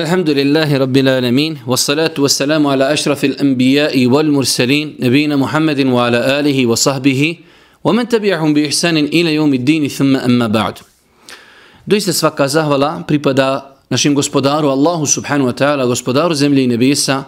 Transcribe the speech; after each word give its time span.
الحمد 0.00 0.30
لله 0.30 0.76
رب 0.76 0.96
العالمين 0.96 1.58
والصلاة 1.66 2.14
والسلام 2.18 2.66
على 2.66 2.92
أشرف 2.92 3.24
الأنبياء 3.24 4.06
والمرسلين 4.06 4.96
نبينا 5.00 5.36
محمد 5.36 5.86
وعلى 5.86 6.40
آله 6.40 6.66
وصحبه 6.66 7.36
ومن 7.84 8.08
تبعهم 8.08 8.54
بإحسان 8.54 8.96
إلى 8.96 9.34
يوم 9.34 9.54
الدين 9.54 9.88
ثم 9.88 10.16
أما 10.16 10.46
بعد 10.46 10.78
Doista 11.86 12.12
svaka 12.12 12.48
zahvala 12.48 13.06
pripada 13.06 13.78
našim 13.90 14.14
gospodaru 14.14 14.70
Allahu 14.70 15.06
subhanahu 15.06 15.46
wa 15.46 15.54
ta'ala, 15.54 15.86
gospodaru 15.86 16.34
zemlje 16.34 16.64
i 16.64 16.66
nebesa. 16.66 17.24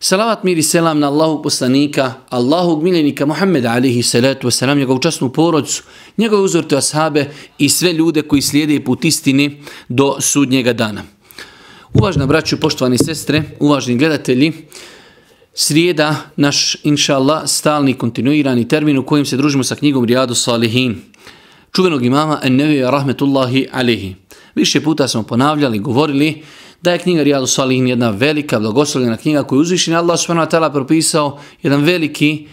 Salavat 0.00 0.44
mir 0.44 0.56
i 0.56 0.62
selam 0.62 1.00
na 1.00 1.12
Allahu 1.12 1.42
poslanika, 1.42 2.14
Allahu 2.30 2.80
miljenika 2.80 3.26
Muhammeda 3.26 3.72
alihi 3.72 4.02
salatu 4.02 4.48
wasalam, 4.48 4.78
njegovu 4.78 4.98
časnu 4.98 5.28
porodcu, 5.28 5.82
njegove 6.16 6.42
uzorte 6.42 6.76
ashabe 6.76 7.28
i 7.58 7.68
sve 7.68 7.92
ljude 7.92 8.22
koji 8.22 8.42
slijede 8.42 8.84
put 8.84 9.04
istini 9.04 9.60
do 9.88 10.16
sudnjega 10.20 10.72
dana. 10.72 11.13
Uvažna 11.97 12.25
braću, 12.25 12.57
poštovani 12.59 12.97
sestre, 12.97 13.43
uvažni 13.59 13.97
gledatelji, 13.97 14.53
srijeda 15.53 16.15
naš, 16.35 16.77
inša 16.83 17.15
Allah, 17.15 17.43
stalni 17.45 17.93
kontinuirani 17.93 18.67
termin 18.67 18.97
u 18.97 19.05
kojem 19.05 19.25
se 19.25 19.37
družimo 19.37 19.63
sa 19.63 19.75
knjigom 19.75 20.05
Rijadu 20.05 20.35
Salihin, 20.35 21.01
čuvenog 21.71 22.05
imama 22.05 22.39
Ennevija 22.43 22.89
Rahmetullahi 22.89 23.67
Alihi. 23.71 24.15
Više 24.55 24.81
puta 24.81 25.07
smo 25.07 25.23
ponavljali, 25.23 25.79
govorili 25.79 26.43
da 26.81 26.91
je 26.91 26.99
knjiga 26.99 27.23
Rijadu 27.23 27.47
Salihin 27.47 27.87
jedna 27.87 28.09
velika, 28.09 28.59
blagoslovljena 28.59 29.17
knjiga 29.17 29.43
koju 29.43 29.59
uzvišen 29.59 29.95
Allah 29.95 30.19
s.w.t. 30.19 30.71
propisao 30.73 31.39
jedan 31.63 31.83
veliki 31.83 32.47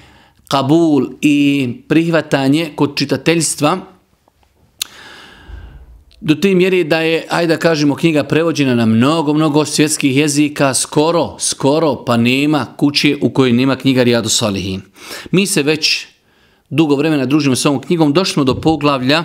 kabul 0.49 1.07
i 1.21 1.69
prihvatanje 1.89 2.73
kod 2.77 2.97
čitateljstva 2.97 3.79
do 6.23 6.35
te 6.35 6.55
mjere 6.55 6.85
da 6.85 7.01
je, 7.01 7.27
ajde 7.31 7.55
da 7.55 7.59
kažemo, 7.59 7.95
knjiga 7.95 8.25
prevođena 8.25 8.75
na 8.75 8.87
mnogo, 8.87 9.35
mnogo 9.35 9.65
svjetskih 9.65 10.17
jezika, 10.17 10.75
skoro, 10.75 11.37
skoro, 11.39 12.05
pa 12.05 12.17
nema 12.17 12.67
kuće 12.77 13.17
u 13.21 13.31
kojoj 13.31 13.53
nema 13.53 13.77
knjiga 13.77 14.03
Rijadu 14.03 14.29
Salihin. 14.29 14.81
Mi 15.31 15.47
se 15.47 15.63
već 15.63 16.07
dugo 16.73 16.97
vremena 16.97 17.27
družimo 17.27 17.57
s 17.57 17.67
ovom 17.67 17.81
knjigom, 17.81 18.13
došli 18.13 18.33
smo 18.33 18.45
do 18.45 18.55
poglavlja 18.55 19.25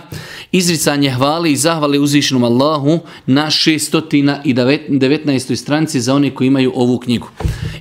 izricanje 0.51 1.11
hvale 1.11 1.51
i 1.51 1.55
zahvale 1.55 1.99
uzvišenom 1.99 2.43
Allahu 2.43 2.99
na 3.25 3.45
619. 3.45 5.55
stranici 5.55 6.01
za 6.01 6.15
one 6.15 6.35
koji 6.35 6.47
imaju 6.47 6.71
ovu 6.75 6.99
knjigu. 6.99 7.27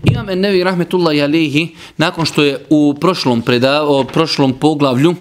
Imam 0.05 0.31
Ennevi 0.31 0.64
Rahmetullahi 0.64 1.23
Alehi, 1.23 1.69
nakon 1.97 2.25
što 2.25 2.42
je 2.42 2.67
u 2.70 2.95
prošlom, 3.00 3.42
predavo, 3.42 4.05
prošlom 4.05 4.53
poglavlju 4.53 5.11
e, 5.11 5.14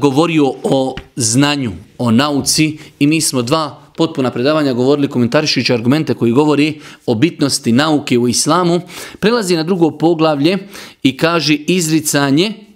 govorio 0.00 0.52
o 0.62 0.94
znanju, 1.16 1.72
o 1.98 2.10
nauci 2.10 2.78
i 2.98 3.06
mi 3.06 3.20
smo 3.20 3.42
dva 3.42 3.82
potpuna 3.96 4.30
predavanja 4.30 4.72
govorili 4.72 5.08
komentarišujući 5.08 5.72
argumente 5.72 6.14
koji 6.14 6.32
govori 6.32 6.80
o 7.06 7.14
bitnosti 7.14 7.72
nauke 7.72 8.18
u 8.18 8.28
islamu, 8.28 8.80
prelazi 9.20 9.56
na 9.56 9.62
drugo 9.62 9.90
poglavlje 9.90 10.58
i 11.02 11.16
kaže 11.16 11.54
izricanje 11.54 12.67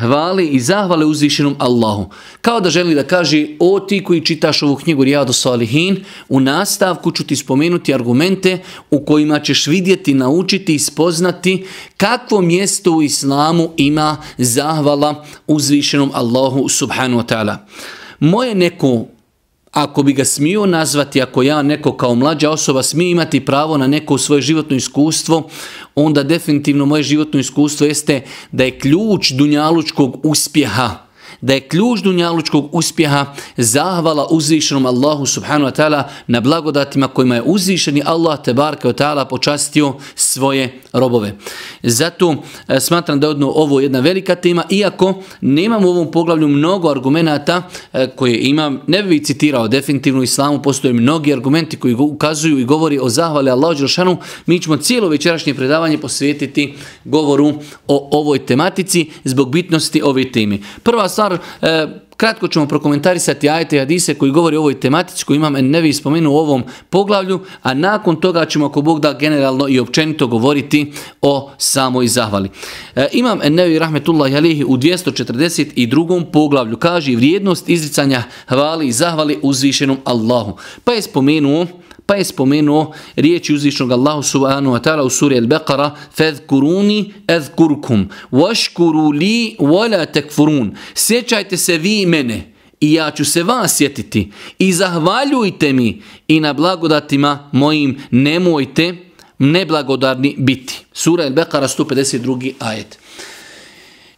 hvali 0.00 0.48
i 0.48 0.60
zahvale 0.60 1.06
uzvišenom 1.06 1.56
Allahu. 1.58 2.10
Kao 2.40 2.60
da 2.60 2.70
želi 2.70 2.94
da 2.94 3.02
kaže, 3.02 3.46
o 3.60 3.80
ti 3.80 4.04
koji 4.04 4.24
čitaš 4.24 4.62
ovu 4.62 4.76
knjigu 4.76 5.04
Rijadu 5.04 5.32
Salihin, 5.32 6.04
u 6.28 6.40
nastavku 6.40 7.12
ću 7.12 7.24
ti 7.24 7.36
spomenuti 7.36 7.94
argumente 7.94 8.58
u 8.90 9.04
kojima 9.04 9.40
ćeš 9.40 9.66
vidjeti, 9.66 10.14
naučiti 10.14 10.74
i 10.74 10.78
spoznati 10.78 11.66
kakvo 11.96 12.40
mjesto 12.40 12.92
u 12.92 13.02
islamu 13.02 13.70
ima 13.76 14.16
zahvala 14.38 15.24
uzvišenom 15.46 16.10
Allahu 16.14 16.68
subhanu 16.68 17.18
wa 17.18 17.34
ta'ala. 17.34 17.56
Moje 18.20 18.54
neko 18.54 19.06
ako 19.72 20.02
bi 20.02 20.12
ga 20.12 20.24
smio 20.24 20.66
nazvati, 20.66 21.22
ako 21.22 21.42
ja 21.42 21.62
neko 21.62 21.96
kao 21.96 22.14
mlađa 22.14 22.50
osoba 22.50 22.82
smije 22.82 23.10
imati 23.10 23.44
pravo 23.44 23.76
na 23.76 23.86
neko 23.86 24.18
svoje 24.18 24.42
životno 24.42 24.76
iskustvo, 24.76 25.48
onda 25.94 26.22
definitivno 26.22 26.86
moje 26.86 27.02
životno 27.02 27.40
iskustvo 27.40 27.86
jeste 27.86 28.22
da 28.52 28.64
je 28.64 28.78
ključ 28.78 29.30
dunjalučkog 29.30 30.20
uspjeha 30.22 31.11
da 31.40 31.54
je 31.54 31.60
ključ 31.60 32.00
dunjalučkog 32.00 32.68
uspjeha 32.72 33.26
zahvala 33.56 34.26
uzvišenom 34.30 34.86
Allahu 34.86 35.26
subhanahu 35.26 35.70
wa 35.70 35.82
ta'ala 35.82 36.02
na 36.26 36.40
blagodatima 36.40 37.08
kojima 37.08 37.34
je 37.34 37.42
uzvišeni 37.42 38.02
Allah 38.06 38.42
te 38.44 38.54
barka 38.54 38.88
wa 38.88 38.94
ta'ala 38.94 39.24
počastio 39.24 39.94
svoje 40.14 40.80
robove. 40.92 41.34
Zato 41.82 42.36
e, 42.68 42.80
smatram 42.80 43.20
da 43.20 43.26
je 43.26 43.30
odno 43.30 43.52
ovo 43.54 43.80
jedna 43.80 44.00
velika 44.00 44.34
tema, 44.34 44.64
iako 44.70 45.22
nemam 45.40 45.84
u 45.84 45.88
ovom 45.88 46.10
poglavlju 46.10 46.48
mnogo 46.48 46.90
argumenta 46.90 47.62
e, 47.92 48.08
koje 48.16 48.38
imam, 48.38 48.80
ne 48.86 49.02
bih 49.02 49.22
citirao 49.22 49.68
definitivno 49.68 50.20
u 50.20 50.24
islamu, 50.24 50.62
postoje 50.62 50.94
mnogi 50.94 51.32
argumenti 51.32 51.76
koji 51.76 51.94
ukazuju 51.94 52.58
i 52.58 52.64
govori 52.64 52.98
o 52.98 53.08
zahvali 53.08 53.50
Allahu 53.50 53.74
Đelšanu, 53.74 54.16
mi 54.46 54.60
ćemo 54.60 54.76
cijelo 54.76 55.08
večerašnje 55.08 55.54
predavanje 55.54 55.98
posvetiti 55.98 56.74
govoru 57.04 57.52
o 57.88 58.08
ovoj 58.10 58.46
tematici 58.46 59.10
zbog 59.24 59.50
bitnosti 59.50 60.02
ove 60.02 60.32
teme. 60.32 60.58
Prva 60.82 61.08
stvar 61.08 61.21
stvar, 61.22 61.38
e, 61.62 61.88
kratko 62.16 62.48
ćemo 62.48 62.66
prokomentarisati 62.66 63.48
ajte 63.48 63.76
i 63.76 63.78
hadise 63.78 64.14
koji 64.14 64.32
govori 64.32 64.56
o 64.56 64.60
ovoj 64.60 64.80
tematici 64.80 65.24
koju 65.24 65.36
imam 65.36 65.52
nevi 65.52 65.92
spomenu 65.92 66.30
u 66.30 66.36
ovom 66.36 66.64
poglavlju, 66.90 67.40
a 67.62 67.74
nakon 67.74 68.20
toga 68.20 68.44
ćemo 68.44 68.66
ako 68.66 68.82
Bog 68.82 69.00
da 69.00 69.12
generalno 69.12 69.68
i 69.68 69.78
općenito 69.78 70.26
govoriti 70.26 70.92
o 71.22 71.50
samoj 71.58 72.06
zahvali. 72.06 72.48
E, 72.96 73.06
imam 73.12 73.38
nevi 73.48 73.78
rahmetullahi 73.78 74.36
alihi 74.36 74.64
u 74.64 74.76
242. 74.76 76.32
poglavlju 76.32 76.76
kaže 76.76 77.16
vrijednost 77.16 77.68
izricanja 77.68 78.22
hvali 78.46 78.88
i 78.88 78.92
zahvali 78.92 79.38
uzvišenom 79.42 79.96
Allahu. 80.04 80.56
Pa 80.84 80.92
je 80.92 81.02
spomenuo 81.02 81.66
Pa 82.06 82.14
je 82.14 82.24
spomenuo 82.24 82.92
riječi 83.16 83.54
uzvišnog 83.54 83.92
Allahu 83.92 84.22
subhanahu 84.22 84.76
wa 84.76 84.82
ta'ala 84.82 85.02
u 85.02 85.10
suri 85.10 85.36
Al-Baqara 85.40 85.90
fadhkuruni 86.16 87.12
adhkurkum 87.26 88.08
washkuru 88.32 89.12
li 89.12 89.56
wala 89.58 90.06
takfurun. 90.12 90.76
Sjećajte 90.94 91.56
se 91.56 91.78
vi 91.78 92.06
mene 92.06 92.52
i 92.80 92.92
ja 92.92 93.10
ću 93.10 93.24
se 93.24 93.42
vas 93.42 93.76
sjetiti 93.76 94.30
i 94.58 94.72
zahvaljujte 94.72 95.72
mi 95.72 96.02
i 96.28 96.40
na 96.40 96.52
blagodatima 96.52 97.50
mojim 97.52 97.98
nemojte 98.10 98.96
neblagodarni 99.38 100.34
biti. 100.38 100.84
Sura 100.92 101.24
Al-Baqara 101.24 101.84
152. 101.84 102.52
ajet. 102.58 102.98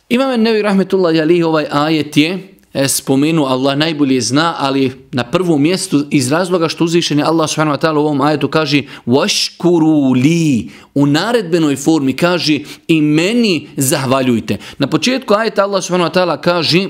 Imam 0.08 0.42
Nevi 0.42 0.62
Rahmetullah 0.62 1.14
Jalih 1.14 1.46
ovaj 1.46 1.66
ajet 1.70 2.16
je 2.16 2.53
E, 2.74 2.88
spomenu 2.88 3.44
Allah 3.46 3.76
najbolje 3.76 4.20
zna, 4.20 4.54
ali 4.58 4.92
na 5.12 5.24
prvom 5.24 5.62
mjestu 5.62 6.06
iz 6.10 6.32
razloga 6.32 6.68
što 6.68 6.84
uzvišen 6.84 7.18
je 7.18 7.24
Allah 7.24 7.50
subhanahu 7.50 7.76
wa 7.76 7.80
ta'ala 7.80 7.96
u 7.96 8.06
ovom 8.06 8.20
ajetu 8.20 8.48
kaže 8.48 8.82
vaškuru 9.06 10.12
li 10.12 10.70
u 10.94 11.06
naredbenoj 11.06 11.76
formi 11.76 12.16
kaže 12.16 12.58
i 12.88 13.00
meni 13.00 13.68
zahvaljujte. 13.76 14.58
Na 14.78 14.86
početku 14.86 15.34
ajeta 15.34 15.62
Allah 15.62 15.84
subhanahu 15.84 16.10
wa 16.10 16.20
ta'ala 16.20 16.40
kaže 16.40 16.88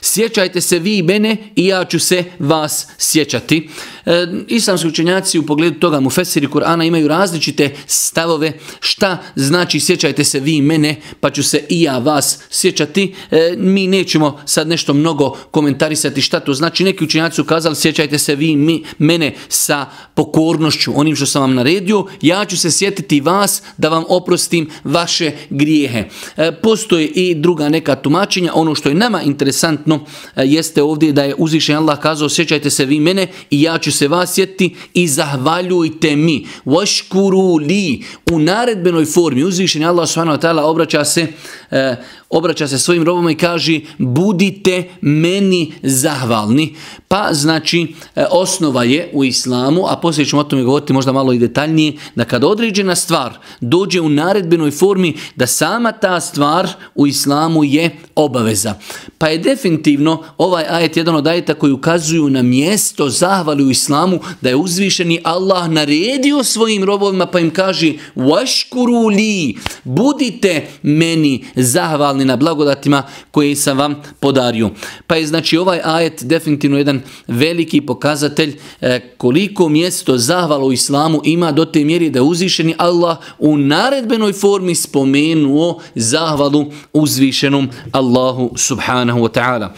sjećajte 0.00 0.60
se 0.60 0.78
vi 0.78 0.98
i 0.98 1.02
mene 1.02 1.36
i 1.56 1.66
ja 1.66 1.84
ću 1.84 1.98
se 1.98 2.24
vas 2.38 2.88
sjećati. 2.98 3.68
E, 4.06 4.26
islamski 4.48 4.88
učenjaci 4.88 5.38
u 5.38 5.46
pogledu 5.46 5.80
toga 5.80 6.00
mu 6.00 6.10
Fesiri 6.10 6.46
Kur'ana 6.46 6.86
imaju 6.86 7.08
različite 7.08 7.74
stavove 7.86 8.52
šta 8.80 9.18
znači 9.36 9.80
sjećajte 9.80 10.24
se 10.24 10.40
vi 10.40 10.62
mene 10.62 10.96
pa 11.20 11.30
ću 11.30 11.42
se 11.42 11.64
i 11.68 11.82
ja 11.82 11.98
vas 11.98 12.38
sjećati. 12.50 13.14
E, 13.30 13.54
mi 13.58 13.86
nećemo 13.86 14.40
sad 14.44 14.68
nešto 14.68 14.94
mnogo 14.94 15.36
komentarisati 15.50 16.22
šta 16.22 16.40
to 16.40 16.54
znači. 16.54 16.84
Neki 16.84 17.04
učenjaci 17.04 17.36
su 17.36 17.44
kazali 17.44 17.76
sjećajte 17.76 18.18
se 18.18 18.34
vi 18.34 18.56
mi, 18.56 18.84
mene 18.98 19.34
sa 19.48 19.86
pokornošću 20.14 20.92
onim 20.94 21.16
što 21.16 21.26
sam 21.26 21.42
vam 21.42 21.54
naredio. 21.54 22.06
Ja 22.22 22.44
ću 22.44 22.56
se 22.56 22.70
sjetiti 22.70 23.20
vas 23.20 23.62
da 23.76 23.88
vam 23.88 24.04
oprostim 24.08 24.70
vaše 24.84 25.32
grijehe. 25.50 26.04
E, 26.36 26.52
postoje 26.62 27.06
i 27.06 27.34
druga 27.34 27.68
neka 27.68 27.94
tumačenja. 27.94 28.52
Ono 28.54 28.74
što 28.74 28.88
je 28.88 28.94
nama 28.94 29.22
interesantno 29.22 30.04
e, 30.36 30.42
jeste 30.44 30.82
ovdje 30.82 31.12
da 31.12 31.24
je 31.24 31.34
uzvišen 31.38 31.76
Allah 31.76 31.98
kazao 32.00 32.28
sjećajte 32.28 32.70
se 32.70 32.84
vi 32.84 33.00
mene 33.00 33.28
i 33.50 33.62
ja 33.62 33.78
ću 33.78 33.95
se 33.96 34.08
vas 34.08 34.34
sjetiti 34.34 34.74
i 34.94 35.08
zahvaljujte 35.08 36.16
mi. 36.16 36.46
Vaškuru 36.64 37.56
li 37.56 38.02
u 38.30 38.38
naredbenoj 38.38 39.04
formi 39.04 39.44
uzvišen 39.44 39.84
Allah 39.84 40.08
subhanahu 40.08 40.38
wa 40.38 40.42
ta'ala 40.42 40.62
obraća 40.62 41.04
se 41.04 41.26
e, 41.70 41.96
obraća 42.30 42.68
se 42.68 42.78
svojim 42.78 43.02
robom 43.04 43.30
i 43.30 43.36
kaže 43.36 43.80
budite 43.98 44.84
meni 45.00 45.72
zahvalni. 45.82 46.74
Pa 47.08 47.28
znači 47.32 47.94
e, 48.16 48.24
osnova 48.30 48.84
je 48.84 49.10
u 49.12 49.24
islamu, 49.24 49.82
a 49.88 49.96
poslije 49.96 50.26
ćemo 50.26 50.40
o 50.40 50.44
tome 50.44 50.62
govoriti 50.62 50.92
možda 50.92 51.12
malo 51.12 51.32
i 51.32 51.38
detaljnije, 51.38 51.92
da 52.14 52.24
kad 52.24 52.44
određena 52.44 52.94
stvar 52.94 53.38
dođe 53.60 54.00
u 54.00 54.08
naredbenoj 54.08 54.70
formi, 54.70 55.14
da 55.36 55.46
sama 55.46 55.92
ta 55.92 56.20
stvar 56.20 56.68
u 56.94 57.06
islamu 57.06 57.64
je 57.64 57.90
obaveza. 58.14 58.74
Pa 59.18 59.28
je 59.28 59.38
definitivno 59.38 59.76
definitivno 59.76 60.22
ovaj 60.38 60.64
ajet 60.68 60.96
jedan 60.96 61.14
od 61.14 61.26
ajeta 61.26 61.54
koji 61.54 61.72
ukazuju 61.72 62.30
na 62.30 62.42
mjesto 62.42 63.08
zahvali 63.08 63.64
u 63.64 63.70
islamu 63.70 64.20
da 64.40 64.48
je 64.48 64.56
uzvišeni 64.56 65.20
Allah 65.24 65.68
naredio 65.68 66.44
svojim 66.44 66.84
robovima 66.84 67.26
pa 67.26 67.40
im 67.40 67.50
kaže 67.50 67.92
vaškuru 68.14 69.08
li 69.08 69.56
budite 69.84 70.66
meni 70.82 71.44
zahvalni 71.56 72.15
na 72.24 72.36
blagodatima 72.36 73.02
koje 73.30 73.56
sam 73.56 73.78
vam 73.78 74.02
podario. 74.20 74.70
Pa 75.06 75.16
je 75.16 75.26
znači 75.26 75.56
ovaj 75.56 75.80
ajet 75.84 76.22
definitivno 76.24 76.78
jedan 76.78 77.00
veliki 77.26 77.80
pokazatelj 77.80 78.56
e, 78.80 79.00
koliko 79.16 79.68
mjesto 79.68 80.18
zahvala 80.18 80.64
u 80.64 80.72
islamu 80.72 81.20
ima 81.24 81.52
do 81.52 81.64
te 81.64 81.84
mjeri 81.84 82.10
da 82.10 82.22
uzvišeni 82.22 82.74
Allah 82.78 83.16
u 83.38 83.56
naredbenoj 83.56 84.32
formi 84.32 84.74
spomenuo 84.74 85.80
zahvalu 85.94 86.66
uzvišenom 86.92 87.68
Allahu 87.92 88.52
subhanahu 88.56 89.20
wa 89.20 89.32
ta'ala. 89.40 89.68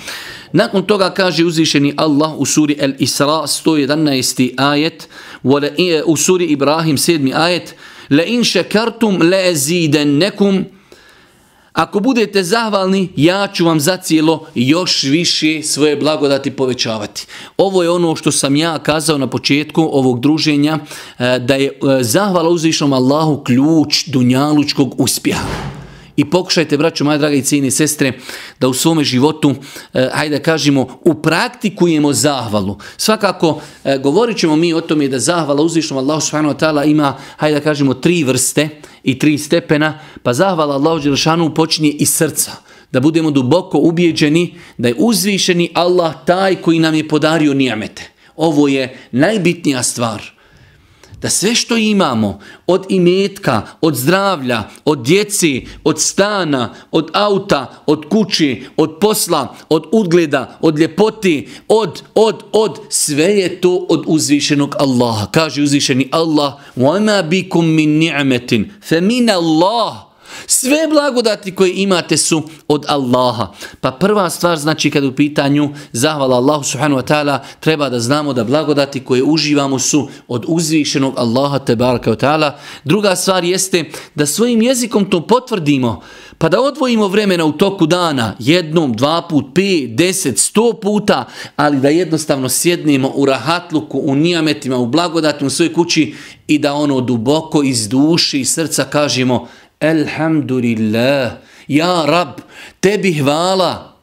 Nakon 0.52 0.82
toga 0.82 1.10
kaže 1.10 1.44
uzvišeni 1.44 1.94
Allah 1.96 2.32
u 2.36 2.46
suri 2.46 2.76
Al-Isra 2.80 3.46
111. 3.46 4.54
ajet, 4.56 5.08
u 6.06 6.16
suri 6.16 6.44
Ibrahim 6.44 6.96
7. 6.96 7.32
ajet, 7.34 7.74
La 8.10 8.24
in 8.24 8.42
لَأَزِيدَنَّكُمْ 9.20 10.77
ako 11.78 12.00
budete 12.00 12.42
zahvalni, 12.42 13.08
ja 13.16 13.48
ću 13.54 13.64
vam 13.64 13.80
zacijelo 13.80 14.46
još 14.54 15.02
više 15.02 15.62
svoje 15.62 15.96
blagodati 15.96 16.50
povećavati. 16.50 17.26
Ovo 17.56 17.82
je 17.82 17.90
ono 17.90 18.16
što 18.16 18.32
sam 18.32 18.56
ja 18.56 18.78
kazao 18.78 19.18
na 19.18 19.26
početku 19.26 19.82
ovog 19.92 20.20
druženja, 20.20 20.78
eh, 20.78 21.38
da 21.38 21.54
je 21.54 21.66
eh, 21.66 22.02
zahvala 22.02 22.48
uzvišnom 22.48 22.92
Allahu 22.92 23.42
ključ 23.44 24.06
dunjalučkog 24.06 25.00
uspjeha. 25.00 25.77
I 26.18 26.24
pokušajte, 26.30 26.76
braćo 26.76 27.04
moje 27.04 27.18
drage 27.18 27.38
i 27.38 27.42
cijene 27.42 27.70
sestre, 27.70 28.12
da 28.60 28.68
u 28.68 28.74
svome 28.74 29.04
životu, 29.04 29.54
eh, 29.94 30.08
hajde 30.12 30.38
da 30.38 30.42
kažemo, 30.42 30.98
upraktikujemo 31.04 32.12
zahvalu. 32.12 32.78
Svakako, 32.96 33.60
eh, 33.84 33.98
govorit 33.98 34.38
ćemo 34.38 34.56
mi 34.56 34.72
o 34.74 34.80
tome 34.80 35.08
da 35.08 35.18
zahvala 35.18 35.62
uzvišnom 35.62 35.98
Allahu 35.98 36.20
subhanahu 36.20 36.54
wa 36.54 36.58
ta'ala 36.58 36.90
ima, 36.90 37.16
hajde 37.36 37.58
da 37.58 37.64
kažemo, 37.64 37.94
tri 37.94 38.24
vrste 38.24 38.68
i 39.02 39.18
tri 39.18 39.38
stepena, 39.38 39.98
pa 40.22 40.34
zahvala 40.34 40.74
Allahu 40.74 41.00
Đelšanu 41.00 41.54
počinje 41.54 41.90
iz 41.90 42.10
srca. 42.10 42.52
Da 42.92 43.00
budemo 43.00 43.30
duboko 43.30 43.78
ubijeđeni 43.78 44.54
da 44.78 44.88
je 44.88 44.94
uzvišeni 44.98 45.70
Allah 45.74 46.14
taj 46.26 46.56
koji 46.56 46.78
nam 46.78 46.94
je 46.94 47.08
podario 47.08 47.54
nijamete. 47.54 48.10
Ovo 48.36 48.68
je 48.68 48.98
najbitnija 49.12 49.82
stvar 49.82 50.37
da 51.23 51.29
sve 51.29 51.55
što 51.55 51.77
imamo 51.77 52.39
od 52.67 52.85
imetka, 52.89 53.61
od 53.81 53.95
zdravlja, 53.95 54.63
od 54.85 55.03
djeci, 55.03 55.67
od 55.83 56.01
stana, 56.01 56.73
od 56.91 57.09
auta, 57.13 57.83
od 57.85 58.05
kući, 58.09 58.63
od 58.77 58.97
posla, 59.01 59.55
od 59.69 59.83
udgleda, 59.91 60.57
od 60.61 60.79
ljepoti, 60.79 61.47
od, 61.67 62.03
od, 62.15 62.43
od, 62.51 62.79
sve 62.89 63.25
je 63.25 63.61
to 63.61 63.85
od 63.89 64.03
uzvišenog 64.07 64.75
Allaha. 64.79 65.27
Kaže 65.31 65.61
uzvišeni 65.61 66.09
Allah, 66.11 66.53
وَمَا 66.77 67.21
بِكُم 67.21 67.65
مِّن 67.65 67.99
نِعْمَةٍ 67.99 68.65
فَمِنَ 68.89 69.29
اللَّهِ 69.29 70.06
sve 70.46 70.86
blagodati 70.90 71.54
koje 71.54 71.72
imate 71.74 72.16
su 72.16 72.42
od 72.68 72.84
Allaha. 72.88 73.52
Pa 73.80 73.90
prva 73.90 74.30
stvar 74.30 74.58
znači 74.58 74.90
kad 74.90 75.04
u 75.04 75.12
pitanju 75.12 75.70
zahvala 75.92 76.36
Allahu 76.36 76.64
subhanahu 76.64 77.00
wa 77.00 77.06
ta'ala 77.06 77.38
treba 77.60 77.88
da 77.88 78.00
znamo 78.00 78.32
da 78.32 78.44
blagodati 78.44 79.04
koje 79.04 79.22
uživamo 79.22 79.78
su 79.78 80.08
od 80.28 80.44
uzvišenog 80.48 81.14
Allaha 81.16 81.58
tebaraka 81.58 82.10
wa 82.10 82.16
ta'ala. 82.16 82.52
Druga 82.84 83.16
stvar 83.16 83.44
jeste 83.44 83.84
da 84.14 84.26
svojim 84.26 84.62
jezikom 84.62 85.10
to 85.10 85.26
potvrdimo 85.26 86.02
pa 86.38 86.48
da 86.48 86.60
odvojimo 86.60 87.08
vremena 87.08 87.44
u 87.44 87.52
toku 87.52 87.86
dana 87.86 88.34
jednom, 88.38 88.92
dva 88.92 89.22
put, 89.22 89.44
pet, 89.54 89.94
deset, 89.94 90.38
sto 90.38 90.72
puta, 90.82 91.24
ali 91.56 91.80
da 91.80 91.88
jednostavno 91.88 92.48
sjednemo 92.48 93.12
u 93.14 93.26
rahatluku, 93.26 94.00
u 94.04 94.14
nijametima, 94.14 94.76
u 94.76 94.86
blagodatima 94.86 95.46
u 95.46 95.50
svojoj 95.50 95.72
kući 95.72 96.14
i 96.46 96.58
da 96.58 96.74
ono 96.74 97.00
duboko 97.00 97.62
iz 97.62 97.88
duše 97.88 98.40
i 98.40 98.44
srca 98.44 98.84
kažemo 98.84 99.48
Elhamdulillah, 99.80 101.38
ja 101.68 102.04
rab, 102.06 102.40
tebi 102.80 103.12
hvala. 103.12 103.98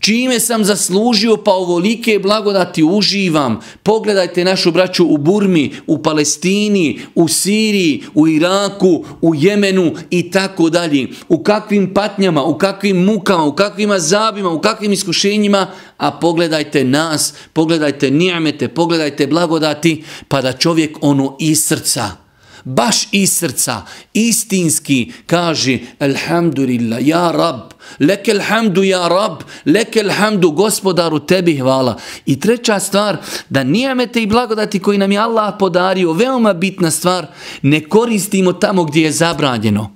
Čime 0.00 0.40
sam 0.40 0.64
zaslužio 0.64 1.36
pa 1.36 1.52
ovolike 1.52 2.18
blagodati 2.18 2.82
uživam. 2.82 3.60
Pogledajte 3.82 4.44
našu 4.44 4.72
braću 4.72 5.06
u 5.06 5.16
Burmi, 5.16 5.72
u 5.86 6.02
Palestini, 6.02 7.00
u 7.14 7.28
Siriji, 7.28 8.02
u 8.14 8.28
Iraku, 8.28 9.04
u 9.20 9.34
Jemenu 9.34 9.92
i 10.10 10.30
tako 10.30 10.70
dalje. 10.70 11.08
U 11.28 11.42
kakvim 11.42 11.94
patnjama, 11.94 12.44
u 12.44 12.58
kakvim 12.58 13.04
mukama, 13.04 13.44
u 13.44 13.54
kakvim 13.54 13.90
azabima, 13.90 14.50
u 14.50 14.60
kakvim 14.60 14.92
iskušenjima, 14.92 15.66
a 15.96 16.10
pogledajte 16.10 16.84
nas, 16.84 17.34
pogledajte 17.52 18.10
nijamete, 18.10 18.68
pogledajte 18.68 19.26
blagodati, 19.26 20.04
pa 20.28 20.42
da 20.42 20.52
čovjek 20.52 20.98
ono 21.00 21.36
iz 21.40 21.64
srca 21.64 22.25
baš 22.66 23.08
iz 23.12 23.32
srca, 23.32 23.82
istinski 24.12 25.12
kaže 25.26 25.78
Alhamdulillah, 25.98 27.06
ja 27.06 27.30
rab, 27.30 27.60
leke 28.00 28.32
alhamdu 28.32 28.82
ja 28.82 29.08
rab, 29.08 29.42
leke 29.64 30.00
alhamdu 30.00 30.50
gospodaru 30.50 31.18
tebi 31.18 31.58
hvala. 31.58 31.96
I 32.26 32.40
treća 32.40 32.80
stvar, 32.80 33.16
da 33.48 33.64
nijemete 33.64 34.22
i 34.22 34.26
blagodati 34.26 34.78
koji 34.78 34.98
nam 34.98 35.12
je 35.12 35.18
Allah 35.18 35.54
podario, 35.58 36.12
veoma 36.12 36.52
bitna 36.52 36.90
stvar, 36.90 37.26
ne 37.62 37.88
koristimo 37.88 38.52
tamo 38.52 38.84
gdje 38.84 39.02
je 39.02 39.12
zabranjeno. 39.12 39.95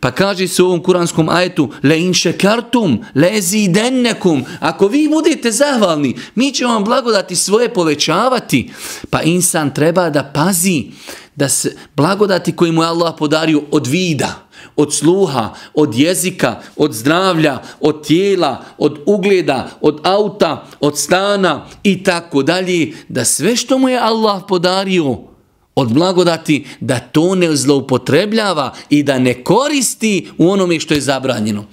Pa 0.00 0.10
kaže 0.10 0.48
se 0.48 0.62
u 0.62 0.66
ovom 0.66 0.82
kuranskom 0.82 1.28
ajetu 1.28 1.70
le 1.82 2.00
in 2.00 2.14
šekartum, 2.14 2.98
le 3.14 3.40
zidennekum. 3.40 4.44
Ako 4.60 4.88
vi 4.88 5.08
budete 5.08 5.50
zahvalni, 5.50 6.16
mi 6.34 6.52
ćemo 6.52 6.72
vam 6.72 6.84
blagodati 6.84 7.36
svoje 7.36 7.74
povećavati. 7.74 8.70
Pa 9.10 9.22
insan 9.22 9.74
treba 9.74 10.10
da 10.10 10.30
pazi 10.34 10.84
da 11.36 11.48
se 11.48 11.76
blagodati 11.96 12.56
koji 12.56 12.72
mu 12.72 12.82
je 12.82 12.88
Allah 12.88 13.14
podario 13.18 13.62
od 13.70 13.86
vida, 13.86 14.48
od 14.76 14.94
sluha, 14.94 15.54
od 15.74 15.94
jezika, 15.94 16.60
od 16.76 16.92
zdravlja, 16.92 17.58
od 17.80 18.06
tijela, 18.06 18.64
od 18.78 18.98
ugleda, 19.06 19.70
od 19.80 20.00
auta, 20.02 20.66
od 20.80 20.98
stana 20.98 21.66
i 21.82 22.02
tako 22.02 22.42
dalje, 22.42 22.92
da 23.08 23.24
sve 23.24 23.56
što 23.56 23.78
mu 23.78 23.88
je 23.88 23.98
Allah 23.98 24.42
podario 24.48 25.31
od 25.74 25.92
blagodati, 25.92 26.64
da 26.80 26.98
to 26.98 27.34
ne 27.34 27.56
zloupotrebljava 27.56 28.74
i 28.90 29.02
da 29.02 29.18
ne 29.18 29.44
koristi 29.44 30.28
u 30.38 30.50
onome 30.50 30.80
što 30.80 30.94
je 30.94 31.00
zabranjeno. 31.00 31.64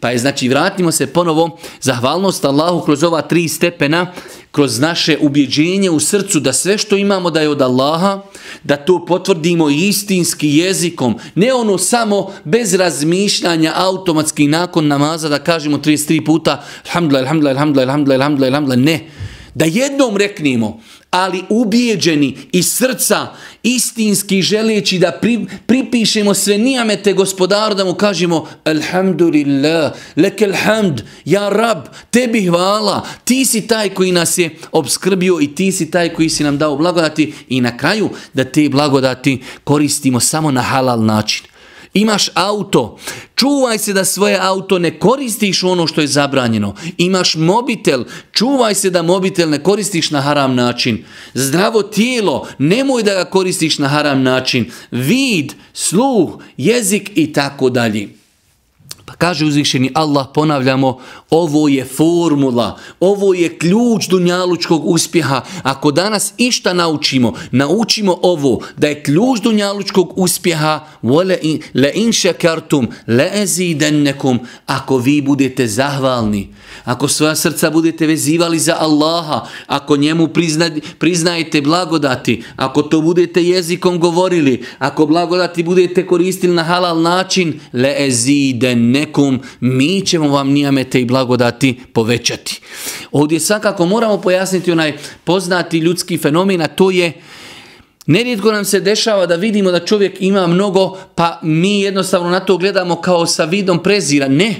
Pa 0.00 0.10
je 0.10 0.18
znači 0.18 0.48
vratimo 0.48 0.92
se 0.92 1.06
ponovo 1.06 1.58
zahvalnost 1.80 2.44
Allahu 2.44 2.84
kroz 2.84 3.02
ova 3.02 3.22
tri 3.22 3.48
stepena, 3.48 4.12
kroz 4.52 4.78
naše 4.78 5.18
ubjeđenje 5.20 5.90
u 5.90 6.00
srcu 6.00 6.40
da 6.40 6.52
sve 6.52 6.78
što 6.78 6.96
imamo 6.96 7.30
da 7.30 7.40
je 7.40 7.48
od 7.48 7.62
Allaha, 7.62 8.22
da 8.64 8.76
to 8.76 9.04
potvrdimo 9.06 9.70
istinski 9.70 10.48
jezikom, 10.48 11.18
ne 11.34 11.54
ono 11.54 11.78
samo 11.78 12.32
bez 12.44 12.74
razmišljanja 12.74 13.72
automatski 13.76 14.46
nakon 14.46 14.86
namaza 14.86 15.28
da 15.28 15.38
kažemo 15.38 15.78
33 15.78 16.26
puta 16.26 16.64
alhamdulillah, 16.86 17.22
alhamdulillah, 17.22 17.58
alhamdulillah, 17.58 17.88
alhamdulillah, 17.88 18.48
alhamdulillah, 18.48 18.84
ne. 18.84 19.10
Da 19.54 19.64
jednom 19.64 20.16
reknemo, 20.16 20.80
ali 21.10 21.44
ubijeđeni 21.48 22.36
iz 22.52 22.72
srca, 22.72 23.26
istinski 23.62 24.42
želeći 24.42 24.98
da 24.98 25.12
pri, 25.12 25.46
pripišemo 25.66 26.34
sve 26.34 26.58
nijamete 26.58 27.12
gospodaru, 27.12 27.74
da 27.74 27.84
mu 27.84 27.94
kažemo 27.94 28.48
Alhamdulillah, 28.64 29.92
lekel 30.16 30.52
hamd, 30.64 31.00
ja 31.24 31.48
rab, 31.48 31.78
tebi 32.10 32.46
hvala, 32.46 33.06
ti 33.24 33.44
si 33.44 33.66
taj 33.66 33.88
koji 33.88 34.12
nas 34.12 34.38
je 34.38 34.56
obskrbio 34.72 35.38
i 35.40 35.54
ti 35.54 35.72
si 35.72 35.90
taj 35.90 36.14
koji 36.14 36.28
si 36.28 36.44
nam 36.44 36.58
dao 36.58 36.76
blagodati 36.76 37.34
i 37.48 37.60
na 37.60 37.76
kraju 37.76 38.10
da 38.34 38.44
te 38.44 38.68
blagodati 38.68 39.42
koristimo 39.64 40.20
samo 40.20 40.50
na 40.50 40.62
halal 40.62 41.04
način. 41.04 41.46
Imaš 41.94 42.28
auto, 42.34 42.98
čuvaj 43.34 43.78
se 43.78 43.92
da 43.92 44.04
svoje 44.04 44.38
auto 44.40 44.78
ne 44.78 44.98
koristiš 44.98 45.62
ono 45.62 45.86
što 45.86 46.00
je 46.00 46.06
zabranjeno. 46.06 46.74
Imaš 46.98 47.34
mobitel, 47.34 48.04
čuvaj 48.32 48.74
se 48.74 48.90
da 48.90 49.02
mobitel 49.02 49.50
ne 49.50 49.62
koristiš 49.62 50.10
na 50.10 50.20
haram 50.20 50.54
način. 50.54 51.04
Zdravo 51.34 51.82
tijelo, 51.82 52.46
nemoj 52.58 53.02
da 53.02 53.14
ga 53.14 53.24
koristiš 53.24 53.78
na 53.78 53.88
haram 53.88 54.22
način. 54.22 54.70
Vid, 54.90 55.52
sluh, 55.72 56.38
jezik 56.56 57.10
i 57.14 57.32
tako 57.32 57.70
dalje. 57.70 58.17
Pa 59.08 59.14
kaže 59.14 59.44
uzvišeni 59.44 59.90
Allah, 59.94 60.26
ponavljamo, 60.34 60.98
ovo 61.30 61.68
je 61.68 61.84
formula, 61.84 62.78
ovo 63.00 63.34
je 63.34 63.58
ključ 63.58 64.08
dunjalučkog 64.08 64.86
uspjeha. 64.86 65.40
Ako 65.62 65.90
danas 65.90 66.32
išta 66.38 66.72
naučimo, 66.72 67.32
naučimo 67.50 68.18
ovo, 68.22 68.60
da 68.76 68.88
je 68.88 69.02
ključ 69.02 69.40
dunjalučkog 69.40 70.12
uspjeha, 70.16 70.80
le 71.74 71.90
in 71.94 72.12
šekartum, 72.12 72.88
le 73.06 73.30
ezidennekum, 73.34 74.40
ako 74.66 74.98
vi 74.98 75.22
budete 75.22 75.66
zahvalni, 75.66 76.48
ako 76.84 77.08
svoja 77.08 77.34
srca 77.34 77.70
budete 77.70 78.06
vezivali 78.06 78.58
za 78.58 78.76
Allaha, 78.78 79.46
ako 79.66 79.96
njemu 79.96 80.28
prizna, 80.28 80.70
priznajete 80.98 81.60
blagodati, 81.60 82.42
ako 82.56 82.82
to 82.82 83.00
budete 83.00 83.42
jezikom 83.42 83.98
govorili, 83.98 84.64
ako 84.78 85.06
blagodati 85.06 85.62
budete 85.62 86.06
koristili 86.06 86.54
na 86.54 86.62
halal 86.62 87.02
način, 87.02 87.60
le 87.72 87.94
ezidennekum, 87.98 88.97
nekom, 89.00 89.40
mi 89.60 90.06
ćemo 90.06 90.28
vam 90.28 90.50
nijamete 90.50 91.00
i 91.00 91.04
blagodati 91.04 91.80
povećati. 91.92 92.60
Ovdje 93.12 93.40
svakako 93.40 93.86
moramo 93.86 94.20
pojasniti 94.20 94.72
onaj 94.72 94.96
poznati 95.24 95.78
ljudski 95.78 96.18
fenomen, 96.18 96.62
a 96.62 96.68
to 96.68 96.90
je 96.90 97.12
Nerijetko 98.08 98.52
nam 98.52 98.64
se 98.64 98.80
dešava 98.80 99.26
da 99.26 99.36
vidimo 99.36 99.70
da 99.70 99.84
čovjek 99.84 100.16
ima 100.20 100.46
mnogo, 100.46 100.96
pa 101.14 101.40
mi 101.42 101.80
jednostavno 101.80 102.30
na 102.30 102.40
to 102.40 102.56
gledamo 102.56 103.00
kao 103.00 103.26
sa 103.26 103.44
vidom 103.44 103.82
prezira. 103.82 104.28
Ne, 104.28 104.54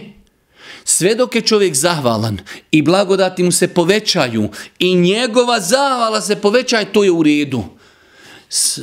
sve 0.84 1.14
dok 1.14 1.34
je 1.34 1.40
čovjek 1.40 1.74
zahvalan 1.74 2.38
i 2.70 2.82
blagodati 2.82 3.42
mu 3.42 3.52
se 3.52 3.68
povećaju 3.68 4.48
i 4.78 4.94
njegova 4.94 5.60
zahvala 5.60 6.20
se 6.20 6.36
povećaju, 6.36 6.86
to 6.92 7.04
je 7.04 7.10
u 7.10 7.22
redu 7.22 7.64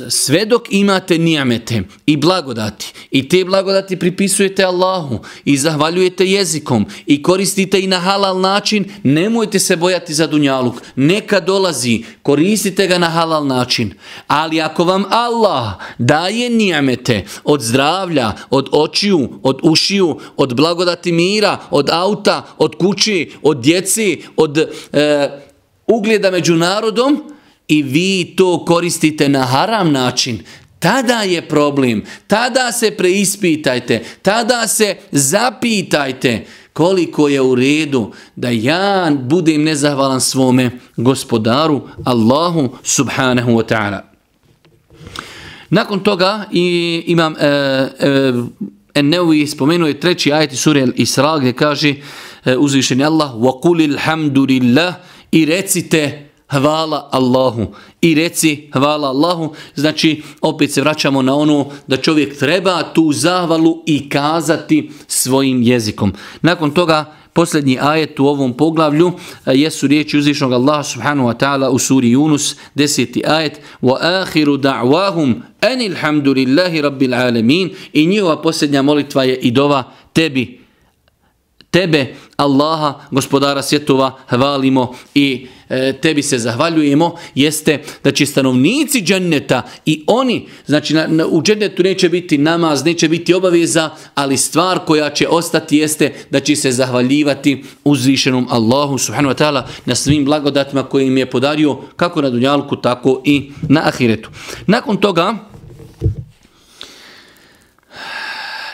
sve 0.08 0.44
dok 0.44 0.62
imate 0.70 1.18
nijamete 1.18 1.82
i 2.06 2.16
blagodati 2.16 2.92
i 3.10 3.28
te 3.28 3.44
blagodati 3.44 3.98
pripisujete 3.98 4.64
Allahu 4.64 5.18
i 5.44 5.56
zahvaljujete 5.56 6.26
jezikom 6.26 6.86
i 7.06 7.22
koristite 7.22 7.80
i 7.80 7.86
na 7.86 7.98
halal 7.98 8.40
način, 8.40 8.84
nemojte 9.02 9.58
se 9.58 9.76
bojati 9.76 10.14
za 10.14 10.26
dunjaluk. 10.26 10.74
Neka 10.96 11.40
dolazi, 11.40 12.04
koristite 12.22 12.86
ga 12.86 12.98
na 12.98 13.10
halal 13.10 13.46
način. 13.46 13.94
Ali 14.26 14.60
ako 14.60 14.84
vam 14.84 15.04
Allah 15.10 15.72
daje 15.98 16.50
nijamete 16.50 17.24
od 17.44 17.62
zdravlja, 17.62 18.32
od 18.50 18.68
očiju, 18.72 19.28
od 19.42 19.58
ušiju, 19.62 20.20
od 20.36 20.54
blagodati 20.54 21.12
mira, 21.12 21.58
od 21.70 21.90
auta, 21.90 22.46
od 22.58 22.74
kući, 22.74 23.32
od 23.42 23.60
djeci, 23.60 24.22
od 24.36 24.58
e, 24.92 25.28
ugljeda 25.86 26.30
među 26.30 26.54
narodom, 26.54 27.35
i 27.67 27.83
vi 27.83 28.33
to 28.37 28.65
koristite 28.65 29.29
na 29.29 29.43
haram 29.43 29.91
način, 29.91 30.39
tada 30.79 31.21
je 31.21 31.41
problem, 31.47 32.03
tada 32.27 32.71
se 32.71 32.91
preispitajte, 32.91 34.03
tada 34.21 34.67
se 34.67 34.95
zapitajte 35.11 36.45
koliko 36.73 37.27
je 37.27 37.41
u 37.41 37.55
redu 37.55 38.11
da 38.35 38.49
ja 38.49 39.11
budem 39.21 39.63
nezahvalan 39.63 40.21
svome 40.21 40.71
gospodaru 40.97 41.81
Allahu 42.03 42.69
subhanahu 42.83 43.51
wa 43.51 43.63
ta'ala. 43.67 44.01
Nakon 45.69 45.99
toga 45.99 46.45
i 46.51 47.03
imam 47.07 47.35
e, 47.39 47.47
e, 47.47 48.33
Ennevi 48.93 49.47
spomenuo 49.47 49.87
je 49.87 49.99
treći 49.99 50.33
ajet 50.33 50.57
sure 50.57 50.87
Isra 50.95 51.37
gdje 51.37 51.53
kaže 51.53 51.95
e, 52.45 52.57
uzvišeni 52.57 53.03
Allah 53.03 53.35
وَقُلِ 53.35 53.95
الْحَمْدُ 53.95 54.37
لِلَّهِ 54.37 54.93
i 55.31 55.45
recite 55.45 56.24
hvala 56.48 57.08
Allahu. 57.12 57.66
I 58.00 58.14
reci 58.14 58.70
hvala 58.72 59.08
Allahu, 59.08 59.54
znači 59.74 60.22
opet 60.40 60.72
se 60.72 60.80
vraćamo 60.80 61.22
na 61.22 61.34
ono 61.34 61.66
da 61.86 61.96
čovjek 61.96 62.38
treba 62.38 62.82
tu 62.82 63.12
zahvalu 63.12 63.82
i 63.86 64.08
kazati 64.08 64.90
svojim 65.06 65.62
jezikom. 65.62 66.12
Nakon 66.42 66.70
toga 66.70 67.14
posljednji 67.32 67.78
ajet 67.80 68.20
u 68.20 68.26
ovom 68.26 68.52
poglavlju 68.52 69.12
jesu 69.46 69.86
riječi 69.86 70.18
uzvišnog 70.18 70.52
Allaha 70.52 70.82
subhanahu 70.82 71.28
wa 71.28 71.36
ta'ala 71.36 71.68
u 71.68 71.78
suri 71.78 72.10
Yunus, 72.10 72.56
deseti 72.74 73.22
ajet 73.26 73.60
wa 73.82 73.96
akhiru 74.00 74.56
da'wahum 74.56 75.34
anil 75.60 75.94
hamdulillahi 75.96 76.80
rabbil 76.80 77.14
alamin. 77.14 77.70
I 77.92 78.06
njihova 78.06 78.42
posljednja 78.42 78.82
molitva 78.82 79.24
je 79.24 79.36
i 79.36 79.50
dova 79.50 79.92
tebi. 80.12 80.60
Tebe, 81.70 82.14
Allaha, 82.36 83.00
gospodara 83.10 83.62
svjetova, 83.62 84.18
hvalimo 84.28 84.94
i 85.14 85.46
E, 85.68 85.92
tebi 85.92 86.22
se 86.22 86.38
zahvaljujemo, 86.38 87.16
jeste 87.34 87.82
da 88.04 88.12
će 88.12 88.26
stanovnici 88.26 89.02
dženneta 89.02 89.62
i 89.86 90.04
oni, 90.06 90.48
znači 90.66 90.94
na, 90.94 91.06
na, 91.06 91.26
u 91.26 91.42
džennetu 91.42 91.82
neće 91.82 92.08
biti 92.08 92.38
namaz, 92.38 92.84
neće 92.84 93.08
biti 93.08 93.34
obaveza, 93.34 93.90
ali 94.14 94.36
stvar 94.36 94.78
koja 94.78 95.10
će 95.10 95.28
ostati 95.28 95.76
jeste 95.76 96.14
da 96.30 96.40
će 96.40 96.56
se 96.56 96.72
zahvaljivati 96.72 97.64
uzvišenom 97.84 98.46
Allahu 98.50 98.98
subhanahu 98.98 99.34
wa 99.34 99.44
ta'ala 99.44 99.62
na 99.84 99.94
svim 99.94 100.24
blagodatima 100.24 100.82
koje 100.82 101.06
im 101.06 101.18
je 101.18 101.30
podario 101.30 101.76
kako 101.96 102.22
na 102.22 102.30
dunjalku, 102.30 102.76
tako 102.76 103.22
i 103.24 103.50
na 103.68 103.80
ahiretu. 103.84 104.30
Nakon 104.66 104.96
toga, 104.96 105.34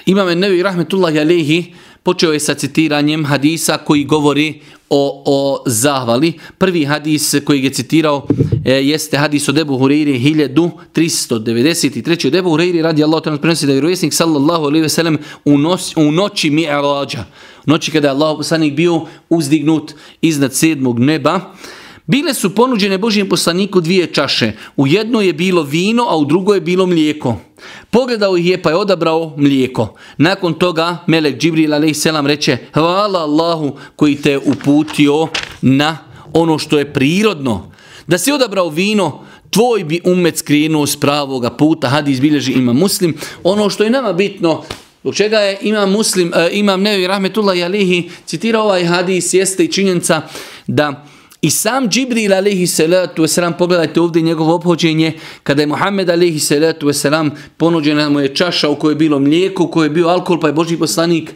imame 0.07 0.35
nevi 0.35 0.63
rahmetullahi 0.63 1.19
alihi, 1.19 1.75
počeo 2.03 2.33
je 2.33 2.41
sa 2.41 2.55
citiranjem 2.55 3.25
hadisa 3.25 3.79
koji 3.79 4.05
govori 4.05 4.61
o, 4.91 5.23
o 5.27 5.63
zahvali. 5.67 6.33
Prvi 6.59 6.85
hadis 6.85 7.35
koji 7.45 7.65
je 7.65 7.71
citirao 7.71 8.27
e, 8.65 8.73
jeste 8.73 9.19
hadis 9.19 9.49
od 9.49 9.59
Ebu 9.59 9.79
Hureyri 9.79 10.21
1393. 10.95 12.27
Od 12.27 12.35
Ebu 12.35 12.51
Hureyri 12.51 12.83
radi 12.83 13.05
Allah 13.05 13.23
to 13.23 13.39
prenosi 13.39 13.67
da 13.67 13.73
je 13.73 13.75
vjerovjesnik 13.75 14.15
sallallahu 14.15 14.65
alaihi 14.65 14.83
ve 14.83 14.89
sellem 14.89 15.19
u, 15.45 15.53
u 15.97 16.13
noći 16.13 16.51
mi'rađa, 16.51 17.25
noći 17.67 17.91
kada 17.91 18.09
je 18.09 18.13
Allah 18.13 18.37
poslanik 18.37 18.75
bio 18.75 19.07
uzdignut 19.29 19.95
iznad 20.21 20.55
sedmog 20.55 20.99
neba, 20.99 21.41
Bile 22.07 22.35
su 22.35 22.55
ponuđene 22.55 22.99
Božijem 22.99 23.29
poslaniku 23.29 23.81
dvije 23.81 24.07
čaše. 24.07 24.53
U 24.77 24.87
jedno 24.87 25.21
je 25.21 25.33
bilo 25.33 25.63
vino, 25.63 26.07
a 26.09 26.17
u 26.17 26.25
drugo 26.25 26.55
je 26.55 26.61
bilo 26.61 26.87
mlijeko. 26.87 27.37
Pogledao 27.91 28.37
ih 28.37 28.47
je 28.47 28.63
pa 28.63 28.71
je 28.71 28.77
odabrao 28.77 29.35
mlijeko. 29.37 29.95
Nakon 30.17 30.55
toga 30.55 30.99
Melek 31.07 31.39
Džibril 31.39 31.75
a.s. 31.75 32.07
reče 32.27 32.57
Hvala 32.75 33.19
Allahu 33.19 33.77
koji 33.97 34.17
te 34.17 34.39
uputio 34.39 35.29
na 35.63 35.99
ono 36.33 36.59
što 36.59 36.79
je 36.79 36.93
prirodno. 36.93 37.73
Da 38.07 38.19
si 38.19 38.33
odabrao 38.33 38.69
vino, 38.69 39.21
tvoj 39.51 39.85
bi 39.85 40.01
umet 40.05 40.39
skrenuo 40.39 40.87
s 40.87 40.97
pravoga 40.97 41.51
puta. 41.51 41.89
Hadis 41.89 42.21
bilježi 42.21 42.53
ima 42.53 42.73
muslim. 42.73 43.15
Ono 43.45 43.71
što 43.71 43.85
je 43.85 43.91
nama 43.91 44.13
bitno, 44.13 44.63
Zbog 45.03 45.15
čega 45.15 45.39
je 45.39 45.59
imam 45.63 45.91
muslim, 45.91 46.33
e, 46.35 46.49
imam 46.53 46.83
nevi 46.83 47.07
rahmetullah 47.07 47.57
i 47.59 47.65
alihi, 47.65 48.11
citirao 48.27 48.63
ovaj 48.63 48.85
hadis, 48.85 49.35
jeste 49.35 49.65
i 49.65 49.73
činjenica 49.73 50.23
da 50.67 51.05
I 51.43 51.51
sam 51.51 51.89
Džibril 51.89 52.33
alaihi 52.35 52.67
salatu 52.67 53.23
wasalam, 53.23 53.59
pogledajte 53.59 54.01
ovdje 54.01 54.23
njegovo 54.23 54.55
obhođenje, 54.55 55.13
kada 55.43 55.63
je 55.63 55.67
Muhammed 55.67 56.11
alaihi 56.11 56.39
salatu 56.39 56.87
wasalam, 56.87 57.31
ponuđena 57.57 58.09
mu 58.09 58.21
je 58.21 58.35
čaša 58.35 58.69
u 58.69 58.77
kojoj 58.77 58.93
je 58.93 58.97
bilo 58.97 59.19
mlijeko, 59.19 59.65
u 59.65 59.69
kojoj 59.69 59.87
je 59.87 59.91
bio 59.91 60.09
alkohol, 60.09 60.41
pa 60.41 60.47
je 60.47 60.53
Boži 60.53 60.77
poslanik 60.77 61.35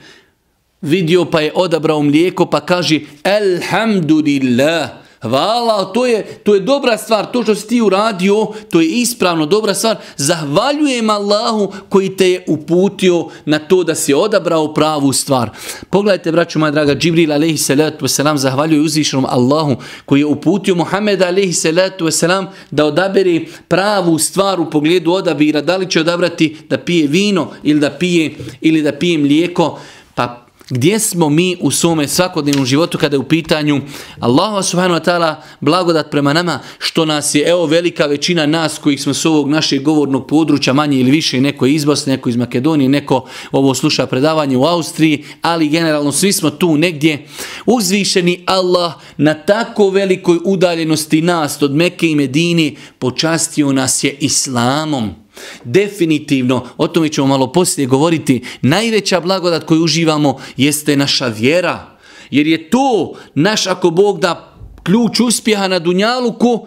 vidio 0.81 1.25
pa 1.25 1.41
je 1.41 1.53
odabrao 1.55 2.03
mlijeko, 2.03 2.47
pa 2.47 2.61
kaže 2.61 3.01
Alhamdulillah, 3.23 4.91
Hvala, 5.29 5.93
to 5.93 6.07
je, 6.07 6.23
to 6.23 6.55
je 6.55 6.61
dobra 6.61 6.97
stvar, 6.99 7.27
to 7.33 7.43
što 7.43 7.55
si 7.55 7.69
ti 7.69 7.81
uradio, 7.81 8.47
to 8.71 8.81
je 8.81 8.89
ispravno 8.89 9.47
dobra 9.47 9.75
stvar. 9.75 9.97
Zahvaljujem 10.17 11.11
Allahu 11.11 11.73
koji 11.89 12.17
te 12.17 12.31
je 12.31 12.45
uputio 12.47 13.27
na 13.45 13.59
to 13.59 13.85
da 13.85 13.95
si 13.95 14.15
odabrao 14.15 14.75
pravu 14.75 15.13
stvar. 15.13 15.51
Pogledajte, 15.91 16.33
braću 16.33 16.59
moja 16.59 16.71
draga, 16.71 16.95
Džibril 16.95 17.33
alaihi 17.33 17.59
salatu 17.59 18.05
wasalam 18.05 18.37
zahvaljuje 18.37 18.81
uzvišenom 18.81 19.27
Allahu 19.29 19.77
koji 20.05 20.21
je 20.21 20.27
uputio 20.27 20.75
Muhammed 20.75 21.23
alaihi 21.23 21.53
salatu 21.53 22.07
wasalam 22.07 22.47
da 22.71 22.85
odabere 22.85 23.41
pravu 23.69 24.19
stvar 24.19 24.61
u 24.61 24.71
pogledu 24.71 25.13
odabira, 25.13 25.61
da 25.61 25.77
li 25.77 25.91
će 25.91 26.01
odabrati 26.01 26.57
da 26.69 26.79
pije 26.79 27.07
vino 27.07 27.51
ili 27.63 27.81
da 27.81 27.91
pije, 27.91 28.35
ili 28.61 28.83
da 28.83 28.93
pije 28.93 29.19
mlijeko. 29.19 29.79
Pa 30.15 30.46
Gdje 30.71 30.99
smo 30.99 31.29
mi 31.29 31.57
u 31.61 31.71
svome 31.71 32.09
svakodnevnom 32.09 32.67
životu 32.67 32.99
kada 32.99 33.17
je 33.17 33.21
u 33.21 33.29
pitanju 33.29 33.81
Allah 34.21 34.65
subhanahu 34.65 35.01
wa 35.01 35.05
ta'ala 35.05 35.35
blagodat 35.61 36.11
prema 36.11 36.33
nama 36.33 36.61
što 36.79 37.05
nas 37.05 37.35
je, 37.35 37.43
evo 37.49 37.67
velika 37.67 38.07
većina 38.07 38.47
nas 38.47 38.79
koji 38.79 38.99
smo 38.99 39.15
s 39.15 39.25
ovog 39.25 39.51
našeg 39.51 39.83
govornog 39.83 40.27
područja 40.27 40.73
manje 40.73 41.01
ili 41.01 41.11
više, 41.11 41.41
neko 41.41 41.67
iz 41.67 41.85
Bosne, 41.85 42.13
neko 42.13 42.29
iz 42.29 42.37
Makedonije, 42.37 42.89
neko 42.89 43.29
ovo 43.53 43.75
sluša 43.75 44.07
predavanje 44.07 44.57
u 44.57 44.65
Austriji, 44.65 45.25
ali 45.43 45.69
generalno 45.69 46.13
svi 46.13 46.33
smo 46.33 46.51
tu 46.51 46.77
negdje 46.77 47.27
uzvišeni 47.67 48.43
Allah 48.47 48.93
na 49.17 49.35
tako 49.35 49.91
velikoj 49.91 50.39
udaljenosti 50.45 51.23
nas 51.23 51.63
od 51.63 51.75
Mekke 51.75 52.09
i 52.09 52.15
Medini 52.15 52.77
počastio 52.99 53.73
nas 53.73 54.05
je 54.05 54.17
Islamom. 54.21 55.26
Definitivno, 55.65 56.67
o 56.77 56.89
tome 56.89 57.09
ćemo 57.09 57.27
malo 57.27 57.53
poslije 57.53 57.87
govoriti, 57.87 58.45
najveća 58.63 59.21
blagodat 59.21 59.65
koju 59.65 59.85
uživamo 59.85 60.39
jeste 60.57 60.97
naša 60.97 61.27
vjera. 61.27 61.97
Jer 62.31 62.47
je 62.47 62.71
to 62.71 63.15
naš, 63.35 63.67
ako 63.67 63.91
Bog 63.91 64.21
da, 64.21 64.55
ključ 64.83 65.21
uspjeha 65.21 65.69
na 65.69 65.79
Dunjaluku, 65.79 66.67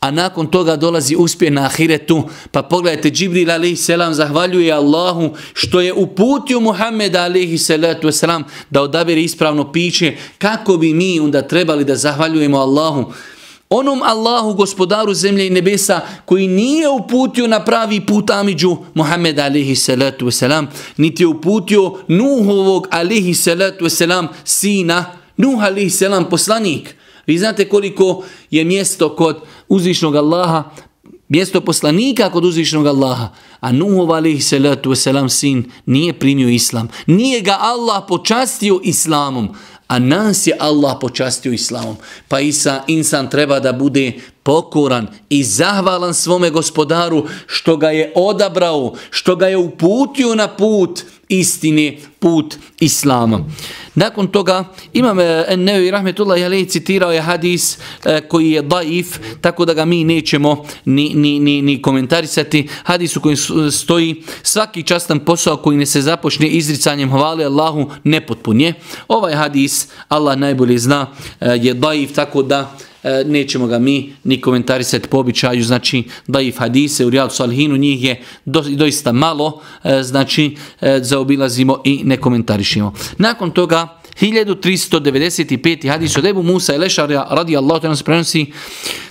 a 0.00 0.10
nakon 0.10 0.46
toga 0.46 0.76
dolazi 0.76 1.16
uspjeh 1.18 1.52
na 1.52 1.64
Ahiretu. 1.64 2.22
Pa 2.50 2.62
pogledajte, 2.62 3.10
Džibril 3.10 3.50
alaihi 3.50 3.76
selam 3.76 4.14
zahvaljuje 4.14 4.72
Allahu 4.72 5.30
što 5.52 5.80
je 5.80 5.92
uputio 5.92 6.60
Muhammeda 6.60 7.22
alaihi 7.22 7.58
salatu 7.58 8.12
selam 8.12 8.44
da 8.70 8.82
odabere 8.82 9.22
ispravno 9.22 9.72
piće. 9.72 10.16
Kako 10.38 10.76
bi 10.76 10.94
mi 10.94 11.20
onda 11.20 11.42
trebali 11.42 11.84
da 11.84 11.96
zahvaljujemo 11.96 12.58
Allahu? 12.58 13.12
Onom 13.68 14.02
Allahu, 14.02 14.54
gospodaru 14.54 15.14
zemlje 15.14 15.46
i 15.46 15.50
nebesa, 15.50 16.00
koji 16.24 16.48
nije 16.48 16.88
uputio 16.88 17.46
na 17.46 17.64
pravi 17.64 18.06
put 18.06 18.30
Amidžu, 18.30 18.76
Muhammed 18.94 19.38
alihi 19.38 19.76
salatu 19.76 20.26
wasalam, 20.26 20.66
niti 20.96 21.22
je 21.22 21.26
uputio 21.26 21.98
Nuhovog 22.08 22.86
alihi 22.90 23.34
salatu 23.34 23.84
wasalam, 23.84 24.26
sina 24.44 25.04
Nuh 25.36 25.62
alihi 25.62 25.90
selam 25.90 26.28
poslanik. 26.30 26.96
Vi 27.26 27.38
znate 27.38 27.68
koliko 27.68 28.24
je 28.50 28.64
mjesto 28.64 29.16
kod 29.16 29.40
uzvišnog 29.68 30.16
Allaha, 30.16 30.70
mjesto 31.28 31.60
poslanika 31.60 32.30
kod 32.30 32.44
uzvišnog 32.44 32.86
Allaha. 32.86 33.28
A 33.60 33.72
Nuhov 33.72 34.12
alihi 34.12 34.40
salatu 34.40 34.94
selam 34.94 35.28
sin 35.28 35.70
nije 35.86 36.12
primio 36.12 36.48
islam. 36.48 36.88
Nije 37.06 37.40
ga 37.40 37.56
Allah 37.60 38.04
počastio 38.08 38.80
islamom 38.84 39.48
a 39.86 39.98
nas 39.98 40.46
je 40.46 40.56
Allah 40.58 40.96
počastio 41.00 41.52
islamom. 41.52 41.96
Pa 42.28 42.40
Isa, 42.40 42.82
insan 42.86 43.30
treba 43.30 43.60
da 43.60 43.72
bude 43.72 44.12
pokoran 44.46 45.06
i 45.28 45.44
zahvalan 45.44 46.14
svome 46.14 46.50
gospodaru 46.50 47.26
što 47.46 47.76
ga 47.76 47.90
je 47.90 48.12
odabrao, 48.14 48.94
što 49.10 49.36
ga 49.36 49.48
je 49.48 49.56
uputio 49.56 50.34
na 50.34 50.48
put 50.48 51.02
istine, 51.28 51.98
put 52.18 52.54
islama. 52.80 53.40
Nakon 53.94 54.28
toga 54.28 54.64
imam 54.92 55.20
eh, 55.20 55.56
Nevi 55.56 55.90
Rahmetullah 55.90 56.40
Jalej 56.40 56.64
citirao 56.64 57.12
je 57.12 57.20
hadis 57.20 57.78
eh, 58.04 58.20
koji 58.28 58.50
je 58.50 58.62
daif, 58.62 59.18
tako 59.40 59.64
da 59.64 59.74
ga 59.74 59.84
mi 59.84 60.04
nećemo 60.04 60.64
ni, 60.84 61.12
ni, 61.14 61.40
ni, 61.40 61.62
ni 61.62 61.82
komentarisati. 61.82 62.68
Hadis 62.82 63.16
u 63.16 63.20
kojem 63.20 63.36
stoji 63.70 64.22
svaki 64.42 64.82
častan 64.82 65.20
posao 65.20 65.56
koji 65.56 65.78
ne 65.78 65.86
se 65.86 66.00
započne 66.00 66.48
izricanjem 66.48 67.10
hvale 67.10 67.44
Allahu 67.44 67.90
nepotpun 68.04 68.60
je. 68.60 68.74
Ovaj 69.08 69.34
hadis 69.34 69.88
Allah 70.08 70.38
najbolje 70.38 70.78
zna 70.78 71.06
eh, 71.40 71.58
je 71.62 71.74
daif, 71.74 72.14
tako 72.14 72.42
da 72.42 72.76
E, 73.06 73.24
nećemo 73.24 73.66
ga 73.66 73.78
mi 73.78 74.14
ni 74.24 74.40
komentarisati 74.40 75.08
po 75.08 75.18
običaju, 75.18 75.64
znači 75.64 76.02
da 76.26 76.40
i 76.40 76.52
hadise 76.52 77.06
u 77.06 77.10
Rijadu 77.10 77.34
Salihinu 77.34 77.76
njih 77.76 78.04
je 78.04 78.22
do, 78.44 78.60
doista 78.60 79.12
malo, 79.12 79.60
e, 79.84 80.02
znači 80.02 80.56
e, 80.80 80.98
zaobilazimo 81.02 81.82
i 81.84 82.00
ne 82.04 82.16
komentarišimo. 82.16 82.94
Nakon 83.18 83.50
toga 83.50 84.00
1395. 84.20 85.90
hadis 85.90 86.16
od 86.16 86.24
Ebu 86.24 86.42
Musa 86.42 86.74
i 86.74 86.78
Lešarja 86.78 87.26
radi 87.30 87.56
Allah 87.56 87.82
to 87.82 87.88
nas 87.88 88.02
prenosi 88.02 88.46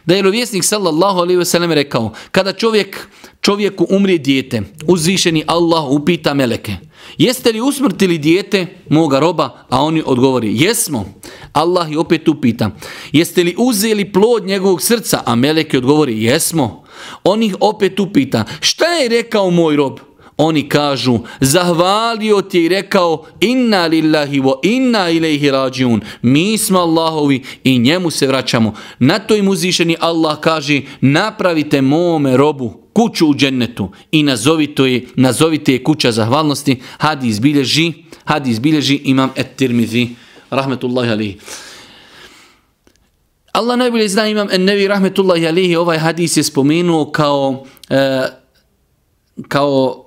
da 0.05 0.15
je 0.15 0.31
vjesnik 0.31 0.63
sallallahu 0.63 1.19
alaihi 1.19 1.37
ve 1.37 1.45
sellem 1.45 1.71
rekao 1.71 2.13
kada 2.31 2.53
čovjek 2.53 3.07
čovjeku 3.45 3.87
umri 3.89 4.17
dijete 4.17 4.61
uzvišeni 4.87 5.43
Allah 5.47 5.85
upita 5.89 6.33
meleke 6.33 6.75
jeste 7.17 7.51
li 7.51 7.61
usmrtili 7.61 8.17
dijete 8.17 8.67
moga 8.89 9.19
roba? 9.19 9.65
A 9.69 9.81
oni 9.81 10.03
odgovori 10.05 10.63
jesmo. 10.63 11.05
Allah 11.53 11.91
je 11.91 11.99
opet 11.99 12.27
upita 12.27 12.71
jeste 13.11 13.43
li 13.43 13.55
uzeli 13.57 14.11
plod 14.11 14.45
njegovog 14.45 14.81
srca? 14.81 15.21
A 15.25 15.35
meleke 15.35 15.77
odgovori 15.77 16.23
jesmo. 16.23 16.83
On 17.23 17.43
ih 17.43 17.55
opet 17.59 17.99
upita 17.99 18.45
šta 18.59 18.85
je 18.85 19.09
rekao 19.09 19.49
moj 19.49 19.75
rob? 19.75 19.99
Oni 20.37 20.69
kažu, 20.69 21.19
zahvalio 21.39 22.41
ti 22.41 22.65
i 22.65 22.69
rekao, 22.69 23.25
inna 23.39 23.85
lillahi 23.85 24.39
wa 24.41 24.53
inna 24.63 25.09
ilaihi 25.09 25.51
rađiun, 25.51 26.01
mi 26.21 26.57
smo 26.57 26.79
Allahovi 26.79 27.43
i 27.63 27.79
njemu 27.79 28.11
se 28.11 28.27
vraćamo. 28.27 28.73
Na 28.99 29.19
to 29.19 29.35
im 29.35 29.47
uzvišeni 29.47 29.95
Allah 29.99 30.39
kaže, 30.39 30.81
napravite 31.01 31.81
mome 31.81 32.37
robu 32.37 32.79
kuću 32.93 33.27
u 33.27 33.35
džennetu 33.35 33.91
i 34.11 34.23
nazovite 34.23 34.83
je, 34.83 35.07
nazovite 35.15 35.73
je 35.73 35.83
kuća 35.83 36.11
zahvalnosti, 36.11 36.81
hadi 36.97 37.27
izbilježi, 37.27 37.93
hadi 38.23 38.51
izbilježi 38.51 38.95
imam 38.95 39.29
et 39.35 39.55
tirmizi, 39.55 40.07
rahmetullahi 40.49 41.09
alihi. 41.09 41.37
Allah 43.51 43.77
najbolje 43.77 44.07
zna 44.07 44.27
imam 44.27 44.47
en 44.51 44.63
nevi 44.63 44.87
rahmetullahi 44.87 45.47
alihi, 45.47 45.75
ovaj 45.75 45.97
hadis 45.97 46.37
je 46.37 46.43
spomenuo 46.43 47.11
kao, 47.11 47.65
e, 47.89 48.21
kao 49.47 50.04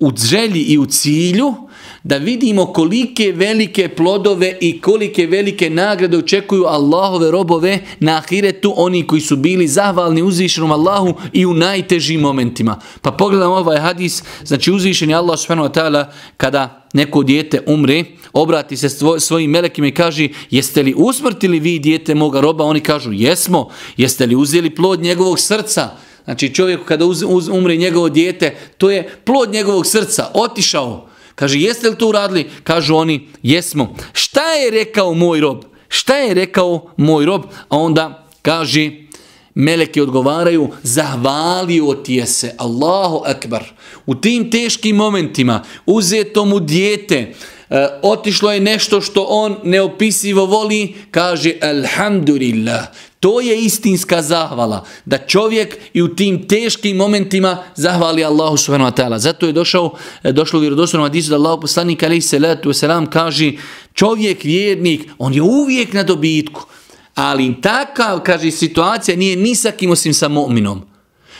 u 0.00 0.12
želji 0.16 0.60
i 0.60 0.78
u 0.78 0.86
cilju 0.86 1.54
da 2.02 2.16
vidimo 2.16 2.66
kolike 2.66 3.32
velike 3.32 3.88
plodove 3.88 4.56
i 4.60 4.80
kolike 4.80 5.26
velike 5.26 5.70
nagrade 5.70 6.18
očekuju 6.18 6.64
Allahove 6.64 7.30
robove 7.30 7.78
na 8.00 8.16
ahiretu, 8.16 8.74
oni 8.76 9.06
koji 9.06 9.20
su 9.20 9.36
bili 9.36 9.68
zahvalni 9.68 10.22
uzvišenom 10.22 10.72
Allahu 10.72 11.14
i 11.32 11.46
u 11.46 11.54
najtežim 11.54 12.20
momentima. 12.20 12.80
Pa 13.02 13.12
pogledamo 13.12 13.54
ovaj 13.54 13.78
hadis, 13.78 14.22
znači 14.44 14.72
uzvišen 14.72 15.10
je 15.10 15.16
Allah 15.16 15.38
subhanahu 15.38 15.68
wa 15.68 15.80
ta'ala 15.80 16.04
kada 16.36 16.86
neko 16.92 17.22
dijete 17.22 17.60
umre, 17.66 18.04
obrati 18.32 18.76
se 18.76 18.88
svojim 19.18 19.50
melekima 19.50 19.86
i 19.86 19.94
kaže 19.94 20.28
jeste 20.50 20.82
li 20.82 20.94
usmrtili 20.96 21.60
vi 21.60 21.78
dijete 21.78 22.14
moga 22.14 22.40
roba? 22.40 22.64
Oni 22.64 22.80
kažu 22.80 23.12
jesmo. 23.12 23.68
Jeste 23.96 24.26
li 24.26 24.36
uzeli 24.36 24.74
plod 24.74 25.00
njegovog 25.00 25.38
srca? 25.38 25.90
Znači 26.24 26.54
čovjek 26.54 26.84
kada 26.84 27.04
uz, 27.04 27.24
uz, 27.26 27.48
umre 27.48 27.76
njegovo 27.76 28.08
dijete, 28.08 28.56
to 28.78 28.90
je 28.90 29.10
plod 29.24 29.52
njegovog 29.52 29.86
srca, 29.86 30.30
otišao. 30.34 31.08
Kaže, 31.34 31.58
jeste 31.58 31.88
li 31.88 31.98
to 31.98 32.08
uradili? 32.08 32.50
Kažu 32.64 32.96
oni, 32.96 33.28
jesmo. 33.42 33.96
Šta 34.12 34.52
je 34.52 34.70
rekao 34.70 35.14
moj 35.14 35.40
rob? 35.40 35.64
Šta 35.88 36.16
je 36.16 36.34
rekao 36.34 36.90
moj 36.96 37.24
rob? 37.24 37.42
A 37.68 37.78
onda 37.78 38.26
kaže, 38.42 38.90
meleki 39.54 40.00
odgovaraju, 40.00 40.68
zahvalio 40.82 41.94
ti 41.94 42.14
je 42.14 42.26
se, 42.26 42.54
Allahu 42.58 43.22
akbar. 43.26 43.64
U 44.06 44.14
tim 44.14 44.50
teškim 44.50 44.96
momentima, 44.96 45.62
uzeto 45.86 46.44
mu 46.44 46.60
dijete, 46.60 47.34
e, 47.70 47.88
otišlo 48.02 48.52
je 48.52 48.60
nešto 48.60 49.00
što 49.00 49.22
on 49.28 49.56
neopisivo 49.64 50.46
voli, 50.46 50.94
kaže, 51.10 51.54
alhamdulillah, 51.62 52.86
To 53.20 53.40
je 53.40 53.60
istinska 53.60 54.22
zahvala, 54.22 54.84
da 55.04 55.18
čovjek 55.18 55.78
i 55.92 56.02
u 56.02 56.14
tim 56.14 56.48
teškim 56.48 56.96
momentima 56.96 57.64
zahvali 57.76 58.24
Allahu 58.24 58.56
subhanahu 58.56 58.90
wa 58.90 58.96
ta'ala. 58.96 59.18
Zato 59.18 59.46
je 59.46 59.52
došao, 59.52 59.92
e, 60.22 60.32
došlo 60.32 60.58
u 60.58 60.60
vjerodostojnom 60.60 61.04
hadisu 61.04 61.30
da 61.30 61.36
Allah 61.36 61.58
poslanik 61.60 62.02
alaihi 62.02 62.20
salatu 62.20 62.68
wasalam 62.68 63.10
kaže 63.10 63.52
čovjek 63.94 64.44
vjernik, 64.44 65.10
on 65.18 65.34
je 65.34 65.42
uvijek 65.42 65.92
na 65.92 66.02
dobitku, 66.02 66.66
ali 67.14 67.60
takav, 67.60 68.20
kaže, 68.20 68.50
situacija 68.50 69.16
nije 69.16 69.36
ni 69.36 69.54
sa 69.54 69.70
kim 69.70 69.90
osim 69.90 70.14
sa 70.14 70.28
mu'minom. 70.28 70.80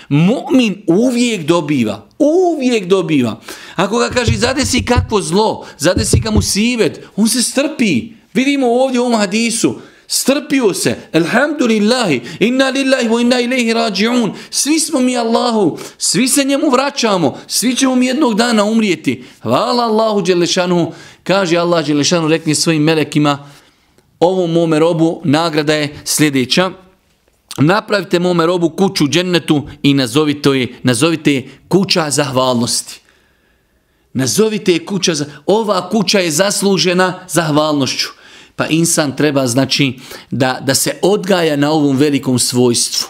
Mu'min 0.08 0.82
uvijek 0.86 1.46
dobiva, 1.46 2.06
uvijek 2.18 2.86
dobiva. 2.86 3.40
Ako 3.76 3.98
ga 3.98 4.08
kaže, 4.08 4.32
zadesi 4.36 4.84
kakvo 4.84 5.20
zlo, 5.20 5.66
zadesi 5.78 6.20
ga 6.20 6.30
musivet, 6.30 7.00
on 7.16 7.28
se 7.28 7.42
strpi. 7.42 8.12
Vidimo 8.34 8.66
ovdje 8.66 9.00
u 9.00 9.04
ovom 9.04 9.18
hadisu, 9.18 9.80
strpio 10.12 10.74
se, 10.74 10.96
elhamdulillahi, 11.12 12.20
inna 12.40 12.70
lillahi 12.70 13.08
wa 13.08 13.20
inna 13.20 13.40
ilaihi 13.40 13.74
rađi'un, 13.74 14.32
svi 14.50 14.78
smo 14.78 15.00
mi 15.00 15.16
Allahu, 15.16 15.78
svi 15.98 16.28
se 16.28 16.44
njemu 16.44 16.70
vraćamo, 16.70 17.38
svi 17.46 17.76
ćemo 17.76 17.94
mi 17.94 18.06
jednog 18.06 18.34
dana 18.34 18.64
umrijeti. 18.64 19.24
Hvala 19.42 19.84
Allahu 19.84 20.22
Đelešanu, 20.22 20.92
kaže 21.22 21.56
Allah 21.56 21.86
Đelešanu, 21.86 22.28
rekni 22.28 22.54
svojim 22.54 22.82
melekima, 22.82 23.50
ovom 24.20 24.52
mome 24.52 24.78
robu 24.78 25.20
nagrada 25.24 25.74
je 25.74 25.96
sljedeća, 26.04 26.70
napravite 27.58 28.18
mome 28.18 28.46
robu 28.46 28.70
kuću 28.70 29.08
džennetu 29.08 29.68
i 29.82 29.94
nazovite 29.94 30.50
je, 30.50 30.68
nazovite 30.82 31.34
je 31.34 31.48
kuća 31.68 32.10
zahvalnosti. 32.10 33.00
Nazovite 34.12 34.72
je 34.72 34.86
kuća, 34.86 35.12
ova 35.46 35.90
kuća 35.90 36.18
je 36.18 36.30
zaslužena 36.30 37.20
zahvalnošću 37.28 38.19
pa 38.60 38.66
insan 38.66 39.16
treba 39.16 39.46
znači 39.46 39.92
da, 40.30 40.60
da 40.62 40.74
se 40.74 40.92
odgaja 41.02 41.56
na 41.56 41.70
ovom 41.70 41.96
velikom 41.96 42.38
svojstvu 42.38 43.08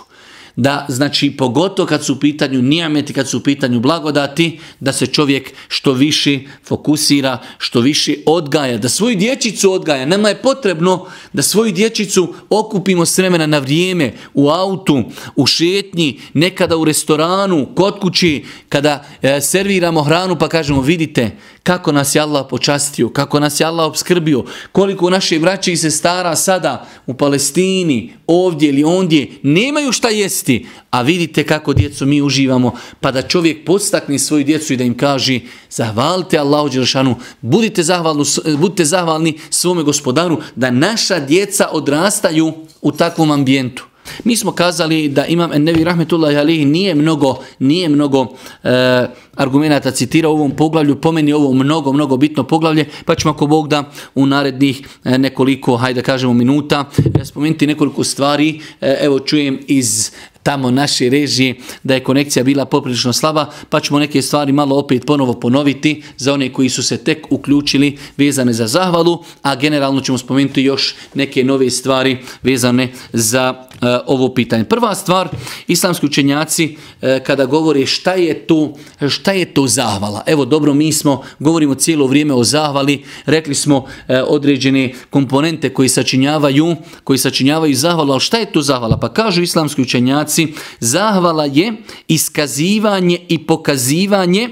da 0.56 0.86
znači 0.88 1.30
pogotovo 1.30 1.86
kad 1.86 2.04
su 2.04 2.12
u 2.12 2.16
pitanju 2.16 2.62
nijameti, 2.62 3.12
kad 3.12 3.28
su 3.28 3.38
u 3.38 3.40
pitanju 3.40 3.80
blagodati, 3.80 4.58
da 4.80 4.92
se 4.92 5.06
čovjek 5.06 5.52
što 5.68 5.92
više 5.92 6.40
fokusira, 6.64 7.38
što 7.58 7.80
više 7.80 8.14
odgaja, 8.26 8.78
da 8.78 8.88
svoju 8.88 9.16
dječicu 9.16 9.72
odgaja. 9.72 10.06
Nama 10.06 10.28
je 10.28 10.42
potrebno 10.42 11.06
da 11.32 11.42
svoju 11.42 11.72
dječicu 11.72 12.34
okupimo 12.50 13.06
s 13.06 13.18
vremena 13.18 13.46
na 13.46 13.58
vrijeme, 13.58 14.12
u 14.34 14.48
autu, 14.48 15.02
u 15.36 15.46
šetnji, 15.46 16.20
nekada 16.34 16.76
u 16.76 16.84
restoranu, 16.84 17.68
kod 17.74 18.00
kući, 18.00 18.44
kada 18.68 19.04
e, 19.22 19.40
serviramo 19.40 20.02
hranu 20.02 20.38
pa 20.38 20.48
kažemo 20.48 20.80
vidite 20.80 21.30
kako 21.62 21.92
nas 21.92 22.14
je 22.14 22.20
Allah 22.20 22.46
počastio, 22.50 23.08
kako 23.08 23.40
nas 23.40 23.60
je 23.60 23.66
Allah 23.66 23.86
obskrbio, 23.86 24.44
koliko 24.72 25.10
naše 25.10 25.38
braće 25.38 25.72
i 25.72 25.76
sestara 25.76 26.36
sada 26.36 26.86
u 27.06 27.14
Palestini, 27.14 28.12
ovdje 28.26 28.68
ili 28.68 28.84
ondje, 28.84 29.30
nemaju 29.42 29.92
šta 29.92 30.08
jesti, 30.08 30.66
a 30.90 31.02
vidite 31.02 31.46
kako 31.46 31.72
djecu 31.72 32.06
mi 32.06 32.22
uživamo, 32.22 32.72
pa 33.00 33.10
da 33.10 33.22
čovjek 33.22 33.64
podstakne 33.64 34.18
svoju 34.18 34.44
djecu 34.44 34.72
i 34.72 34.76
da 34.76 34.84
im 34.84 34.96
kaže 34.96 35.40
zahvalite 35.70 36.38
Allahu 36.38 36.68
Đelšanu, 36.68 37.16
budite 37.40 37.82
zahvalni, 37.82 38.24
budite 38.58 38.84
zahvalni 38.84 39.38
svome 39.50 39.82
gospodaru, 39.82 40.38
da 40.56 40.70
naša 40.70 41.20
djeca 41.20 41.68
odrastaju 41.72 42.52
u 42.82 42.92
takvom 42.92 43.30
ambijentu. 43.30 43.89
Mi 44.24 44.36
smo 44.36 44.52
kazali 44.52 45.08
da 45.08 45.26
imam 45.26 45.52
Ennevi 45.52 45.84
Rahmetullahi 45.84 46.36
Alihi 46.36 46.64
nije 46.64 46.94
mnogo, 46.94 47.38
nije 47.58 47.88
mnogo 47.88 48.26
e, 48.64 49.06
argumenta 49.34 49.90
citirao 49.90 50.32
u 50.32 50.34
ovom 50.34 50.50
poglavlju, 50.50 51.00
pomeni 51.00 51.32
ovo 51.32 51.52
mnogo, 51.52 51.92
mnogo 51.92 52.16
bitno 52.16 52.44
poglavlje, 52.44 52.88
pa 53.04 53.14
ćemo 53.14 53.34
ako 53.34 53.46
Bog 53.46 53.68
da 53.68 53.84
u 54.14 54.26
narednih 54.26 54.82
e, 55.04 55.18
nekoliko, 55.18 55.76
hajde 55.76 56.00
da 56.00 56.04
kažemo, 56.04 56.32
minuta 56.32 56.84
e, 57.20 57.24
spomenuti 57.24 57.66
nekoliko 57.66 58.04
stvari. 58.04 58.60
E, 58.80 58.98
evo 59.00 59.18
čujem 59.20 59.58
iz 59.66 60.10
tamo 60.50 60.70
naše 60.70 61.08
režije 61.08 61.54
da 61.82 61.94
je 61.94 62.02
konekcija 62.02 62.44
bila 62.44 62.64
poprilično 62.64 63.12
slaba, 63.12 63.46
pa 63.68 63.80
ćemo 63.80 63.98
neke 63.98 64.22
stvari 64.22 64.52
malo 64.52 64.78
opet 64.78 65.06
ponovo 65.06 65.32
ponoviti 65.32 66.02
za 66.16 66.34
one 66.34 66.52
koji 66.52 66.68
su 66.68 66.82
se 66.82 66.96
tek 66.96 67.26
uključili 67.30 67.98
vezane 68.16 68.52
za 68.52 68.66
zahvalu, 68.66 69.22
a 69.42 69.54
generalno 69.56 70.00
ćemo 70.00 70.18
spomenuti 70.18 70.62
još 70.62 70.94
neke 71.14 71.44
nove 71.44 71.70
stvari 71.70 72.18
vezane 72.42 72.88
za 73.12 73.54
e, 73.54 73.86
ovo 74.06 74.34
pitanje. 74.34 74.64
Prva 74.64 74.94
stvar, 74.94 75.28
islamski 75.68 76.06
učenjaci 76.06 76.76
e, 77.02 77.20
kada 77.26 77.46
govore 77.46 77.86
šta 77.86 78.12
je 78.12 78.34
to, 78.34 78.74
šta 79.08 79.32
je 79.32 79.54
to 79.54 79.66
zahvala. 79.66 80.22
Evo 80.26 80.44
dobro, 80.44 80.74
mi 80.74 80.92
smo, 80.92 81.22
govorimo 81.38 81.74
cijelo 81.74 82.06
vrijeme 82.06 82.34
o 82.34 82.44
zahvali, 82.44 83.04
rekli 83.26 83.54
smo 83.54 83.86
e, 84.08 84.22
određene 84.22 84.92
komponente 85.10 85.70
koji 85.70 85.88
sačinjavaju, 85.88 86.76
koji 87.04 87.18
sačinjavaju 87.18 87.74
zahvalu, 87.74 88.12
ali 88.12 88.20
šta 88.20 88.38
je 88.38 88.52
to 88.52 88.62
zahvala? 88.62 88.98
Pa 89.00 89.12
kažu 89.12 89.42
islamski 89.42 89.82
učenjaci, 89.82 90.39
Znači, 90.46 90.54
zahvala 90.80 91.44
je 91.44 91.72
iskazivanje 92.08 93.18
i 93.28 93.46
pokazivanje 93.46 94.48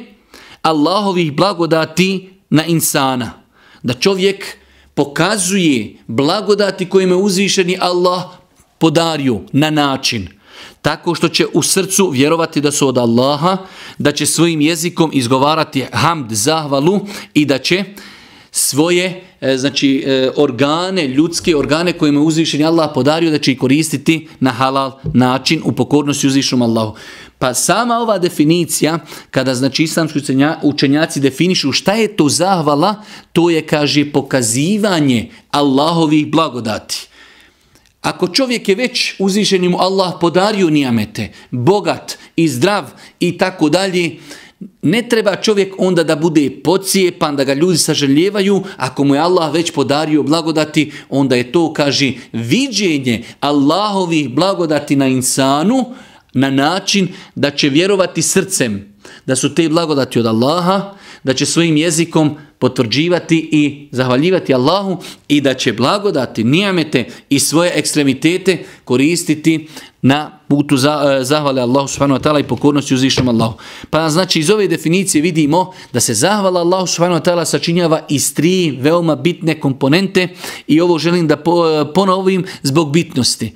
Allahovih 0.63 1.33
blagodati 1.33 2.31
na 2.51 2.65
insana. 2.65 3.33
Da 3.83 3.95
čovjek 3.95 4.57
pokazuje 4.95 5.97
blagodati 6.07 6.89
kojima 6.89 7.15
je 7.15 7.23
uzvišeni 7.23 7.79
Allah 7.81 8.25
podario 8.79 9.41
na 9.53 9.71
način 9.71 10.39
tako 10.83 11.15
što 11.15 11.29
će 11.29 11.47
u 11.53 11.63
srcu 11.63 12.11
vjerovati 12.11 12.61
da 12.61 12.73
su 12.73 12.89
od 12.89 12.99
Allaha, 12.99 13.57
da 13.99 14.13
će 14.13 14.27
svojim 14.27 14.61
jezikom 14.61 15.11
izgovarati 15.15 15.85
hamd, 15.93 16.33
zahvalu 16.33 17.01
i 17.35 17.45
da 17.45 17.59
će 17.59 17.85
svoje 18.51 19.28
E, 19.41 19.57
znači 19.57 20.05
e, 20.07 20.31
organe, 20.37 21.09
ljudske 21.09 21.57
organe 21.57 21.93
koje 21.93 22.13
mu 22.13 22.21
uzvišeni 22.21 22.65
Allah 22.65 22.91
podario 22.95 23.31
da 23.31 23.39
će 23.39 23.53
ih 23.53 23.59
koristiti 23.59 24.29
na 24.41 24.51
halal 24.51 24.99
način 25.15 25.63
u 25.65 25.73
pokornosti 25.73 26.27
uzvišenom 26.27 26.63
Allahu. 26.63 26.97
Pa 27.39 27.55
sama 27.55 27.99
ova 27.99 28.19
definicija, 28.19 28.99
kada 29.31 29.55
znači 29.55 29.83
islamski 29.83 30.19
učenjaci 30.63 31.21
definišu 31.21 31.73
šta 31.73 31.93
je 31.93 32.17
to 32.17 32.29
zahvala, 32.29 32.95
to 33.33 33.51
je, 33.51 33.67
kaže, 33.67 34.13
pokazivanje 34.13 35.31
Allahovih 35.51 36.27
blagodati. 36.27 37.09
Ako 38.01 38.29
čovjek 38.29 38.69
je 38.69 38.75
već 38.75 39.15
uzvišenim 39.19 39.75
Allah 39.75 40.13
podario 40.21 40.71
nijamete, 40.71 41.33
bogat 41.51 42.19
i 42.37 42.49
zdrav 42.49 42.85
i 43.21 43.39
tako 43.39 43.69
dalje, 43.69 44.17
ne 44.83 45.09
treba 45.09 45.37
čovjek 45.37 45.75
onda 45.79 46.05
da 46.05 46.17
bude 46.17 46.51
pocijepan, 46.65 47.37
da 47.37 47.45
ga 47.45 47.55
ljudi 47.55 47.79
saželjevaju, 47.79 48.63
ako 48.77 49.05
mu 49.05 49.15
je 49.15 49.21
Allah 49.21 49.55
već 49.55 49.71
podario 49.71 50.23
blagodati, 50.23 50.93
onda 51.09 51.37
je 51.37 51.53
to, 51.53 51.73
kaže, 51.73 52.13
viđenje 52.33 53.25
Allahovih 53.41 54.31
blagodati 54.31 54.97
na 54.97 55.07
insanu, 55.07 55.85
na 56.33 56.51
način 56.51 57.09
da 57.35 57.51
će 57.51 57.69
vjerovati 57.69 58.23
srcem 58.23 58.95
da 59.27 59.37
su 59.37 59.55
te 59.55 59.69
blagodati 59.69 60.19
od 60.19 60.27
Allaha, 60.27 60.95
da 61.25 61.35
će 61.35 61.47
svojim 61.47 61.77
jezikom 61.77 62.37
potvrđivati 62.59 63.49
i 63.53 63.89
zahvaljivati 63.93 64.55
Allahu 64.55 64.97
i 65.29 65.41
da 65.41 65.55
će 65.55 65.73
blagodati 65.73 66.45
nijamete 66.45 67.05
i 67.31 67.39
svoje 67.39 67.73
ekstremitete 67.75 68.65
koristiti 68.85 69.69
na 70.03 70.39
putu 70.49 70.77
za, 70.77 71.19
e, 71.21 71.25
zahvale 71.25 71.63
Allahu 71.63 71.89
subhanahu 71.89 72.21
wa 72.21 72.25
ta'ala 72.25 72.41
i 72.41 72.49
pokornosti 72.49 72.95
uzvišnom 72.95 73.29
Allahu. 73.29 73.59
Pa 73.91 74.09
znači 74.09 74.41
iz 74.41 74.51
ove 74.51 74.69
definicije 74.69 75.23
vidimo 75.23 75.73
da 75.93 76.01
se 76.01 76.15
zahvala 76.15 76.61
Allahu 76.61 76.87
subhanahu 76.87 77.21
wa 77.21 77.31
ta'ala 77.31 77.45
sačinjava 77.45 78.07
iz 78.09 78.35
tri 78.35 78.79
veoma 78.81 79.17
bitne 79.17 79.61
komponente 79.61 80.29
i 80.67 80.81
ovo 80.81 80.99
želim 80.99 81.29
da 81.29 81.35
e, 81.35 81.39
ponovim 81.95 82.45
zbog 82.63 82.93
bitnosti. 82.93 83.53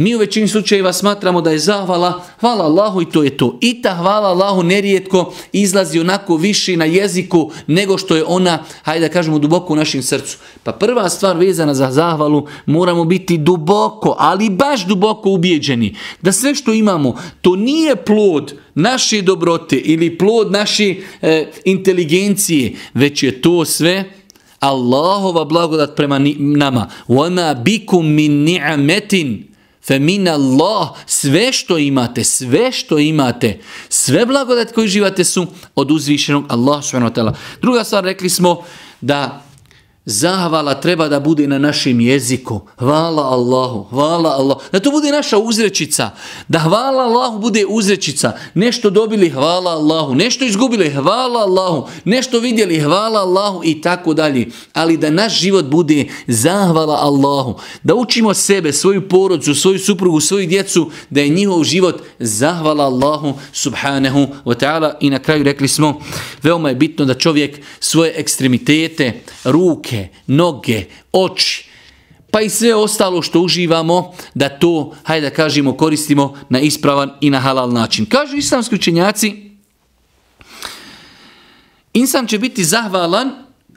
Mi 0.00 0.14
u 0.14 0.18
većini 0.18 0.48
slučajeva 0.48 0.92
smatramo 0.92 1.40
da 1.40 1.50
je 1.50 1.58
zahvala, 1.58 2.24
hvala 2.40 2.64
Allahu 2.64 3.02
i 3.02 3.10
to 3.10 3.22
je 3.22 3.36
to. 3.36 3.58
I 3.60 3.82
ta 3.82 3.94
hvala 3.94 4.28
Allahu 4.28 4.62
nerijetko 4.62 5.32
izlazi 5.52 6.00
onako 6.00 6.36
više 6.36 6.76
na 6.76 6.84
jeziku 6.84 7.50
nego 7.66 7.98
što 7.98 8.16
je 8.16 8.24
ona, 8.26 8.64
hajde 8.82 9.08
da 9.08 9.12
kažemo, 9.12 9.38
duboko 9.38 9.72
u 9.72 9.76
našem 9.76 10.02
srcu. 10.02 10.38
Pa 10.62 10.72
prva 10.72 11.08
stvar 11.08 11.36
vezana 11.36 11.74
za 11.74 11.90
zahvalu, 11.90 12.46
moramo 12.66 13.04
biti 13.04 13.38
duboko, 13.38 14.16
ali 14.18 14.50
baš 14.50 14.86
duboko 14.86 15.30
ubijeđeni. 15.30 15.96
Da 16.22 16.32
sve 16.32 16.54
što 16.54 16.72
imamo, 16.72 17.14
to 17.40 17.56
nije 17.56 17.96
plod 17.96 18.54
naše 18.74 19.22
dobrote 19.22 19.76
ili 19.76 20.18
plod 20.18 20.52
naše 20.52 20.94
e, 21.22 21.50
inteligencije, 21.64 22.72
već 22.94 23.22
je 23.22 23.42
to 23.42 23.64
sve 23.64 24.04
Allahova 24.60 25.44
blagodat 25.44 25.96
prema 25.96 26.18
nama. 26.38 26.90
وَمَا 27.08 27.52
بِكُمْ 27.52 28.02
مِنْ 28.02 28.44
نِعَمَتٍ 28.44 29.50
Femin 29.87 30.27
Allah, 30.27 30.89
sve 31.05 31.53
što 31.53 31.77
imate, 31.77 32.23
sve 32.23 32.71
što 32.71 32.99
imate, 32.99 33.59
sve 33.89 34.25
blagodat 34.25 34.71
koji 34.71 34.87
živate 34.87 35.23
su 35.23 35.47
od 35.75 35.91
uzvišenog 35.91 36.45
Allah. 36.49 36.83
Druga 37.61 37.83
stvar, 37.83 38.03
rekli 38.03 38.29
smo 38.29 38.61
da 39.01 39.44
Zahvala 40.05 40.73
treba 40.73 41.07
da 41.09 41.19
bude 41.19 41.47
na 41.47 41.57
našem 41.59 41.99
jeziku. 41.99 42.61
Hvala 42.77 43.23
Allahu, 43.23 43.87
hvala 43.89 44.29
Allahu. 44.29 44.61
Da 44.71 44.79
to 44.79 44.91
bude 44.91 45.11
naša 45.11 45.37
uzrečica. 45.37 46.09
Da 46.47 46.59
hvala 46.59 47.03
Allahu 47.03 47.39
bude 47.39 47.65
uzrečica. 47.65 48.37
Nešto 48.53 48.89
dobili, 48.89 49.29
hvala 49.29 49.71
Allahu. 49.71 50.15
Nešto 50.15 50.45
izgubili, 50.45 50.89
hvala 50.89 51.39
Allahu. 51.39 51.87
Nešto 52.05 52.39
vidjeli, 52.39 52.79
hvala 52.79 53.19
Allahu 53.19 53.61
i 53.63 53.81
tako 53.81 54.13
dalje. 54.13 54.47
Ali 54.73 54.97
da 54.97 55.09
naš 55.09 55.39
život 55.39 55.65
bude 55.65 56.05
zahvala 56.27 56.95
Allahu. 57.01 57.55
Da 57.83 57.95
učimo 57.95 58.33
sebe, 58.33 58.73
svoju 58.73 59.09
porodcu, 59.09 59.55
svoju 59.55 59.79
suprugu, 59.79 60.19
svoju 60.19 60.47
djecu, 60.47 60.91
da 61.09 61.21
je 61.21 61.29
njihov 61.29 61.63
život 61.63 62.01
zahvala 62.19 62.83
Allahu 62.83 63.33
subhanahu 63.53 64.27
wa 64.45 64.55
ta'ala. 64.65 64.93
I 64.99 65.09
na 65.09 65.19
kraju 65.19 65.43
rekli 65.43 65.67
smo, 65.67 66.01
veoma 66.43 66.69
je 66.69 66.75
bitno 66.75 67.05
da 67.05 67.13
čovjek 67.13 67.59
svoje 67.79 68.13
ekstremitete, 68.15 69.21
ruke, 69.43 69.94
ruke, 69.95 70.09
noge, 70.27 70.85
oči, 71.11 71.65
pa 72.31 72.41
i 72.41 72.49
sve 72.49 72.75
ostalo 72.75 73.21
što 73.21 73.41
uživamo, 73.41 74.13
da 74.33 74.49
to, 74.49 74.93
hajde 75.03 75.29
da 75.29 75.35
kažemo, 75.35 75.77
koristimo 75.77 76.37
na 76.49 76.59
ispravan 76.59 77.11
i 77.21 77.29
na 77.29 77.39
halal 77.39 77.71
način. 77.71 78.05
Kažu 78.05 78.37
islamski 78.37 78.75
učenjaci, 78.75 79.51
insan 81.93 82.27
će 82.27 82.39
biti 82.39 82.63
zahvalan 82.63 83.31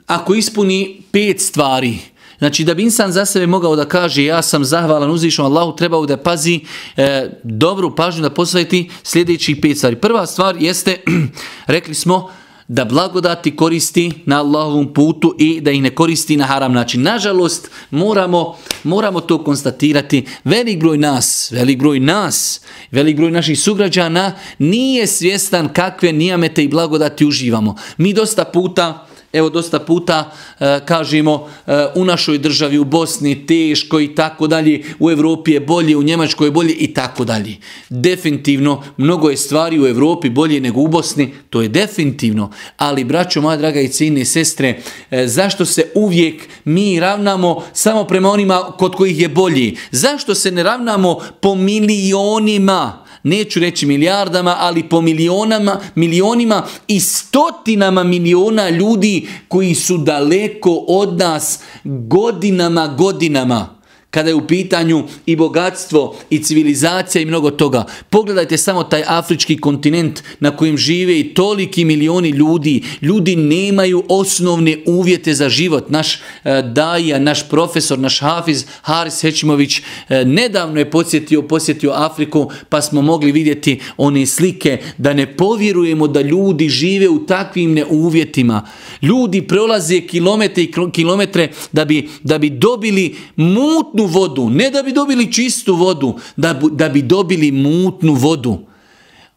ako 0.07 0.35
ispuni 0.35 1.01
pet 1.11 1.41
stvari. 1.41 1.97
Znači 2.39 2.63
da 2.63 2.73
bi 2.73 2.83
insan 2.83 3.11
za 3.11 3.25
sebe 3.25 3.47
mogao 3.47 3.75
da 3.75 3.85
kaže 3.85 4.23
ja 4.23 4.41
sam 4.41 4.65
zahvalan 4.65 5.11
uzvišom 5.11 5.45
Allahu, 5.45 5.75
trebao 5.75 6.05
da 6.05 6.17
pazi 6.17 6.59
e, 6.97 7.29
dobru 7.43 7.95
pažnju 7.95 8.21
da 8.21 8.29
posveti 8.29 8.89
sljedeći 9.03 9.61
pet 9.61 9.77
stvari. 9.77 9.95
Prva 9.95 10.25
stvar 10.25 10.55
jeste, 10.59 11.01
rekli 11.67 11.93
smo, 11.93 12.29
da 12.69 12.85
blagodati 12.85 13.55
koristi 13.55 14.11
na 14.25 14.39
Allahovom 14.39 14.93
putu 14.93 15.35
i 15.39 15.61
da 15.61 15.71
ih 15.71 15.81
ne 15.81 15.89
koristi 15.89 16.37
na 16.37 16.45
haram 16.45 16.73
način. 16.73 17.01
Nažalost, 17.01 17.69
moramo, 17.91 18.55
moramo 18.83 19.21
to 19.21 19.43
konstatirati. 19.43 20.25
Velik 20.43 20.79
broj 20.79 20.97
nas, 20.97 21.51
velik 21.51 21.79
broj 21.79 21.99
nas, 21.99 22.61
velik 22.91 23.17
broj 23.17 23.31
naših 23.31 23.59
sugrađana 23.59 24.33
nije 24.59 25.07
svjestan 25.07 25.73
kakve 25.73 26.13
nijamete 26.13 26.63
i 26.63 26.67
blagodati 26.67 27.25
uživamo. 27.25 27.75
Mi 27.97 28.13
dosta 28.13 28.45
puta 28.45 29.08
Evo 29.33 29.49
dosta 29.49 29.79
puta 29.79 30.31
e, 30.59 30.79
kažemo 30.85 31.49
e, 31.67 31.85
u 31.95 32.05
našoj 32.05 32.37
državi 32.37 32.77
u 32.77 32.83
Bosni 32.83 33.45
teško 33.45 33.99
i 33.99 34.15
tako 34.15 34.47
dalje, 34.47 34.83
u 34.99 35.11
Evropi 35.11 35.51
je 35.51 35.59
bolje, 35.59 35.97
u 35.97 36.03
Njemačkoj 36.03 36.47
je 36.47 36.51
bolje 36.51 36.73
i 36.73 36.93
tako 36.93 37.25
dalje. 37.25 37.57
Definitivno 37.89 38.83
mnogo 38.97 39.29
je 39.29 39.37
stvari 39.37 39.79
u 39.79 39.87
Evropi 39.87 40.29
bolje 40.29 40.61
nego 40.61 40.81
u 40.81 40.87
Bosni, 40.87 41.33
to 41.49 41.61
je 41.61 41.67
definitivno. 41.67 42.51
Ali 42.77 43.03
braćo 43.03 43.41
moja 43.41 43.57
draga 43.57 43.81
i 43.81 43.87
cijene 43.87 44.25
sestre, 44.25 44.81
e, 45.11 45.27
zašto 45.27 45.65
se 45.65 45.91
uvijek 45.95 46.49
mi 46.65 46.99
ravnamo 46.99 47.63
samo 47.73 48.03
prema 48.03 48.29
onima 48.29 48.61
kod 48.77 48.95
kojih 48.95 49.19
je 49.19 49.29
bolji? 49.29 49.77
Zašto 49.91 50.35
se 50.35 50.51
ne 50.51 50.63
ravnamo 50.63 51.19
po 51.41 51.55
milionima? 51.55 53.08
Neću 53.23 53.59
reći 53.59 53.85
milijardama, 53.85 54.55
ali 54.59 54.83
po 54.83 55.01
milionama, 55.01 55.79
milionima 55.95 56.63
i 56.87 56.99
stotinama 56.99 58.03
miliona 58.03 58.69
ljudi 58.69 59.27
koji 59.47 59.75
su 59.75 59.97
daleko 59.97 60.85
od 60.87 61.17
nas 61.17 61.59
godinama, 61.83 62.87
godinama 62.87 63.78
kada 64.11 64.29
je 64.29 64.35
u 64.35 64.47
pitanju 64.47 65.03
i 65.25 65.35
bogatstvo 65.35 66.15
i 66.29 66.43
civilizacija 66.43 67.21
i 67.21 67.25
mnogo 67.25 67.51
toga. 67.51 67.85
Pogledajte 68.09 68.57
samo 68.57 68.83
taj 68.83 69.03
afrički 69.07 69.57
kontinent 69.57 70.23
na 70.39 70.57
kojem 70.57 70.77
žive 70.77 71.19
i 71.19 71.33
toliki 71.33 71.85
milioni 71.85 72.29
ljudi. 72.29 72.83
Ljudi 73.01 73.35
nemaju 73.35 74.03
osnovne 74.09 74.77
uvjete 74.85 75.33
za 75.33 75.49
život. 75.49 75.89
Naš 75.89 76.15
e, 76.15 76.21
daja, 76.61 77.19
naš 77.19 77.49
profesor, 77.49 77.99
naš 77.99 78.19
hafiz 78.19 78.65
Haris 78.81 79.21
Hećimović 79.21 79.81
e, 80.09 80.25
nedavno 80.25 80.79
je 80.79 80.91
posjetio, 80.91 81.41
posjetio 81.41 81.91
Afriku 81.95 82.51
pa 82.69 82.81
smo 82.81 83.01
mogli 83.01 83.31
vidjeti 83.31 83.79
one 83.97 84.25
slike 84.25 84.77
da 84.97 85.13
ne 85.13 85.35
povjerujemo 85.35 86.07
da 86.07 86.21
ljudi 86.21 86.69
žive 86.69 87.09
u 87.09 87.25
takvim 87.25 87.73
neuvjetima. 87.73 88.67
Ljudi 89.01 89.41
prolaze 89.41 90.01
kilometre 90.01 90.63
i 90.63 90.71
kilometre 90.93 91.49
da 91.71 91.85
bi, 91.85 92.09
da 92.23 92.37
bi 92.37 92.49
dobili 92.49 93.15
mutnu 93.35 93.98
mutnu 93.99 94.05
vodu, 94.05 94.49
ne 94.49 94.69
da 94.69 94.83
bi 94.83 94.91
dobili 94.91 95.31
čistu 95.31 95.75
vodu, 95.75 96.15
da, 96.37 96.53
da 96.71 96.89
bi 96.89 97.01
dobili 97.01 97.51
mutnu 97.51 98.13
vodu. 98.13 98.59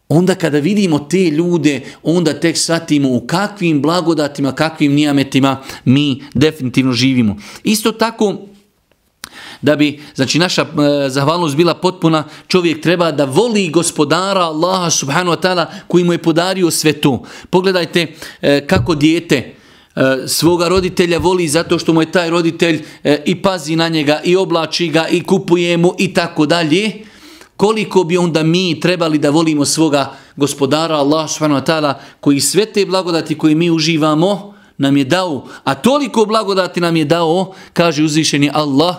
Onda 0.08 0.34
kada 0.34 0.58
vidimo 0.58 0.98
te 0.98 1.30
ljude, 1.30 1.80
onda 2.02 2.40
tek 2.40 2.56
shvatimo 2.56 3.08
u 3.08 3.26
kakvim 3.26 3.82
blagodatima, 3.82 4.52
kakvim 4.52 4.92
nijametima 4.92 5.62
mi 5.84 6.22
definitivno 6.34 6.92
živimo. 6.92 7.36
Isto 7.64 7.92
tako, 7.92 8.36
da 9.62 9.76
bi 9.76 10.00
znači 10.14 10.38
naša 10.38 10.62
e, 10.62 11.08
zahvalnost 11.08 11.56
bila 11.56 11.74
potpuna, 11.74 12.24
čovjek 12.48 12.82
treba 12.82 13.10
da 13.12 13.24
voli 13.24 13.68
gospodara 13.68 14.40
Allaha 14.40 14.90
subhanahu 14.90 15.36
wa 15.36 15.40
ta'ala 15.40 15.66
koji 15.88 16.04
mu 16.04 16.12
je 16.12 16.18
podario 16.18 16.70
sve 16.70 16.92
to. 16.92 17.22
Pogledajte 17.50 18.06
e, 18.42 18.66
kako 18.66 18.94
dijete 18.94 19.61
E, 19.96 20.28
svoga 20.28 20.68
roditelja 20.68 21.18
voli 21.18 21.48
zato 21.48 21.78
što 21.78 21.92
mu 21.92 22.02
je 22.02 22.12
taj 22.12 22.30
roditelj 22.30 22.82
e, 23.04 23.22
i 23.26 23.42
pazi 23.42 23.76
na 23.76 23.88
njega 23.88 24.20
i 24.24 24.36
oblači 24.36 24.88
ga 24.88 25.08
i 25.08 25.22
kupuje 25.22 25.76
mu 25.76 25.94
i 25.98 26.14
tako 26.14 26.46
dalje. 26.46 26.92
Koliko 27.56 28.04
bi 28.04 28.18
onda 28.18 28.42
mi 28.42 28.80
trebali 28.80 29.18
da 29.18 29.30
volimo 29.30 29.64
svoga 29.64 30.16
gospodara 30.36 30.96
Allah 30.96 31.30
subhanahu 31.30 31.60
wa 31.60 31.66
ta'ala 31.66 31.94
koji 32.20 32.40
sve 32.40 32.66
te 32.66 32.86
blagodati 32.86 33.38
koje 33.38 33.54
mi 33.54 33.70
uživamo 33.70 34.54
nam 34.78 34.96
je 34.96 35.04
dao, 35.04 35.46
a 35.64 35.74
toliko 35.74 36.24
blagodati 36.24 36.80
nam 36.80 36.96
je 36.96 37.04
dao, 37.04 37.54
kaže 37.72 38.04
uzvišeni 38.04 38.50
Allah, 38.54 38.96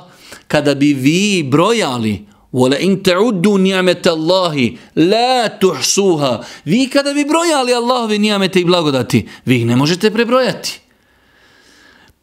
kada 0.47 0.75
bi 0.75 0.93
vi 0.93 1.43
brojali 1.43 2.25
Wala 2.53 2.77
in 2.77 3.01
ta'uddu 3.01 3.57
ni'mata 3.57 4.11
Allahi 4.11 4.77
la 4.95 5.49
tuhsuha. 5.49 6.45
Vi 6.65 6.85
kada 6.85 7.13
bi 7.13 7.25
brojali 7.25 7.73
Allahove 7.73 8.19
ni'mete 8.19 8.61
i 8.61 8.65
blagodati, 8.65 9.25
vi 9.45 9.55
ih 9.55 9.65
ne 9.65 9.75
možete 9.75 10.11
prebrojati. 10.11 10.82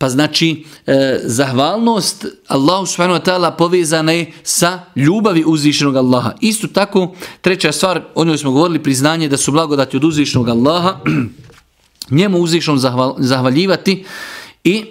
Pa 0.01 0.09
znači, 0.09 0.65
e, 0.87 1.21
zahvalnost 1.25 2.27
Allahu 2.49 2.87
subhanahu 2.87 3.21
wa 3.21 3.31
ta'ala 3.31 3.57
povezana 3.57 4.13
je 4.13 4.33
sa 4.43 4.81
ljubavi 4.97 5.45
uzvišenog 5.47 5.97
Allaha. 5.97 6.33
Isto 6.41 6.67
tako, 6.67 7.15
treća 7.41 7.73
stvar, 7.73 8.03
o 8.15 8.25
njoj 8.25 8.39
smo 8.39 8.51
govorili, 8.51 8.83
priznanje 8.83 9.29
da 9.29 9.37
su 9.37 9.53
blagodati 9.53 9.97
od 9.97 10.05
uzvišenog 10.05 10.49
Allaha, 10.49 11.01
njemu 12.19 12.39
uzvišenom 12.39 12.79
zahval, 12.79 13.15
zahvaljivati 13.19 14.05
i 14.65 14.85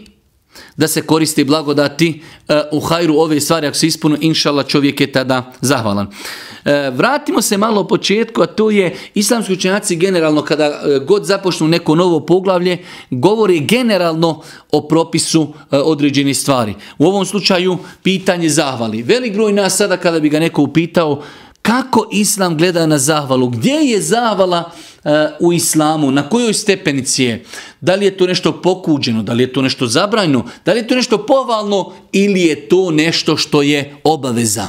da 0.80 0.88
se 0.88 1.02
koristi 1.02 1.44
blagodati 1.44 2.22
uh, 2.48 2.56
u 2.72 2.80
hajru 2.80 3.16
ove 3.18 3.40
stvari, 3.40 3.68
ako 3.68 3.78
se 3.78 3.88
ispunu, 3.88 4.18
inšala 4.22 4.64
čovjek 4.64 5.02
je 5.02 5.12
tada 5.12 5.52
zahvalan. 5.62 6.08
Uh, 6.08 6.72
vratimo 6.96 7.42
se 7.42 7.58
malo 7.58 7.82
u 7.82 7.88
početku, 7.88 8.42
a 8.42 8.46
to 8.46 8.70
je 8.70 8.96
islamski 9.14 9.54
učenjaci 9.54 9.96
generalno, 9.96 10.42
kada 10.42 10.70
uh, 10.70 11.04
god 11.04 11.26
započnu 11.26 11.68
neko 11.68 11.96
novo 11.96 12.20
poglavlje, 12.20 12.78
govori 13.10 13.60
generalno 13.60 14.42
o 14.72 14.88
propisu 14.88 15.42
uh, 15.42 15.54
određenih 15.72 16.38
stvari. 16.38 16.76
U 16.98 17.06
ovom 17.06 17.26
slučaju, 17.26 17.78
pitanje 18.04 18.50
zahvali. 18.50 19.04
Velik 19.04 19.34
broj 19.34 19.54
nas 19.54 19.78
sada, 19.78 19.98
kada 19.98 20.20
bi 20.20 20.30
ga 20.30 20.40
neko 20.40 20.62
upitao, 20.62 21.22
kako 21.70 22.08
islam 22.12 22.58
gleda 22.58 22.86
na 22.86 22.98
zahvalu? 22.98 23.48
Gdje 23.48 23.74
je 23.74 24.02
zahvala 24.02 24.72
uh, 24.72 25.12
e, 25.12 25.30
u 25.40 25.54
islamu? 25.54 26.12
Na 26.12 26.30
kojoj 26.30 26.54
stepenici 26.54 27.24
je? 27.24 27.44
Da 27.82 27.96
li 27.96 28.06
je 28.06 28.18
to 28.18 28.28
nešto 28.28 28.62
pokuđeno? 28.62 29.24
Da 29.24 29.34
li 29.34 29.44
je 29.44 29.54
to 29.54 29.62
nešto 29.62 29.88
zabrajno? 29.88 30.46
Da 30.66 30.74
li 30.74 30.80
je 30.80 30.88
to 30.88 30.96
nešto 30.96 31.26
povalno? 31.26 31.94
Ili 32.12 32.42
je 32.42 32.70
to 32.70 32.92
nešto 32.92 33.38
što 33.38 33.62
je 33.62 33.96
obaveza? 34.04 34.68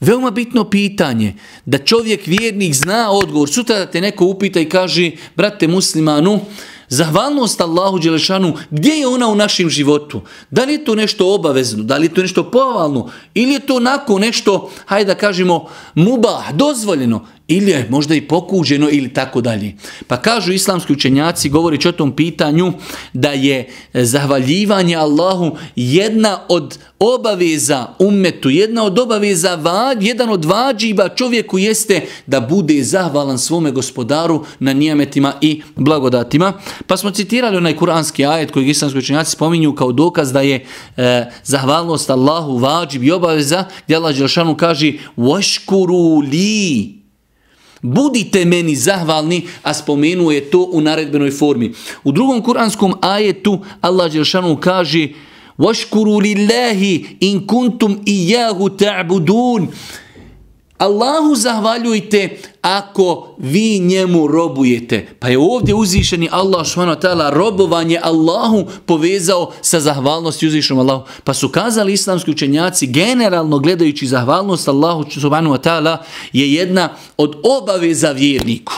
Veoma 0.00 0.30
bitno 0.30 0.70
pitanje 0.70 1.34
da 1.64 1.78
čovjek 1.78 2.26
vjernik 2.26 2.74
zna 2.74 3.10
odgovor. 3.10 3.48
Sutra 3.48 3.78
da 3.78 3.86
te 3.86 4.00
neko 4.00 4.24
upita 4.24 4.60
i 4.60 4.68
kaže, 4.68 5.10
brate 5.36 5.68
muslimanu, 5.68 6.40
Zahvalnost 6.94 7.60
Allahu 7.60 7.98
Đelešanu, 7.98 8.54
gdje 8.70 8.92
je 8.92 9.06
ona 9.06 9.28
u 9.28 9.34
našem 9.34 9.70
životu? 9.70 10.20
Da 10.50 10.64
li 10.64 10.72
je 10.72 10.84
to 10.84 10.94
nešto 10.94 11.34
obavezno? 11.34 11.82
Da 11.84 11.96
li 11.96 12.06
je 12.06 12.14
to 12.14 12.22
nešto 12.22 12.50
povalno? 12.50 13.10
Ili 13.34 13.52
je 13.52 13.66
to 13.66 13.76
onako 13.76 14.18
nešto, 14.18 14.70
hajde 14.86 15.14
da 15.14 15.18
kažemo, 15.18 15.66
mubah, 15.94 16.52
dozvoljeno? 16.52 17.26
ili 17.49 17.71
je 17.71 17.87
možda 17.89 18.15
i 18.15 18.21
pokuđeno 18.21 18.89
ili 18.91 19.13
tako 19.13 19.41
dalje. 19.41 19.75
Pa 20.07 20.17
kažu 20.17 20.53
islamski 20.53 20.93
učenjaci, 20.93 21.49
govorići 21.49 21.87
o 21.87 21.91
tom 21.91 22.15
pitanju, 22.15 22.73
da 23.13 23.31
je 23.31 23.69
zahvaljivanje 23.93 24.95
Allahu 24.95 25.57
jedna 25.75 26.39
od 26.49 26.77
obaveza 26.99 27.87
umetu, 27.99 28.49
jedna 28.49 28.83
od 28.83 28.99
obaveza, 28.99 29.59
jedan 29.99 30.29
od 30.29 30.45
vađiba 30.45 31.09
čovjeku 31.09 31.57
jeste 31.57 32.01
da 32.27 32.39
bude 32.39 32.83
zahvalan 32.83 33.39
svome 33.39 33.71
gospodaru 33.71 34.45
na 34.59 34.73
nijametima 34.73 35.33
i 35.41 35.61
blagodatima. 35.75 36.53
Pa 36.87 36.97
smo 36.97 37.11
citirali 37.11 37.57
onaj 37.57 37.75
kuranski 37.75 38.25
ajet 38.25 38.51
koji 38.51 38.69
islamski 38.69 38.99
učenjaci 38.99 39.31
spominju 39.31 39.75
kao 39.75 39.91
dokaz 39.91 40.31
da 40.31 40.41
je 40.41 40.65
e, 40.97 41.25
zahvalnost 41.43 42.09
Allahu 42.09 42.57
vađib 42.57 43.03
i 43.03 43.11
obaveza, 43.11 43.65
gdje 43.85 43.95
Allah 43.95 44.15
Đelšanu 44.15 44.57
kaže 44.57 44.93
وَشْكُرُوا 45.17 46.23
لِي 46.23 46.99
budite 47.83 48.45
meni 48.45 48.75
zahvalni, 48.75 49.47
a 49.63 49.73
spomenuo 49.73 50.31
je 50.31 50.41
to 50.49 50.63
u 50.71 50.81
naredbenoj 50.81 51.31
formi. 51.31 51.73
U 52.03 52.11
drugom 52.11 52.41
kuranskom 52.43 52.93
ajetu 53.01 53.59
Allah 53.81 54.11
Đelšanu 54.11 54.57
kaže 54.57 55.07
وَشْكُرُوا 55.59 56.21
لِلَّهِ 56.21 56.81
إِن 57.23 57.39
كُنْتُمْ 57.39 58.07
إِيَّهُ 58.07 58.69
تَعْبُدُونَ 58.69 59.67
Allahu 60.79 61.35
zahvaljujte 61.35 62.39
ako 62.64 63.34
vi 63.38 63.78
njemu 63.78 64.26
robujete. 64.26 65.06
Pa 65.18 65.28
je 65.28 65.38
ovdje 65.38 65.74
uzvišeni 65.74 66.28
Allah 66.32 66.66
subhanahu 66.66 67.00
wa 67.00 67.02
ta'ala 67.02 67.30
robovanje 67.30 67.98
Allahu 68.02 68.66
povezao 68.86 69.52
sa 69.62 69.80
zahvalnosti 69.80 70.46
uzvišenom 70.46 70.80
Allahu. 70.80 71.04
Pa 71.24 71.34
su 71.34 71.48
kazali 71.48 71.92
islamski 71.92 72.30
učenjaci 72.30 72.86
generalno 72.86 73.58
gledajući 73.58 74.06
zahvalnost 74.06 74.68
Allahu 74.68 75.04
subhanahu 75.10 75.54
wa 75.54 75.60
ta'ala 75.60 75.96
je 76.32 76.52
jedna 76.52 76.88
od 77.16 77.36
obaveza 77.42 78.10
vjerniku 78.10 78.74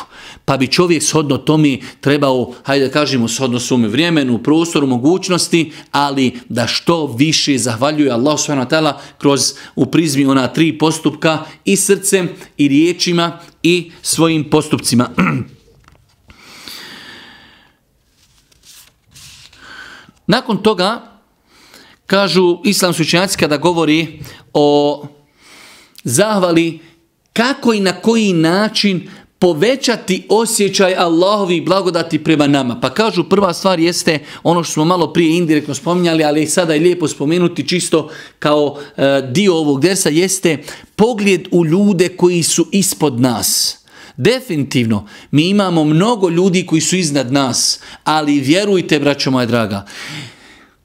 pa 0.47 0.57
bi 0.57 0.67
čovjek 0.67 1.03
shodno 1.03 1.39
tome 1.39 1.79
trebao, 2.01 2.53
hajde 2.63 2.87
da 2.87 2.93
kažemo, 2.93 3.29
shodno 3.29 3.61
svome 3.61 3.89
vremenu, 3.89 4.39
prostoru, 4.39 4.87
mogućnosti, 4.87 5.73
ali 5.91 6.39
da 6.49 6.67
što 6.67 7.07
više 7.07 7.59
zahvaljuje 7.59 8.11
Allah 8.11 8.41
s.w.t. 8.41 8.93
kroz 9.19 9.55
u 9.77 9.87
prizmi 9.87 10.27
ona 10.27 10.49
tri 10.49 10.79
postupka 10.79 11.39
i 11.65 11.77
srcem 11.77 12.29
i 12.57 12.69
riječima 12.69 13.39
i 13.67 13.91
svojim 14.03 14.51
postupcima. 14.51 15.11
Nakon 20.27 20.63
toga, 20.63 21.19
kažu 22.07 22.61
islamski 22.65 23.03
učenjaci 23.03 23.39
kada 23.39 23.57
govori 23.57 24.23
o 24.53 25.03
zahvali 26.05 26.81
kako 27.33 27.73
i 27.73 27.81
na 27.81 27.93
koji 27.93 28.33
način 28.33 29.11
povećati 29.39 30.27
osjećaj 30.29 30.95
Allahovi 30.95 31.61
blagodati 31.61 32.25
prema 32.25 32.47
nama. 32.47 32.81
Pa 32.81 32.95
kažu 32.95 33.25
prva 33.25 33.53
stvar 33.53 33.81
jeste 33.81 34.19
ono 34.43 34.65
što 34.65 34.73
smo 34.73 34.85
malo 34.85 35.13
prije 35.13 35.37
indirektno 35.37 35.75
spominjali, 35.75 36.25
ali 36.25 36.47
sada 36.47 36.75
je 36.75 36.81
lijepo 36.81 37.09
spomenuti 37.09 37.69
čisto 37.69 38.11
kao 38.39 38.79
e, 38.97 39.23
dio 39.33 39.55
ovog 39.55 39.81
desa, 39.81 40.09
jeste 40.09 40.63
pogled 40.97 41.49
u 41.51 41.67
ljude 41.67 42.09
koji 42.09 42.43
su 42.43 42.67
ispod 42.73 43.21
nas. 43.21 43.79
Definitivno, 44.17 45.07
mi 45.31 45.49
imamo 45.49 45.85
mnogo 45.85 46.29
ljudi 46.29 46.67
koji 46.67 46.81
su 46.81 46.97
iznad 46.97 47.33
nas, 47.33 47.81
ali 48.05 48.41
vjerujte, 48.41 49.01
braćo 49.01 49.31
moja 49.31 49.47
draga, 49.47 49.87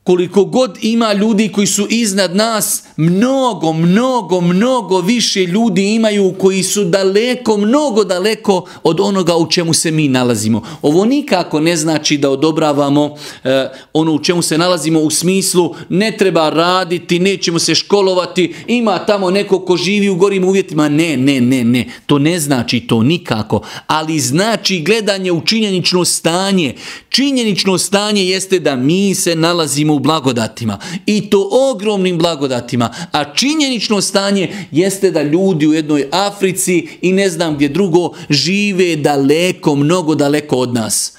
koliko 0.03 0.45
god 0.45 0.77
ima 0.81 1.13
ljudi 1.13 1.49
koji 1.49 1.67
su 1.67 1.87
iznad 1.89 2.35
nas, 2.35 2.83
mnogo, 2.97 3.73
mnogo, 3.73 4.41
mnogo 4.41 5.01
više 5.01 5.45
ljudi 5.45 5.95
imaju 5.95 6.33
koji 6.39 6.63
su 6.63 6.83
daleko, 6.83 7.57
mnogo 7.57 8.03
daleko 8.03 8.65
od 8.83 8.99
onoga 8.99 9.35
u 9.35 9.49
čemu 9.49 9.73
se 9.73 9.91
mi 9.91 10.07
nalazimo. 10.07 10.63
Ovo 10.81 11.05
nikako 11.05 11.59
ne 11.59 11.77
znači 11.77 12.17
da 12.17 12.29
odobravamo 12.29 13.15
eh, 13.43 13.67
ono 13.93 14.13
u 14.13 14.19
čemu 14.19 14.41
se 14.41 14.57
nalazimo 14.57 14.99
u 14.99 15.09
smislu 15.09 15.75
ne 15.89 16.17
treba 16.17 16.49
raditi, 16.49 17.19
nećemo 17.19 17.59
se 17.59 17.75
školovati, 17.75 18.53
ima 18.67 19.05
tamo 19.05 19.31
neko 19.31 19.59
ko 19.59 19.77
živi 19.77 20.09
u 20.09 20.15
gorim 20.15 20.43
uvjetima. 20.43 20.89
Ne, 20.89 21.17
ne, 21.17 21.41
ne, 21.41 21.63
ne. 21.63 21.85
To 22.05 22.19
ne 22.19 22.39
znači 22.39 22.79
to 22.79 23.03
nikako. 23.03 23.61
Ali 23.87 24.19
znači 24.19 24.81
gledanje 24.81 25.31
u 25.31 25.41
činjenično 25.45 26.05
stanje. 26.05 26.75
Činjenično 27.09 27.77
stanje 27.77 28.25
jeste 28.25 28.59
da 28.59 28.75
mi 28.75 29.15
se 29.15 29.35
nalazimo 29.35 29.90
u 29.93 29.99
blagodatima 29.99 30.77
i 31.05 31.29
to 31.29 31.49
ogromnim 31.71 32.17
blagodatima, 32.17 32.93
a 33.11 33.33
činjenično 33.33 34.01
stanje 34.01 34.65
jeste 34.71 35.11
da 35.11 35.21
ljudi 35.21 35.67
u 35.67 35.73
jednoj 35.73 36.07
Africi 36.11 36.87
i 37.01 37.11
ne 37.11 37.29
znam 37.29 37.55
gdje 37.55 37.69
drugo 37.69 38.11
žive 38.29 38.95
daleko, 38.95 39.75
mnogo 39.75 40.15
daleko 40.15 40.55
od 40.55 40.73
nas 40.73 41.13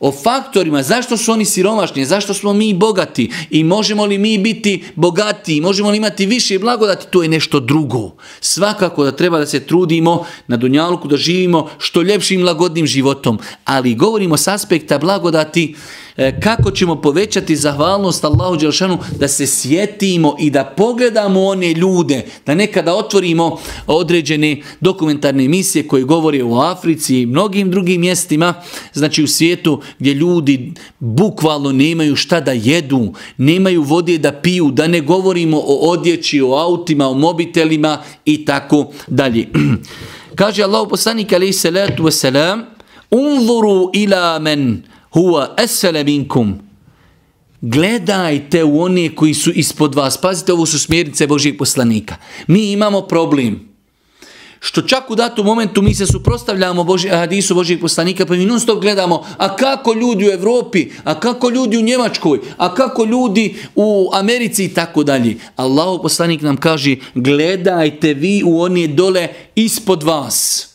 o 0.00 0.12
faktorima, 0.12 0.82
zašto 0.82 1.16
su 1.16 1.32
oni 1.32 1.44
siromašni, 1.44 2.04
zašto 2.04 2.34
smo 2.34 2.52
mi 2.52 2.74
bogati 2.74 3.30
i 3.50 3.64
možemo 3.64 4.06
li 4.06 4.18
mi 4.18 4.38
biti 4.38 4.84
bogati, 4.94 5.60
možemo 5.60 5.90
li 5.90 5.96
imati 5.96 6.26
više 6.26 6.58
blagodati, 6.58 7.06
to 7.10 7.22
je 7.22 7.28
nešto 7.28 7.60
drugo. 7.60 8.10
Svakako 8.40 9.04
da 9.04 9.12
treba 9.12 9.38
da 9.38 9.46
se 9.46 9.60
trudimo 9.60 10.24
na 10.46 10.56
Dunjaluku, 10.56 11.08
da 11.08 11.16
živimo 11.16 11.70
što 11.78 12.02
ljepšim 12.02 12.44
lagodnim 12.44 12.86
životom, 12.86 13.38
ali 13.64 13.94
govorimo 13.94 14.36
s 14.36 14.48
aspekta 14.48 14.98
blagodati, 14.98 15.74
E, 16.20 16.40
kako 16.40 16.70
ćemo 16.70 17.00
povećati 17.00 17.56
zahvalnost 17.56 18.24
Allahu 18.24 18.56
Đelšanu 18.56 18.98
da 19.18 19.28
se 19.28 19.46
sjetimo 19.46 20.36
i 20.40 20.50
da 20.50 20.64
pogledamo 20.64 21.44
one 21.44 21.74
ljude, 21.74 22.24
da 22.46 22.54
nekada 22.54 22.94
otvorimo 22.94 23.58
određene 23.86 24.62
dokumentarne 24.80 25.44
emisije 25.44 25.88
koje 25.88 26.04
govore 26.04 26.44
o 26.44 26.60
Africi 26.60 27.20
i 27.20 27.26
mnogim 27.26 27.70
drugim 27.70 28.00
mjestima, 28.00 28.54
znači 28.92 29.22
u 29.22 29.26
svijetu 29.26 29.80
gdje 29.98 30.14
ljudi 30.14 30.72
bukvalno 30.98 31.72
nemaju 31.72 32.16
šta 32.16 32.40
da 32.40 32.52
jedu, 32.52 33.12
nemaju 33.36 33.82
vode 33.82 34.18
da 34.18 34.32
piju, 34.32 34.70
da 34.70 34.86
ne 34.86 35.00
govorimo 35.00 35.56
o 35.58 35.90
odjeći, 35.90 36.40
o 36.40 36.54
autima, 36.54 37.08
o 37.08 37.14
mobitelima 37.14 37.98
i 38.24 38.44
tako 38.44 38.92
dalje. 39.06 39.48
Kaže 40.40 40.62
Allahu 40.62 40.88
poslanik 40.88 41.32
alejhi 41.32 41.52
salatu 41.52 42.10
selam, 42.10 42.62
Unzuru 43.10 43.90
ila 43.94 44.38
men 44.38 44.82
huwa 45.10 45.54
esfele 45.56 46.04
minkum. 46.04 46.58
Gledajte 47.60 48.64
u 48.64 48.80
one 48.80 49.14
koji 49.14 49.34
su 49.34 49.50
ispod 49.50 49.94
vas. 49.94 50.16
Pazite, 50.16 50.52
ovo 50.52 50.66
su 50.66 50.78
smjernice 50.78 51.26
Božijeg 51.26 51.58
poslanika. 51.58 52.16
Mi 52.46 52.72
imamo 52.72 53.00
problem. 53.00 53.70
Što 54.60 54.82
čak 54.82 55.10
u 55.10 55.14
datom 55.14 55.46
momentu 55.46 55.82
mi 55.82 55.94
se 55.94 56.06
suprostavljamo 56.06 56.84
Boži, 56.84 57.08
hadisu 57.08 57.54
Božijeg 57.54 57.80
poslanika, 57.80 58.26
pa 58.26 58.34
mi 58.34 58.46
non 58.46 58.60
stop 58.60 58.80
gledamo, 58.80 59.24
a 59.36 59.56
kako 59.56 59.92
ljudi 59.92 60.28
u 60.28 60.30
Evropi, 60.30 60.90
a 61.04 61.20
kako 61.20 61.50
ljudi 61.50 61.78
u 61.78 61.82
Njemačkoj, 61.82 62.40
a 62.56 62.74
kako 62.74 63.04
ljudi 63.04 63.56
u 63.74 64.10
Americi 64.12 64.64
i 64.64 64.74
tako 64.74 65.04
dalje. 65.04 65.36
Allahov 65.56 66.02
poslanik 66.02 66.42
nam 66.42 66.56
kaže, 66.56 66.96
gledajte 67.14 68.14
vi 68.14 68.42
u 68.46 68.60
one 68.60 68.86
dole 68.86 69.28
ispod 69.54 70.02
vas. 70.02 70.69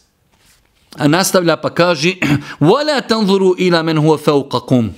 A 0.97 1.09
nastavlja 1.09 1.57
pa 1.57 1.71
kaže, 1.71 2.15
وَلَا 2.61 3.01
تَنْظُرُوا 3.01 3.55
إِلَا 3.59 3.83
مَنْ 3.83 3.99
هُوَ 3.99 4.17
فَوْقَكُمْ 4.17 4.91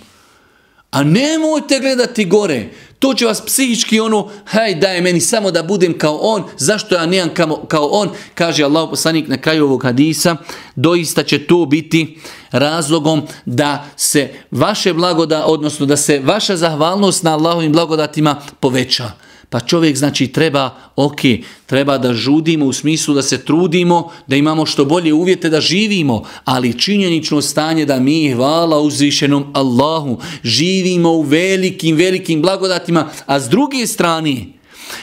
A 0.92 1.02
nemojte 1.02 1.80
gledati 1.80 2.24
gore. 2.24 2.68
To 2.98 3.14
će 3.14 3.26
vas 3.26 3.40
psihički 3.46 4.00
ono, 4.00 4.30
haj 4.44 4.74
daj 4.74 5.00
meni 5.00 5.20
samo 5.20 5.50
da 5.50 5.62
budem 5.62 5.98
kao 5.98 6.18
on, 6.22 6.44
zašto 6.58 6.94
ja 6.94 7.06
nijem 7.06 7.34
kao, 7.34 7.64
kao 7.68 7.86
on, 7.86 8.10
kaže 8.34 8.64
Allah 8.64 8.90
poslanik 8.90 9.28
na 9.28 9.36
kraju 9.36 9.64
ovog 9.64 9.84
hadisa, 9.84 10.36
doista 10.76 11.22
će 11.22 11.46
to 11.46 11.66
biti 11.66 12.18
razlogom 12.50 13.22
da 13.44 13.84
se 13.96 14.30
vaše 14.50 14.92
blagoda, 14.94 15.44
odnosno 15.46 15.86
da 15.86 15.96
se 15.96 16.20
vaša 16.24 16.56
zahvalnost 16.56 17.22
na 17.22 17.32
Allahovim 17.32 17.72
blagodatima 17.72 18.36
poveća. 18.60 19.10
Pa 19.49 19.59
čovjek 19.59 19.97
znači 19.97 20.27
treba, 20.27 20.75
ok, 20.95 21.19
treba 21.65 21.97
da 21.97 22.13
žudimo 22.13 22.65
u 22.65 22.73
smislu 22.73 23.13
da 23.13 23.21
se 23.21 23.45
trudimo, 23.45 24.11
da 24.27 24.35
imamo 24.35 24.65
što 24.65 24.85
bolje 24.85 25.13
uvjete 25.13 25.49
da 25.49 25.61
živimo, 25.61 26.23
ali 26.45 26.79
činjenično 26.79 27.41
stanje 27.41 27.85
da 27.85 27.99
mi, 27.99 28.31
hvala 28.31 28.79
uzvišenom 28.79 29.51
Allahu, 29.53 30.19
živimo 30.43 31.11
u 31.11 31.21
velikim, 31.21 31.95
velikim 31.95 32.41
blagodatima, 32.41 33.09
a 33.25 33.39
s 33.39 33.49
druge 33.49 33.87
strane, 33.87 34.57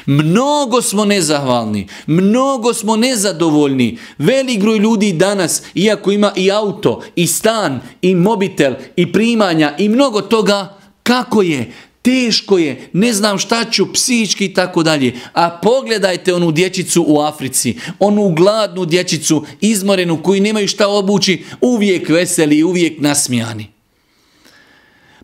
Mnogo 0.07 0.83
smo 0.83 1.05
nezahvalni, 1.05 1.89
mnogo 2.07 2.75
smo 2.75 2.97
nezadovoljni. 2.97 3.99
Velik 4.19 4.61
groj 4.61 4.79
ljudi 4.79 5.13
danas, 5.13 5.63
iako 5.75 6.13
ima 6.13 6.33
i 6.37 6.51
auto, 6.51 7.03
i 7.17 7.27
stan, 7.27 7.81
i 8.03 8.15
mobitel, 8.15 8.75
i 8.97 9.13
primanja, 9.13 9.75
i 9.79 9.89
mnogo 9.89 10.21
toga, 10.21 10.79
kako 11.03 11.43
je? 11.43 11.73
Teško 12.05 12.59
je, 12.59 12.89
ne 12.93 13.13
znam 13.13 13.39
šta 13.39 13.65
ću, 13.71 13.93
psihički 13.93 14.45
i 14.45 14.55
tako 14.55 14.83
dalje. 14.83 15.15
A 15.33 15.51
pogledajte 15.63 16.35
onu 16.35 16.53
dječicu 16.53 17.05
u 17.09 17.21
Africi, 17.21 17.77
onu 17.99 18.35
gladnu 18.37 18.85
dječicu, 18.85 19.45
izmorenu, 19.61 20.23
koji 20.23 20.41
nemaju 20.41 20.69
šta 20.69 20.89
obući, 20.89 21.45
uvijek 21.61 22.09
veseli, 22.09 22.63
uvijek 22.63 23.01
nasmijani. 23.01 23.67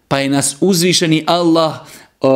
Pa 0.09 0.19
je 0.19 0.29
nas 0.29 0.57
uzvišeni 0.61 1.25
Allah 1.27 1.75
uh, 2.21 2.31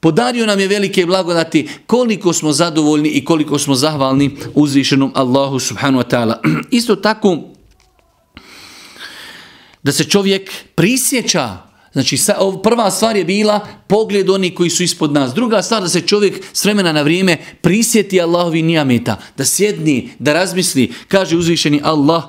podario 0.00 0.46
nam 0.46 0.60
je 0.60 0.68
velike 0.68 1.06
blagodati 1.06 1.68
koliko 1.86 2.32
smo 2.32 2.52
zadovoljni 2.52 3.08
i 3.08 3.24
koliko 3.24 3.58
smo 3.58 3.74
zahvalni 3.74 4.36
uzvišenom 4.54 5.12
Allahu 5.14 5.58
subhanu 5.58 5.98
wa 5.98 6.10
ta'ala. 6.10 6.34
Isto 6.70 6.96
tako, 6.96 7.38
da 9.82 9.92
se 9.92 10.04
čovjek 10.04 10.50
prisjeća 10.74 11.69
Znači, 11.93 12.17
prva 12.63 12.91
stvar 12.91 13.15
je 13.15 13.25
bila 13.25 13.67
pogled 13.87 14.29
oni 14.29 14.55
koji 14.55 14.69
su 14.69 14.83
ispod 14.83 15.13
nas. 15.13 15.33
Druga 15.33 15.61
stvar 15.61 15.81
da 15.81 15.89
se 15.89 16.01
čovjek 16.01 16.43
s 16.53 16.65
vremena 16.65 16.91
na 16.91 17.01
vrijeme 17.01 17.37
prisjeti 17.61 18.21
Allahovi 18.21 18.61
nijameta, 18.61 19.17
da 19.37 19.45
sjedni, 19.45 20.09
da 20.19 20.33
razmisli. 20.33 20.93
Kaže 21.07 21.37
uzvišeni 21.37 21.81
Allah, 21.83 22.23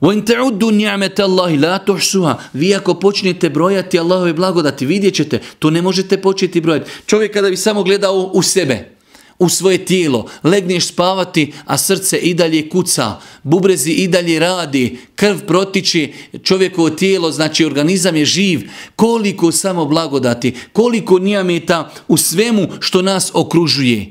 وَإِن 0.00 0.24
تَعُدُّ 0.24 0.60
نِعْمَةَ 0.60 1.16
اللَّهِ 1.18 1.56
لَا 1.56 1.78
تُحْسُهَا 1.86 2.34
Vi 2.52 2.74
ako 2.74 2.94
počnete 2.94 3.50
brojati 3.50 3.98
Allahove 3.98 4.32
blagodati, 4.32 4.86
vidjet 4.86 5.14
ćete, 5.14 5.40
to 5.58 5.70
ne 5.70 5.82
možete 5.82 6.22
početi 6.22 6.60
brojati. 6.60 6.90
Čovjek 7.06 7.32
kada 7.32 7.50
bi 7.50 7.56
samo 7.56 7.82
gledao 7.82 8.30
u 8.34 8.42
sebe, 8.42 8.96
u 9.41 9.49
svoje 9.49 9.85
tijelo, 9.85 10.25
legneš 10.43 10.87
spavati, 10.87 11.53
a 11.65 11.77
srce 11.77 12.17
i 12.17 12.33
dalje 12.33 12.69
kuca, 12.69 13.19
bubrezi 13.43 13.91
i 13.91 14.07
dalje 14.07 14.39
radi, 14.39 14.97
krv 15.15 15.37
protiči, 15.47 16.13
čovjekovo 16.43 16.89
tijelo, 16.89 17.31
znači 17.31 17.65
organizam 17.65 18.15
je 18.15 18.25
živ, 18.25 18.69
koliko 18.95 19.51
samo 19.51 19.85
blagodati, 19.85 20.53
koliko 20.73 21.19
nijameta 21.19 21.91
u 22.07 22.17
svemu 22.17 22.67
što 22.79 23.01
nas 23.01 23.31
okružuje. 23.33 24.05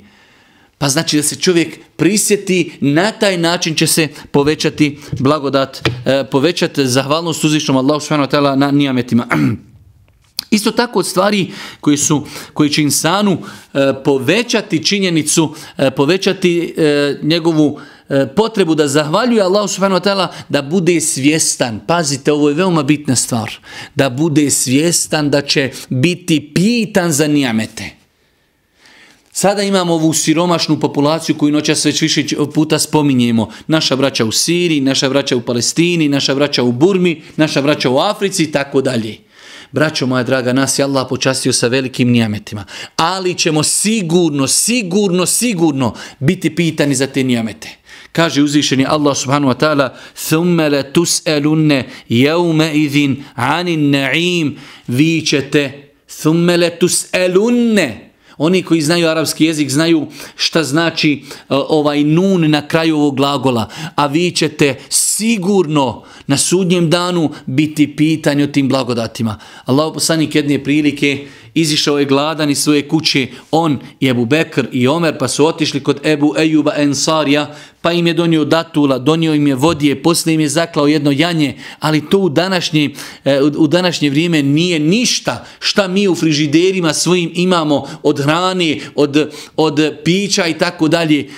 Pa 0.78 0.88
znači 0.88 1.16
da 1.16 1.22
se 1.22 1.36
čovjek 1.36 1.78
prisjeti, 1.96 2.72
na 2.80 3.12
taj 3.12 3.38
način 3.38 3.74
će 3.74 3.86
se 3.86 4.08
povećati 4.30 4.98
blagodat, 5.18 5.88
eh, 5.88 6.24
povećati 6.30 6.86
zahvalnost 6.86 7.44
uzvišnom 7.44 7.76
Allahu 7.76 8.04
na 8.56 8.70
nijametima. 8.70 9.26
Isto 10.50 10.70
tako 10.70 10.98
od 10.98 11.06
stvari 11.06 11.52
koji 11.80 11.96
su 11.96 12.26
koji 12.54 12.70
će 12.70 12.82
insanu 12.82 13.38
e, 13.74 13.92
povećati 14.04 14.84
činjenicu, 14.84 15.54
e, 15.78 15.90
povećati 15.90 16.74
e, 16.76 17.18
njegovu 17.22 17.80
e, 18.08 18.26
potrebu 18.36 18.74
da 18.74 18.88
zahvaljuje 18.88 19.42
Allahu 19.42 19.68
subhanahu 19.68 20.00
wa 20.00 20.10
ta'ala 20.10 20.28
da 20.48 20.62
bude 20.62 21.00
svjestan. 21.00 21.80
Pazite, 21.86 22.32
ovo 22.32 22.48
je 22.48 22.54
veoma 22.54 22.82
bitna 22.82 23.16
stvar. 23.16 23.50
Da 23.94 24.10
bude 24.10 24.50
svjestan 24.50 25.30
da 25.30 25.42
će 25.42 25.70
biti 25.88 26.50
pitan 26.54 27.12
za 27.12 27.26
nijamete. 27.26 27.90
Sada 29.32 29.62
imamo 29.62 29.94
ovu 29.94 30.12
siromašnu 30.12 30.80
populaciju 30.80 31.38
koju 31.38 31.52
noćas 31.52 31.84
već 31.84 32.02
više 32.02 32.24
puta 32.54 32.78
spominjemo. 32.78 33.48
Naša 33.66 33.96
braća 33.96 34.24
u 34.24 34.32
Siriji, 34.32 34.80
naša 34.80 35.08
braća 35.08 35.36
u 35.36 35.40
Palestini, 35.40 36.08
naša 36.08 36.34
braća 36.34 36.62
u 36.62 36.72
Burmi, 36.72 37.22
naša 37.36 37.62
braća 37.62 37.90
u 37.90 37.98
Africi 37.98 38.42
i 38.42 38.52
tako 38.52 38.80
dalje 38.80 39.29
Braćo 39.71 40.05
moja 40.05 40.23
draga, 40.23 40.53
nas 40.53 40.79
je 40.79 40.83
Allah 40.83 41.05
počastio 41.09 41.53
sa 41.53 41.67
velikim 41.67 42.11
nijametima. 42.11 42.65
Ali 42.95 43.35
ćemo 43.35 43.63
sigurno, 43.63 44.47
sigurno, 44.47 45.25
sigurno 45.25 45.93
biti 46.19 46.55
pitani 46.55 46.95
za 46.95 47.07
te 47.07 47.23
nijamete. 47.23 47.69
Kaže 48.11 48.41
uzvišeni 48.41 48.85
Allah 48.87 49.17
subhanahu 49.17 49.53
wa 49.53 49.57
ta'ala 49.57 49.89
ثُمَّ 50.29 50.61
لَتُسْأَلُنَّ 50.61 51.83
يَوْمَ 52.09 52.61
إِذٍ 52.61 53.15
عَنِ 53.35 53.67
النَّعِيمِ 53.67 54.57
Vi 54.87 55.21
ćete 55.25 55.71
ثُمَّ 56.09 56.51
لَتُسْأَلُنَّ 56.51 58.05
Oni 58.42 58.62
koji 58.62 58.80
znaju 58.80 59.08
arapski 59.08 59.44
jezik 59.44 59.70
znaju 59.70 60.06
šta 60.36 60.64
znači 60.64 61.12
e, 61.12 61.42
ovaj 61.48 62.04
nun 62.04 62.50
na 62.50 62.68
kraju 62.68 62.96
ovog 62.96 63.16
glagola. 63.16 63.68
A 63.94 64.06
vi 64.06 64.30
ćete 64.30 64.78
sigurno 64.88 66.02
na 66.26 66.36
sudnjem 66.36 66.90
danu 66.90 67.30
biti 67.46 67.96
pitanje 67.96 68.44
o 68.44 68.46
tim 68.46 68.68
blagodatima. 68.68 69.38
Allah 69.64 69.90
poslanik 69.94 70.34
jedne 70.34 70.64
prilike 70.64 71.26
izišao 71.54 71.98
je 71.98 72.04
gladan 72.04 72.50
iz 72.50 72.58
svoje 72.58 72.88
kuće, 72.88 73.26
on 73.50 73.78
i 74.00 74.08
Ebu 74.08 74.24
Bekr 74.24 74.66
i 74.72 74.88
Omer, 74.88 75.18
pa 75.18 75.28
su 75.28 75.46
otišli 75.46 75.82
kod 75.82 76.06
Ebu 76.06 76.34
Ejuba 76.38 76.72
Ensarija, 76.76 77.54
pa 77.82 77.92
im 77.92 78.06
je 78.06 78.14
donio 78.14 78.44
datula, 78.44 78.98
donio 78.98 79.34
im 79.34 79.46
je 79.46 79.54
vodije, 79.54 80.02
poslije 80.02 80.34
im 80.34 80.40
je 80.40 80.48
zaklao 80.48 80.86
jedno 80.86 81.10
janje, 81.10 81.56
ali 81.78 82.10
to 82.10 82.18
u 82.18 82.28
današnje, 82.28 82.90
e, 83.24 83.40
u 83.42 83.66
današnje 83.66 84.10
vrijeme 84.10 84.42
nije 84.42 84.78
ništa 84.78 85.46
šta 85.58 85.88
mi 85.88 86.08
u 86.08 86.14
frižiderima 86.14 86.94
svojim 86.94 87.32
imamo 87.34 87.88
od 88.02 88.22
hrane, 88.22 88.78
od, 88.94 89.32
od 89.56 89.94
pića 90.04 90.46
i 90.46 90.58
tako 90.58 90.88
dalje. 90.88 91.28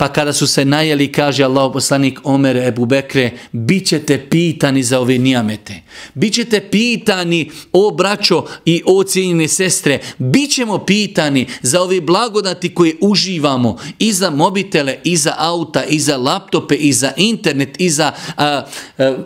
Pa 0.00 0.08
kada 0.08 0.32
su 0.32 0.46
se 0.46 0.64
najeli, 0.64 1.12
kaže 1.12 1.44
Allah 1.44 1.70
poslanik 1.72 2.20
Omer 2.24 2.56
Ebu 2.56 2.86
Bekre, 2.86 3.30
bit 3.52 3.86
ćete 3.86 4.26
pitani 4.30 4.82
za 4.82 5.00
ove 5.00 5.18
nijamete. 5.18 5.82
Bićete 6.14 6.60
pitani, 6.60 7.50
o 7.72 7.90
braćo 7.90 8.44
i 8.64 8.82
o 8.86 9.04
cijenjene 9.04 9.48
sestre, 9.48 9.98
bit 10.18 10.54
ćemo 10.54 10.78
pitani 10.78 11.46
za 11.62 11.82
ove 11.82 12.00
blagodati 12.00 12.74
koje 12.74 12.96
uživamo 13.00 13.78
i 13.98 14.12
za 14.12 14.30
mobitele, 14.30 14.96
i 15.04 15.16
za 15.16 15.34
auta, 15.38 15.84
i 15.84 15.98
za 15.98 16.16
laptope, 16.16 16.74
i 16.74 16.92
za 16.92 17.12
internet, 17.16 17.80
i 17.80 17.90
za... 17.90 18.12
A, 18.36 18.64
a, 18.98 19.16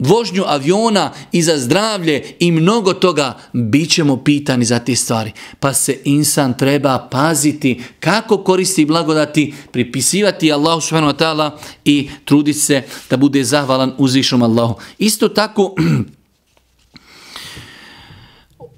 vožnju 0.00 0.44
aviona 0.46 1.12
i 1.32 1.42
za 1.42 1.58
zdravlje 1.58 2.22
i 2.38 2.50
mnogo 2.50 2.92
toga, 2.92 3.38
bit 3.52 3.90
ćemo 3.90 4.16
pitani 4.16 4.64
za 4.64 4.78
te 4.78 4.96
stvari. 4.96 5.32
Pa 5.60 5.72
se 5.72 5.98
insan 6.04 6.58
treba 6.58 7.08
paziti 7.10 7.82
kako 8.00 8.44
koristi 8.44 8.84
blagodati, 8.84 9.54
pripisivati 9.72 10.52
Allahu 10.52 10.80
subhanahu 10.80 11.12
wa 11.12 11.18
ta'ala 11.18 11.50
i 11.84 12.10
truditi 12.24 12.58
se 12.58 12.82
da 13.10 13.16
bude 13.16 13.44
zahvalan 13.44 13.92
uzvišom 13.98 14.42
Allahu. 14.42 14.74
Isto 14.98 15.28
tako, 15.28 15.74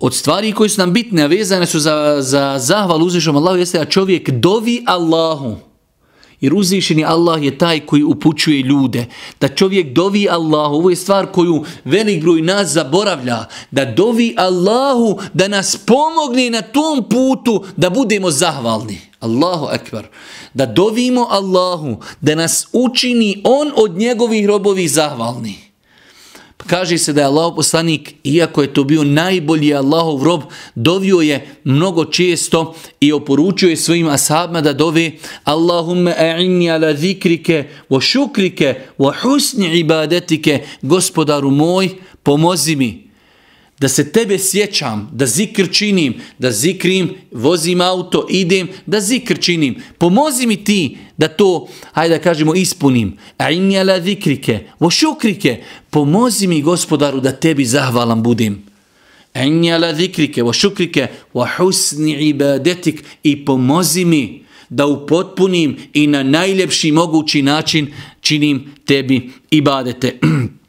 od 0.07 0.15
stvari 0.15 0.53
koje 0.53 0.69
su 0.69 0.81
nam 0.81 0.93
bitne, 0.93 1.23
a 1.23 1.27
vezane 1.27 1.67
su 1.67 1.81
za, 1.81 2.17
za 2.21 2.59
zahval 2.59 3.03
uzvišom 3.03 3.37
Allahu, 3.37 3.59
jeste 3.59 3.79
da 3.79 3.85
čovjek 3.85 4.31
dovi 4.31 4.85
Allahu. 4.87 5.72
Jer 6.43 6.55
uzvišeni 6.55 7.05
Allah 7.05 7.43
je 7.43 7.59
taj 7.59 7.81
koji 7.81 8.03
upućuje 8.03 8.63
ljude. 8.63 9.07
Da 9.41 9.49
čovjek 9.49 9.93
dovi 9.93 10.29
Allahu, 10.31 10.75
ovo 10.75 10.91
je 10.91 10.97
stvar 10.97 11.27
koju 11.27 11.65
velik 11.85 12.23
broj 12.23 12.43
nas 12.43 12.69
zaboravlja. 12.69 13.45
Da 13.71 13.85
dovi 13.85 14.35
Allahu 14.39 15.19
da 15.33 15.49
nas 15.49 15.77
pomogne 15.87 16.51
na 16.51 16.63
tom 16.63 17.05
putu 17.11 17.65
da 17.77 17.91
budemo 17.91 18.31
zahvalni. 18.31 19.01
Allahu 19.21 19.69
ekber. 19.73 20.07
Da 20.55 20.67
dovimo 20.67 21.27
Allahu 21.31 21.97
da 22.21 22.35
nas 22.35 22.67
učini 22.73 23.43
on 23.45 23.73
od 23.77 23.97
njegovih 23.97 24.47
robovi 24.47 24.89
zahvalni. 24.89 25.72
Kaže 26.67 26.99
se 26.99 27.13
da 27.13 27.21
je 27.21 27.27
Allahov 27.27 27.55
poslanik, 27.55 28.15
iako 28.25 28.63
je 28.63 28.75
to 28.75 28.85
bio 28.85 29.05
najbolji 29.05 29.75
Allahov 29.75 30.25
rob, 30.25 30.43
dovio 30.75 31.21
je 31.21 31.47
mnogo 31.65 32.05
često 32.05 32.75
i 33.01 33.13
oporučio 33.13 33.69
je 33.69 33.77
svojim 33.77 34.09
ashabima 34.09 34.61
da 34.61 34.73
dove 34.73 35.11
Allahumme 35.45 36.15
a'inni 36.19 36.71
ala 36.71 36.95
zikrike 36.95 37.65
wa 37.91 38.01
šukrike 38.01 38.75
wa 38.99 39.13
husni 39.23 39.79
ibadetike, 39.79 40.65
gospodaru 40.83 41.51
moj, 41.51 41.89
pomozi 42.23 42.77
mi 42.77 43.12
da 43.83 43.89
se 43.89 44.13
tebe 44.13 44.39
sjećam, 44.39 45.11
da 45.13 45.27
zikr 45.27 45.71
činim, 45.73 46.15
da 46.39 46.51
zikrim, 46.51 47.15
vozim 47.33 47.81
auto, 47.81 48.27
idem, 48.31 48.69
da 48.87 49.01
zikr 49.01 49.39
činim. 49.41 49.83
Pomozi 49.99 50.47
mi 50.47 50.65
ti 50.65 50.97
da 51.17 51.29
to, 51.29 51.69
hajde 51.93 52.15
da 52.15 52.23
kažemo, 52.23 52.55
ispunim. 52.55 53.17
A 53.39 53.51
inni 53.51 53.85
la 53.85 54.01
zikrike, 54.01 54.61
vo 54.81 54.91
šukrike, 54.91 55.63
pomozi 55.91 56.47
mi 56.47 56.63
gospodaru 56.63 57.21
da 57.21 57.33
tebi 57.33 57.65
zahvalan 57.65 58.23
budem. 58.23 58.63
A 59.35 59.43
inni 59.43 59.79
la 59.79 59.95
zikrike, 59.95 60.43
vo 60.43 60.53
šukrike, 60.53 61.07
vo 61.35 61.47
husni 61.57 62.29
ibadetik 62.29 63.05
i 63.23 63.45
pomozi 63.45 64.05
mi 64.05 64.45
da 64.69 64.87
upotpunim 64.87 65.77
i 65.95 66.07
na 66.07 66.23
najljepši 66.23 66.93
mogući 66.93 67.43
način 67.43 67.93
činim 68.21 68.75
tebi 68.87 69.31
ibadete. 69.51 70.19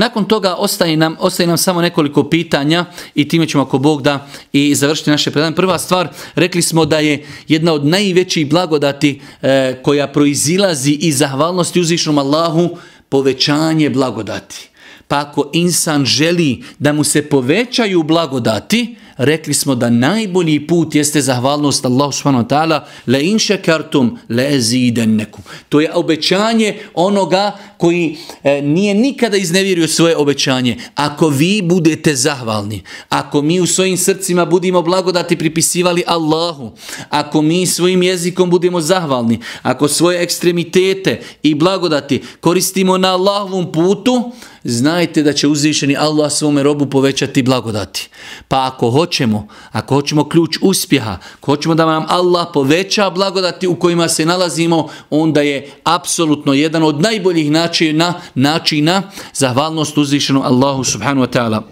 Nakon 0.00 0.24
toga 0.24 0.54
ostaje 0.54 0.96
nam, 0.96 1.16
ostaje 1.18 1.46
nam 1.46 1.58
samo 1.58 1.82
nekoliko 1.82 2.24
pitanja 2.24 2.84
i 3.14 3.28
time 3.28 3.46
ćemo 3.46 3.62
ako 3.62 3.78
Bog 3.78 4.02
da 4.02 4.26
i 4.52 4.74
završiti 4.74 5.10
naše 5.10 5.30
predanje. 5.30 5.56
Prva 5.56 5.78
stvar, 5.78 6.08
rekli 6.34 6.62
smo 6.62 6.84
da 6.84 6.98
je 6.98 7.26
jedna 7.48 7.72
od 7.72 7.86
najvećih 7.86 8.48
blagodati 8.48 9.20
e, 9.42 9.80
koja 9.82 10.08
proizilazi 10.08 10.92
iz 10.92 11.18
zahvalnosti 11.18 11.80
uzvišnom 11.80 12.18
Allahu 12.18 12.70
povećanje 13.08 13.90
blagodati. 13.90 14.68
Pa 15.08 15.18
ako 15.18 15.50
insan 15.52 16.04
želi 16.04 16.64
da 16.78 16.92
mu 16.92 17.04
se 17.04 17.22
povećaju 17.28 18.02
blagodati, 18.02 18.96
rekli 19.20 19.54
smo 19.54 19.74
da 19.74 19.90
najbolji 19.90 20.66
put 20.66 20.94
jeste 20.94 21.20
zahvalnost 21.20 21.84
Allahu 21.84 22.12
subhanahu 22.12 22.44
wa 22.44 22.48
ta'ala 22.48 22.84
la 23.06 23.18
in 23.18 23.38
shakartum 23.38 24.18
la 24.28 24.42
azidannakum. 24.42 25.44
To 25.68 25.80
je 25.80 25.94
obećanje 25.94 26.78
onoga 26.94 27.58
koji 27.76 28.16
e, 28.42 28.62
nije 28.62 28.94
nikada 28.94 29.36
iznevjerio 29.36 29.88
svoje 29.88 30.16
obećanje. 30.16 30.76
Ako 30.94 31.28
vi 31.28 31.62
budete 31.62 32.14
zahvalni, 32.14 32.82
ako 33.08 33.42
mi 33.42 33.60
u 33.60 33.66
svojim 33.66 33.96
srcima 33.96 34.44
budemo 34.44 34.82
blagodati 34.82 35.36
pripisivali 35.36 36.02
Allahu, 36.06 36.72
ako 37.10 37.42
mi 37.42 37.66
svojim 37.66 38.02
jezikom 38.02 38.50
budemo 38.50 38.80
zahvalni, 38.80 39.38
ako 39.62 39.88
svoje 39.88 40.22
ekstremitete 40.22 41.20
i 41.42 41.54
blagodati 41.54 42.22
koristimo 42.40 42.98
na 42.98 43.12
Allahovom 43.12 43.72
putu, 43.72 44.32
znajte 44.64 45.22
da 45.22 45.32
će 45.32 45.48
uzvišeni 45.48 45.96
Allah 45.96 46.32
svome 46.32 46.62
robu 46.62 46.86
povećati 46.86 47.42
blagodati. 47.42 48.08
Pa 48.48 48.66
ako 48.66 48.90
hoćemo, 48.90 49.48
ako 49.72 49.94
hoćemo 49.94 50.28
ključ 50.28 50.58
uspjeha, 50.62 51.18
ako 51.38 51.52
hoćemo 51.52 51.74
da 51.74 51.86
nam 51.86 52.06
Allah 52.08 52.46
poveća 52.52 53.10
blagodati 53.10 53.66
u 53.66 53.74
kojima 53.74 54.08
se 54.08 54.26
nalazimo, 54.26 54.88
onda 55.10 55.40
je 55.40 55.70
apsolutno 55.84 56.52
jedan 56.52 56.82
od 56.82 57.00
najboljih 57.00 57.50
načina, 57.50 58.14
načina 58.34 59.02
zahvalnost 59.34 59.98
uzvišenom 59.98 60.42
Allahu 60.42 60.84
subhanu 60.84 61.22
wa 61.22 61.38
ta'ala. 61.38 61.62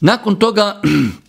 Nakon 0.00 0.36
toga, 0.36 0.82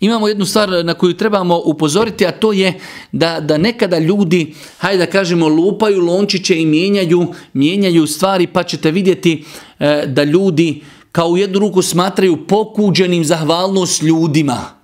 Imamo 0.00 0.28
jednu 0.28 0.46
stvar 0.46 0.84
na 0.84 0.94
koju 0.94 1.16
trebamo 1.16 1.62
upozoriti, 1.64 2.26
a 2.26 2.30
to 2.32 2.52
je 2.52 2.80
da, 3.12 3.40
da 3.40 3.58
nekada 3.58 3.98
ljudi, 3.98 4.54
hajde 4.78 5.06
da 5.06 5.10
kažemo, 5.10 5.48
lupaju 5.48 6.00
lončiće 6.00 6.60
i 6.60 6.66
mijenjaju, 6.66 7.26
mijenjaju 7.52 8.06
stvari, 8.06 8.46
pa 8.46 8.62
ćete 8.62 8.90
vidjeti 8.90 9.44
e, 9.78 10.04
da 10.06 10.24
ljudi 10.24 10.82
kao 11.12 11.28
u 11.28 11.38
jednu 11.38 11.58
ruku 11.58 11.82
smatraju 11.82 12.46
pokuđenim 12.46 13.24
zahvalnost 13.24 14.02
ljudima. 14.02 14.79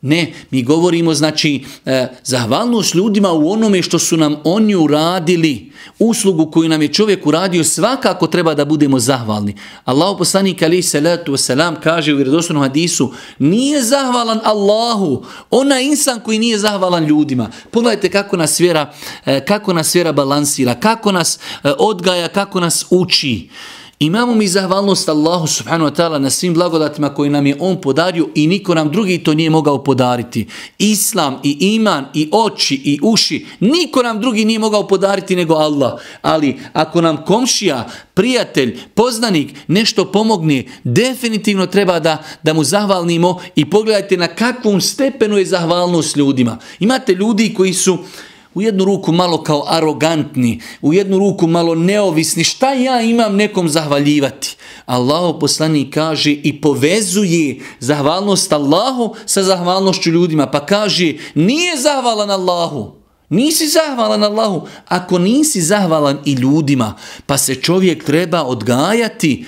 Ne, 0.00 0.32
mi 0.50 0.62
govorimo 0.62 1.14
znači 1.14 1.64
eh, 1.84 2.08
zahvalnost 2.24 2.94
ljudima 2.94 3.32
u 3.32 3.50
onome 3.50 3.82
što 3.82 3.98
su 3.98 4.16
nam 4.16 4.36
oni 4.44 4.74
uradili, 4.74 5.72
uslugu 5.98 6.50
koju 6.50 6.68
nam 6.68 6.82
je 6.82 6.92
čovjek 6.92 7.26
uradio, 7.26 7.64
svakako 7.64 8.26
treba 8.26 8.54
da 8.54 8.64
budemo 8.64 8.98
zahvalni. 8.98 9.54
Allahu 9.84 10.18
poslanik 10.18 10.62
ali 10.62 10.82
salatu 10.82 11.32
wasalam 11.32 11.74
kaže 11.82 12.12
u 12.12 12.16
vjerodostojnom 12.16 12.62
hadisu, 12.62 13.12
nije 13.38 13.82
zahvalan 13.82 14.40
Allahu, 14.44 15.24
ona 15.50 15.80
insan 15.80 16.20
koji 16.20 16.38
nije 16.38 16.58
zahvalan 16.58 17.04
ljudima. 17.04 17.50
Pogledajte 17.70 18.10
kako 18.10 18.36
nas 18.36 18.60
vjera, 18.60 18.92
eh, 19.26 19.44
kako 19.44 19.72
nas 19.72 19.94
vjera 19.94 20.12
balansira, 20.12 20.74
kako 20.74 21.12
nas 21.12 21.38
eh, 21.38 21.72
odgaja, 21.78 22.28
kako 22.28 22.60
nas 22.60 22.86
uči. 22.90 23.48
Imamo 24.00 24.34
mi 24.34 24.48
zahvalnost 24.48 25.08
Allahu 25.08 25.46
subhanahu 25.46 25.90
wa 25.90 25.94
ta'ala 25.96 26.18
na 26.18 26.30
svim 26.30 26.54
blagodatima 26.54 27.14
koji 27.14 27.30
nam 27.30 27.46
je 27.46 27.56
On 27.60 27.80
podario 27.80 28.28
i 28.34 28.46
niko 28.46 28.74
nam 28.74 28.90
drugi 28.90 29.18
to 29.18 29.34
nije 29.34 29.50
mogao 29.50 29.84
podariti. 29.84 30.46
Islam 30.78 31.40
i 31.42 31.74
iman 31.74 32.06
i 32.14 32.28
oči 32.32 32.74
i 32.74 33.00
uši, 33.02 33.46
niko 33.60 34.02
nam 34.02 34.20
drugi 34.20 34.44
nije 34.44 34.58
mogao 34.58 34.88
podariti 34.88 35.36
nego 35.36 35.54
Allah. 35.54 35.92
Ali 36.22 36.60
ako 36.72 37.00
nam 37.00 37.24
komšija, 37.24 37.88
prijatelj, 38.14 38.78
poznanik 38.94 39.54
nešto 39.68 40.12
pomogne, 40.12 40.64
definitivno 40.84 41.66
treba 41.66 42.00
da, 42.00 42.22
da 42.42 42.52
mu 42.52 42.64
zahvalnimo 42.64 43.40
i 43.56 43.70
pogledajte 43.70 44.16
na 44.16 44.28
kakvom 44.28 44.80
stepenu 44.80 45.38
je 45.38 45.46
zahvalnost 45.46 46.16
ljudima. 46.16 46.58
Imate 46.80 47.14
ljudi 47.14 47.54
koji 47.54 47.74
su 47.74 47.98
u 48.54 48.62
jednu 48.62 48.84
ruku 48.84 49.12
malo 49.12 49.42
kao 49.42 49.64
arogantni, 49.68 50.60
u 50.82 50.92
jednu 50.94 51.18
ruku 51.18 51.46
malo 51.46 51.74
neovisni, 51.74 52.44
šta 52.44 52.72
ja 52.72 53.02
imam 53.02 53.36
nekom 53.36 53.68
zahvaljivati? 53.68 54.56
Allahu 54.86 55.40
poslani 55.40 55.90
kaže 55.90 56.32
i 56.32 56.60
povezuje 56.60 57.60
zahvalnost 57.80 58.52
Allahu 58.52 59.14
sa 59.26 59.42
zahvalnošću 59.42 60.10
ljudima, 60.10 60.46
pa 60.46 60.66
kaže 60.66 61.14
nije 61.34 61.76
zahvalan 61.76 62.30
Allahu, 62.30 62.92
nisi 63.28 63.68
zahvalan 63.68 64.24
Allahu, 64.24 64.66
ako 64.88 65.18
nisi 65.18 65.60
zahvalan 65.60 66.18
i 66.24 66.32
ljudima, 66.32 66.94
pa 67.26 67.38
se 67.38 67.54
čovjek 67.54 68.04
treba 68.04 68.42
odgajati, 68.42 69.44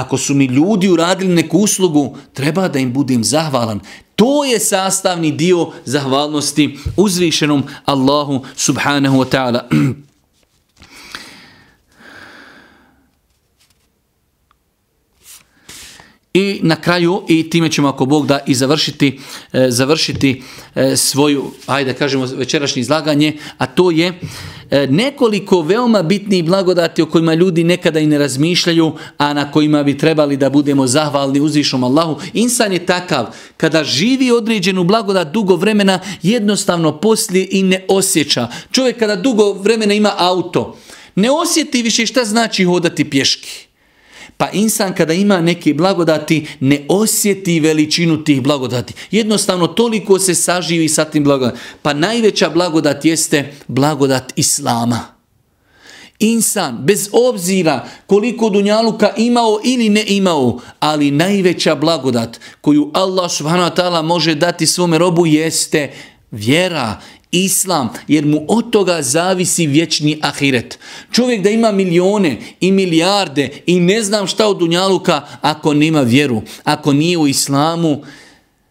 ako 0.00 0.18
su 0.18 0.34
mi 0.34 0.44
ljudi 0.44 0.88
uradili 0.88 1.34
neku 1.34 1.58
uslugu, 1.58 2.16
treba 2.32 2.68
da 2.68 2.78
im 2.78 2.92
budem 2.92 3.24
zahvalan. 3.24 3.80
To 4.16 4.44
je 4.44 4.60
sastavni 4.60 5.32
dio 5.32 5.70
zahvalnosti 5.84 6.78
uzvišenom 6.96 7.62
Allahu 7.84 8.44
subhanahu 8.56 9.18
wa 9.18 9.26
ta'ala. 9.30 9.60
I 16.34 16.60
na 16.62 16.76
kraju, 16.76 17.22
i 17.28 17.50
time 17.50 17.70
ćemo 17.70 17.88
ako 17.88 18.06
Bog 18.06 18.26
da 18.26 18.40
i 18.46 18.54
završiti, 18.54 19.20
e, 19.52 19.66
završiti 19.70 20.42
e, 20.74 20.96
svoju, 20.96 21.50
ajde 21.66 21.94
kažemo 21.94 22.26
večerašnje 22.26 22.80
izlaganje, 22.80 23.36
a 23.58 23.66
to 23.66 23.90
je 23.90 24.06
e, 24.06 24.14
E, 24.70 24.86
nekoliko 24.86 25.62
veoma 25.62 26.02
bitnih 26.02 26.44
blagodati 26.44 27.02
o 27.02 27.06
kojima 27.06 27.34
ljudi 27.34 27.64
nekada 27.64 28.00
i 28.00 28.06
ne 28.06 28.18
razmišljaju, 28.18 28.92
a 29.18 29.32
na 29.34 29.50
kojima 29.52 29.82
bi 29.82 29.98
trebali 29.98 30.36
da 30.36 30.50
budemo 30.50 30.86
zahvalni 30.86 31.40
uzvišom 31.40 31.84
Allahu. 31.84 32.20
Insan 32.34 32.72
je 32.72 32.86
takav, 32.86 33.26
kada 33.56 33.84
živi 33.84 34.30
određenu 34.30 34.84
blagodat 34.84 35.32
dugo 35.32 35.56
vremena, 35.56 36.00
jednostavno 36.22 37.00
poslije 37.00 37.48
i 37.50 37.62
ne 37.62 37.84
osjeća. 37.88 38.48
Čovjek 38.72 38.98
kada 38.98 39.16
dugo 39.16 39.52
vremena 39.52 39.94
ima 39.94 40.12
auto, 40.16 40.76
ne 41.14 41.30
osjeti 41.30 41.82
više 41.82 42.06
šta 42.06 42.24
znači 42.24 42.64
hodati 42.64 43.10
pješki. 43.10 43.67
Pa 44.36 44.50
insan 44.50 44.94
kada 44.94 45.12
ima 45.12 45.40
neke 45.40 45.74
blagodati 45.74 46.46
ne 46.60 46.86
osjeti 46.88 47.60
veličinu 47.60 48.24
tih 48.24 48.42
blagodati. 48.42 48.94
Jednostavno 49.10 49.66
toliko 49.66 50.18
se 50.18 50.34
saživi 50.34 50.88
sa 50.88 51.04
tim 51.04 51.24
blagodatima. 51.24 51.62
Pa 51.82 51.92
najveća 51.92 52.50
blagodat 52.50 53.04
jeste 53.04 53.52
blagodat 53.68 54.32
Islama. 54.36 55.18
Insan, 56.18 56.78
bez 56.82 57.08
obzira 57.12 57.88
koliko 58.06 58.50
dunjaluka 58.50 59.10
imao 59.16 59.60
ili 59.64 59.88
ne 59.88 60.04
imao, 60.06 60.60
ali 60.80 61.10
najveća 61.10 61.74
blagodat 61.74 62.40
koju 62.60 62.90
Allah 62.94 63.30
subhanahu 63.30 63.70
wa 63.70 63.76
ta'ala 63.76 64.02
može 64.02 64.34
dati 64.34 64.66
svome 64.66 64.98
robu 64.98 65.26
jeste 65.26 65.92
vjera, 66.30 67.00
islam, 67.30 67.88
jer 68.08 68.26
mu 68.26 68.44
od 68.48 68.70
toga 68.70 69.02
zavisi 69.02 69.66
vječni 69.66 70.18
ahiret. 70.22 70.78
Čovjek 71.12 71.42
da 71.42 71.50
ima 71.50 71.72
milijone 71.72 72.38
i 72.60 72.72
milijarde 72.72 73.48
i 73.66 73.80
ne 73.80 74.02
znam 74.02 74.26
šta 74.26 74.48
od 74.48 74.58
Dunjaluka 74.58 75.22
ako 75.40 75.74
nema 75.74 76.00
vjeru, 76.00 76.42
ako 76.64 76.92
nije 76.92 77.18
u 77.18 77.26
islamu, 77.26 78.02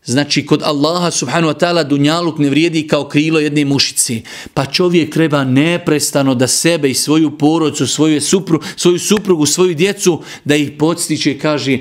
Znači, 0.07 0.45
kod 0.45 0.63
Allaha 0.63 1.11
subhanu 1.11 1.47
wa 1.47 1.53
ta'ala 1.59 1.83
dunjaluk 1.83 2.37
ne 2.39 2.49
vrijedi 2.49 2.87
kao 2.87 3.07
krilo 3.07 3.39
jedne 3.39 3.65
mušice. 3.65 4.21
Pa 4.53 4.65
čovjek 4.65 5.13
treba 5.13 5.43
neprestano 5.43 6.35
da 6.35 6.47
sebe 6.47 6.89
i 6.89 6.93
svoju 6.93 7.37
porodcu, 7.37 7.87
svoju, 7.87 8.21
supru, 8.21 8.59
svoju 8.75 8.99
suprugu, 8.99 9.45
svoju 9.45 9.75
djecu, 9.75 10.21
da 10.45 10.55
ih 10.55 10.71
podstiče 10.79 11.31
i 11.31 11.39
kaže, 11.39 11.79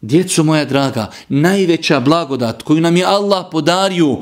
djeco 0.00 0.42
moja 0.42 0.64
draga, 0.64 1.10
najveća 1.28 2.00
blagodat 2.00 2.62
koju 2.62 2.80
nam 2.80 2.96
je 2.96 3.04
Allah 3.04 3.46
podario, 3.52 4.18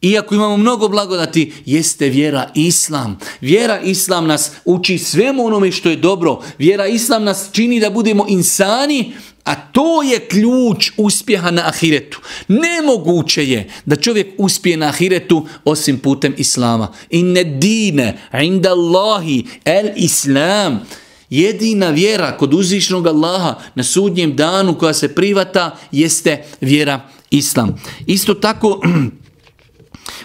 iako 0.00 0.34
imamo 0.34 0.56
mnogo 0.56 0.88
blagodati, 0.88 1.52
jeste 1.66 2.08
vjera 2.08 2.50
Islam. 2.54 3.18
Vjera 3.40 3.80
Islam 3.80 4.26
nas 4.26 4.50
uči 4.64 4.98
svemu 4.98 5.46
onome 5.46 5.72
što 5.72 5.90
je 5.90 5.96
dobro. 5.96 6.40
Vjera 6.58 6.86
Islam 6.86 7.24
nas 7.24 7.48
čini 7.52 7.80
da 7.80 7.90
budemo 7.90 8.26
insani, 8.28 9.12
a 9.44 9.54
to 9.54 10.02
je 10.02 10.18
ključ 10.18 10.90
uspjeha 10.96 11.50
na 11.50 11.62
ahiretu. 11.68 12.20
Nemoguće 12.48 13.48
je 13.48 13.70
da 13.84 13.96
čovjek 13.96 14.34
uspije 14.38 14.76
na 14.76 14.86
ahiretu 14.86 15.46
osim 15.64 15.98
putem 15.98 16.34
Islama. 16.36 16.92
Inne 17.10 17.44
dine, 17.44 18.18
inda 18.42 18.70
Allahi, 18.70 19.44
el 19.64 19.88
Islam. 19.96 20.80
Jedina 21.30 21.90
vjera 21.90 22.36
kod 22.36 22.54
uzvišnog 22.54 23.06
Allaha 23.06 23.54
na 23.74 23.84
sudnjem 23.84 24.36
danu 24.36 24.78
koja 24.78 24.94
se 24.94 25.14
privata 25.14 25.76
jeste 25.92 26.44
vjera 26.60 27.00
Islam. 27.30 27.80
Isto 28.06 28.34
tako, 28.34 28.80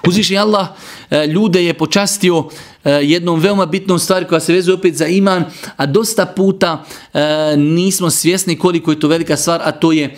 uzvišnji 0.07 0.37
Allah 0.37 0.67
e, 1.09 1.27
ljude 1.27 1.65
je 1.65 1.73
počastio 1.73 2.49
e, 2.83 2.91
jednom 2.91 3.39
veoma 3.39 3.65
bitnom 3.65 3.99
stvari 3.99 4.27
koja 4.27 4.39
se 4.39 4.53
vezuje 4.53 4.75
opet 4.75 4.95
za 4.95 5.07
iman, 5.07 5.45
a 5.75 5.85
dosta 5.85 6.25
puta 6.25 6.85
e, 7.13 7.19
nismo 7.57 8.09
svjesni 8.09 8.57
koliko 8.57 8.91
je 8.91 8.99
to 8.99 9.07
velika 9.07 9.37
stvar, 9.37 9.61
a 9.63 9.71
to 9.71 9.91
je 9.91 10.17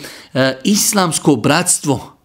islamsko 0.63 1.35
bratstvo. 1.35 2.17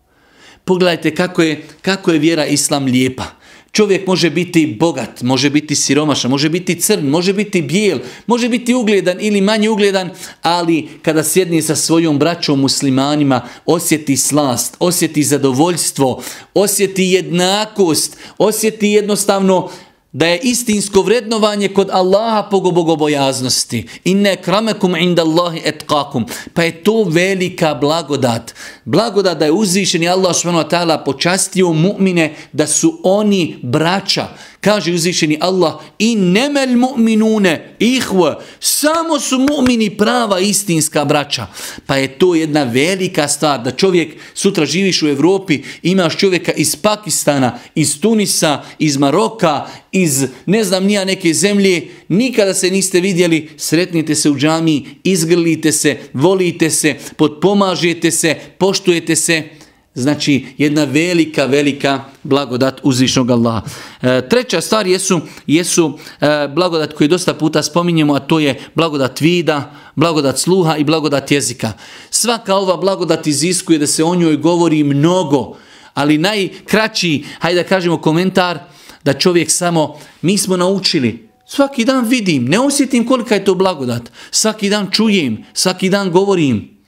Pogledajte 0.65 1.15
kako 1.15 1.43
je, 1.43 1.67
kako 1.83 2.13
je 2.13 2.19
vjera 2.19 2.47
islam 2.47 2.85
lijepa. 2.85 3.40
Čovjek 3.73 4.07
može 4.07 4.31
biti 4.31 4.77
bogat, 4.81 5.23
može 5.23 5.51
biti 5.51 5.75
siromašan, 5.75 6.31
može 6.31 6.49
biti 6.49 6.81
crn, 6.81 7.07
može 7.07 7.33
biti 7.33 7.63
bijel, 7.63 7.99
može 8.27 8.49
biti 8.49 8.75
ugledan 8.75 9.17
ili 9.21 9.41
manje 9.41 9.69
ugledan, 9.69 10.11
ali 10.43 10.89
kada 11.03 11.25
sjedni 11.25 11.63
sa 11.63 11.77
svojom 11.77 12.19
braćom 12.19 12.61
muslimanima, 12.61 13.49
osjeti 13.67 14.17
slast, 14.17 14.77
osjeti 14.79 15.23
zadovoljstvo, 15.23 16.23
osjeti 16.55 17.05
jednakost, 17.05 18.17
osjeti 18.39 18.89
jednostavno 18.89 19.71
da 20.13 20.27
je 20.27 20.41
istinsko 20.43 21.03
vrednovanje 21.03 21.69
kod 21.69 21.89
Allaha 21.93 22.49
po 22.51 22.61
bogobojaznosti. 22.61 23.89
Inne 24.05 24.37
kramekum 24.37 24.97
inda 24.97 25.23
Allahi 25.23 25.61
etkakum. 25.65 26.27
Pa 26.55 26.63
je 26.63 26.83
to 26.85 27.05
velika 27.05 27.75
blagodat. 27.75 28.55
Blagodat 28.85 29.39
da 29.39 29.45
je 29.45 29.53
uzvišeni 29.53 30.09
Allah 30.09 30.37
s.w.t. 30.37 31.05
počastio 31.05 31.73
mu'mine 31.73 32.35
da 32.53 32.67
su 32.67 33.01
oni 33.03 33.59
braća. 33.63 34.29
Kaže 34.61 34.93
uzvišeni 34.93 35.39
Allah 35.41 35.81
i 35.99 36.17
nemel 36.17 36.69
mu'minune 36.69 37.77
ihve. 37.79 38.35
Samo 38.61 39.21
su 39.21 39.39
mu'mini 39.39 39.97
prava 39.97 40.41
istinska 40.41 41.05
braća. 41.05 41.47
Pa 41.87 41.97
je 41.97 42.19
to 42.19 42.35
jedna 42.35 42.63
velika 42.63 43.29
stvar 43.29 43.63
da 43.63 43.71
čovjek 43.71 44.17
sutra 44.35 44.67
živiš 44.67 45.03
u 45.03 45.09
Evropi, 45.09 45.63
imaš 45.83 46.17
čovjeka 46.17 46.53
iz 46.53 46.77
Pakistana, 46.77 47.59
iz 47.75 48.01
Tunisa, 48.01 48.63
iz 48.79 48.97
Maroka, 48.97 49.67
iz 49.93 50.27
ne 50.47 50.65
znam 50.65 50.85
nija 50.85 51.05
neke 51.05 51.35
zemlje, 51.35 51.89
nikada 52.09 52.55
se 52.55 52.71
niste 52.71 53.01
vidjeli, 53.01 53.49
sretnite 53.57 54.15
se 54.15 54.31
u 54.31 54.37
džami, 54.37 54.87
izgrlite 55.05 55.73
se, 55.73 55.97
volite 56.13 56.71
se, 56.71 56.95
potpomažete 57.17 58.11
se, 58.11 58.37
poštujete 58.59 59.17
se. 59.17 59.60
Znači, 59.95 60.47
jedna 60.59 60.85
velika, 60.85 61.45
velika 61.45 62.05
blagodat 62.23 62.81
uzvišnog 62.83 63.31
Allaha. 63.31 63.63
E, 64.03 64.29
treća 64.29 64.61
stvar 64.61 64.87
jesu, 64.87 65.21
jesu 65.47 65.99
e, 66.21 66.49
blagodat 66.55 66.93
koji 66.93 67.09
dosta 67.09 67.35
puta 67.35 67.63
spominjemo, 67.63 68.15
a 68.15 68.21
to 68.21 68.39
je 68.39 68.61
blagodat 68.75 69.21
vida, 69.21 69.73
blagodat 69.97 70.39
sluha 70.39 70.77
i 70.77 70.85
blagodat 70.85 71.31
jezika. 71.31 71.73
Svaka 72.11 72.55
ova 72.55 72.77
blagodat 72.77 73.27
iziskuje 73.27 73.79
da 73.79 73.87
se 73.87 74.05
o 74.05 74.15
njoj 74.15 74.37
govori 74.37 74.85
mnogo, 74.85 75.57
ali 75.95 76.19
najkraći, 76.19 77.25
hajde 77.39 77.63
da 77.63 77.69
kažemo 77.69 78.01
komentar, 78.01 78.59
da 79.05 79.13
čovjek 79.13 79.51
samo, 79.51 79.99
mi 80.23 80.39
smo 80.39 80.57
naučili, 80.57 81.29
svaki 81.47 81.85
dan 81.85 82.09
vidim, 82.09 82.45
ne 82.45 82.59
osjetim 82.59 83.07
kolika 83.07 83.35
je 83.35 83.45
to 83.45 83.55
blagodat, 83.55 84.03
svaki 84.31 84.71
dan 84.71 84.91
čujem, 84.91 85.45
svaki 85.53 85.91
dan 85.91 86.11
govorim, 86.11 86.80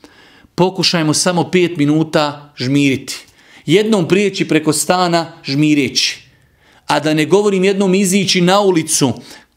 pokušajmo 0.55 1.14
samo 1.14 1.42
5 1.42 1.78
minuta 1.78 2.53
žmiriti. 2.57 3.16
Jednom 3.66 4.09
prijeći 4.09 4.48
preko 4.48 4.72
stana 4.72 5.32
žmireći. 5.44 6.22
A 6.86 7.00
da 7.00 7.14
ne 7.14 7.24
govorim 7.24 7.64
jednom 7.64 7.94
izići 7.94 8.40
na 8.40 8.61
ulicu, 8.61 9.12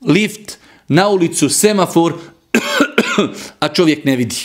lift, 0.07 0.57
na 0.87 1.07
ulicu, 1.07 1.49
semafor, 1.49 2.13
a 3.59 3.67
čovjek 3.67 4.05
ne 4.05 4.15
vidi. 4.15 4.35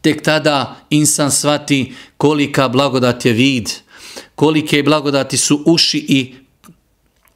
Tek 0.00 0.22
tada 0.22 0.76
insan 0.90 1.30
svati 1.30 1.92
kolika 2.16 2.68
blagodat 2.68 3.24
je 3.24 3.32
vid, 3.32 3.70
kolike 4.34 4.82
blagodati 4.82 5.36
su 5.36 5.62
uši 5.66 5.98
i 6.08 6.34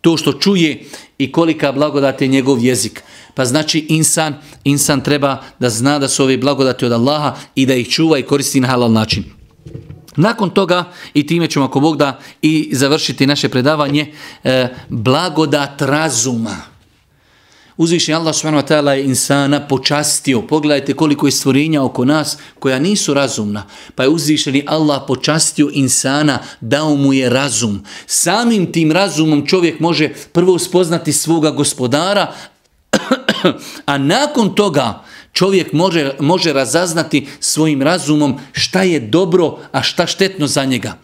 to 0.01 0.17
što 0.17 0.33
čuje 0.33 0.85
i 1.19 1.33
kolika 1.33 1.73
blagodat 1.73 2.23
je 2.23 2.29
njegov 2.29 2.65
jezik. 2.65 3.03
Pa 3.35 3.45
znači 3.45 3.87
insan, 3.89 4.35
insan 4.65 5.01
treba 5.01 5.43
da 5.59 5.71
zna 5.71 5.99
da 5.99 6.09
su 6.09 6.23
ove 6.23 6.37
blagodati 6.37 6.85
od 6.85 6.93
Allaha 6.93 7.37
i 7.55 7.67
da 7.67 7.75
ih 7.75 7.89
čuva 7.89 8.19
i 8.19 8.23
koristi 8.23 8.61
na 8.61 8.69
halal 8.69 8.93
način. 8.93 9.25
Nakon 10.17 10.51
toga, 10.51 10.85
i 11.15 11.27
time 11.27 11.49
ćemo 11.49 11.65
ako 11.65 11.81
Bog 11.81 11.97
da 11.97 12.19
i 12.43 12.71
završiti 12.73 13.27
naše 13.27 13.49
predavanje, 13.49 14.13
e, 14.45 14.69
blagodat 14.89 15.83
razuma. 15.83 16.57
Uzvišnji 17.77 18.15
Allah 18.15 18.35
subhanahu 18.35 18.63
wa 18.63 18.69
ta'ala 18.69 18.91
je 18.91 19.05
insana 19.05 19.61
počastio. 19.69 20.43
Pogledajte 20.43 20.95
koliko 20.95 21.27
je 21.27 21.33
stvorenja 21.33 21.83
oko 21.83 22.05
nas 22.05 22.39
koja 22.59 22.79
nisu 22.79 23.15
razumna. 23.15 23.67
Pa 23.95 24.03
je 24.03 24.09
uzvišeni 24.09 24.65
Allah 24.67 25.03
počastio 25.07 25.71
insana, 25.73 26.39
dao 26.61 26.97
mu 26.97 27.13
je 27.13 27.31
razum. 27.31 27.85
Samim 28.07 28.73
tim 28.73 28.93
razumom 28.93 29.47
čovjek 29.47 29.81
može 29.81 30.09
prvo 30.33 30.59
spoznati 30.59 31.13
svoga 31.13 31.51
gospodara, 31.51 32.35
a 33.93 33.99
nakon 33.99 34.55
toga 34.55 35.03
čovjek 35.33 35.73
može, 35.73 36.13
može 36.21 36.53
razaznati 36.53 37.27
svojim 37.41 37.83
razumom 37.83 38.41
šta 38.53 38.83
je 38.83 39.01
dobro, 39.01 39.59
a 39.73 39.83
šta 39.83 40.07
štetno 40.07 40.47
za 40.47 40.65
njega 40.65 40.99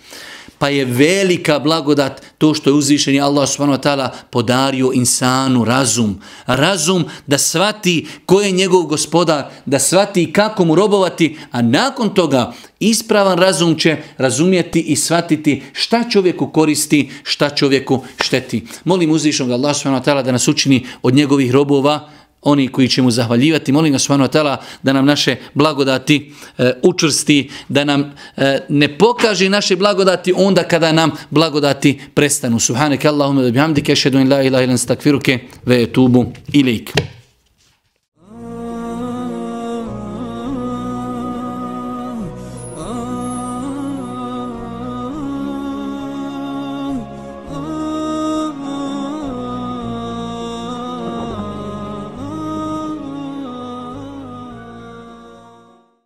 pa 0.59 0.69
je 0.69 0.85
velika 0.85 1.59
blagodat 1.59 2.23
to 2.39 2.55
što 2.55 2.71
je 2.71 2.75
uzvišeni 2.75 3.21
Allah 3.21 3.49
subhanahu 3.49 3.79
wa 3.79 3.83
ta'ala 3.83 4.11
podario 4.31 4.91
insanu 4.95 5.65
razum. 5.65 6.21
Razum 6.47 7.05
da 7.27 7.39
svati 7.39 8.07
ko 8.27 8.41
je 8.41 8.51
njegov 8.51 8.83
gospodar, 8.83 9.45
da 9.67 9.79
svati 9.79 10.33
kako 10.33 10.65
mu 10.65 10.75
robovati, 10.75 11.39
a 11.51 11.63
nakon 11.63 12.15
toga 12.15 12.53
ispravan 12.81 13.39
razum 13.39 13.79
će 13.79 13.97
razumjeti 14.19 14.81
i 14.81 14.97
svatiti 14.97 15.63
šta 15.73 16.05
čovjeku 16.11 16.47
koristi, 16.47 17.11
šta 17.23 17.51
čovjeku 17.51 18.03
šteti. 18.21 18.67
Molim 18.85 19.11
uzvišenog 19.11 19.53
Allah 19.53 19.77
subhanahu 19.77 20.05
wa 20.05 20.11
ta'ala 20.11 20.23
da 20.23 20.33
nas 20.33 20.49
učini 20.49 20.87
od 21.03 21.15
njegovih 21.15 21.53
robova, 21.53 22.09
oni 22.43 22.69
koji 22.69 22.89
će 22.89 23.03
mu 23.03 23.11
zahvaljivati. 23.11 23.73
Molim 23.73 23.93
ga 23.93 23.99
subhanahu 23.99 24.31
wa 24.31 24.39
ta'ala 24.39 24.57
da 24.83 24.93
nam 24.93 25.07
naše 25.07 25.37
blagodati 25.55 26.33
e, 26.59 26.73
učvrsti, 26.83 27.51
da 27.69 27.85
nam 27.85 28.15
e, 28.37 28.61
ne 28.69 28.99
pokaže 28.99 29.49
naše 29.49 29.77
blagodati 29.77 30.33
onda 30.37 30.63
kada 30.63 30.93
nam 30.93 31.11
blagodati 31.31 32.01
prestanu. 32.15 32.61
Subhaneke 32.61 33.09
Allahumma 33.09 33.43
da 33.43 33.51
bihamdike, 33.51 33.97
šedun 33.97 34.31
la 34.31 34.43
ilaha 34.43 34.65
ilan 34.65 34.79
stakfiruke, 34.79 35.39
ve 35.67 35.87
tubu 35.87 36.33
ilike. 36.53 37.18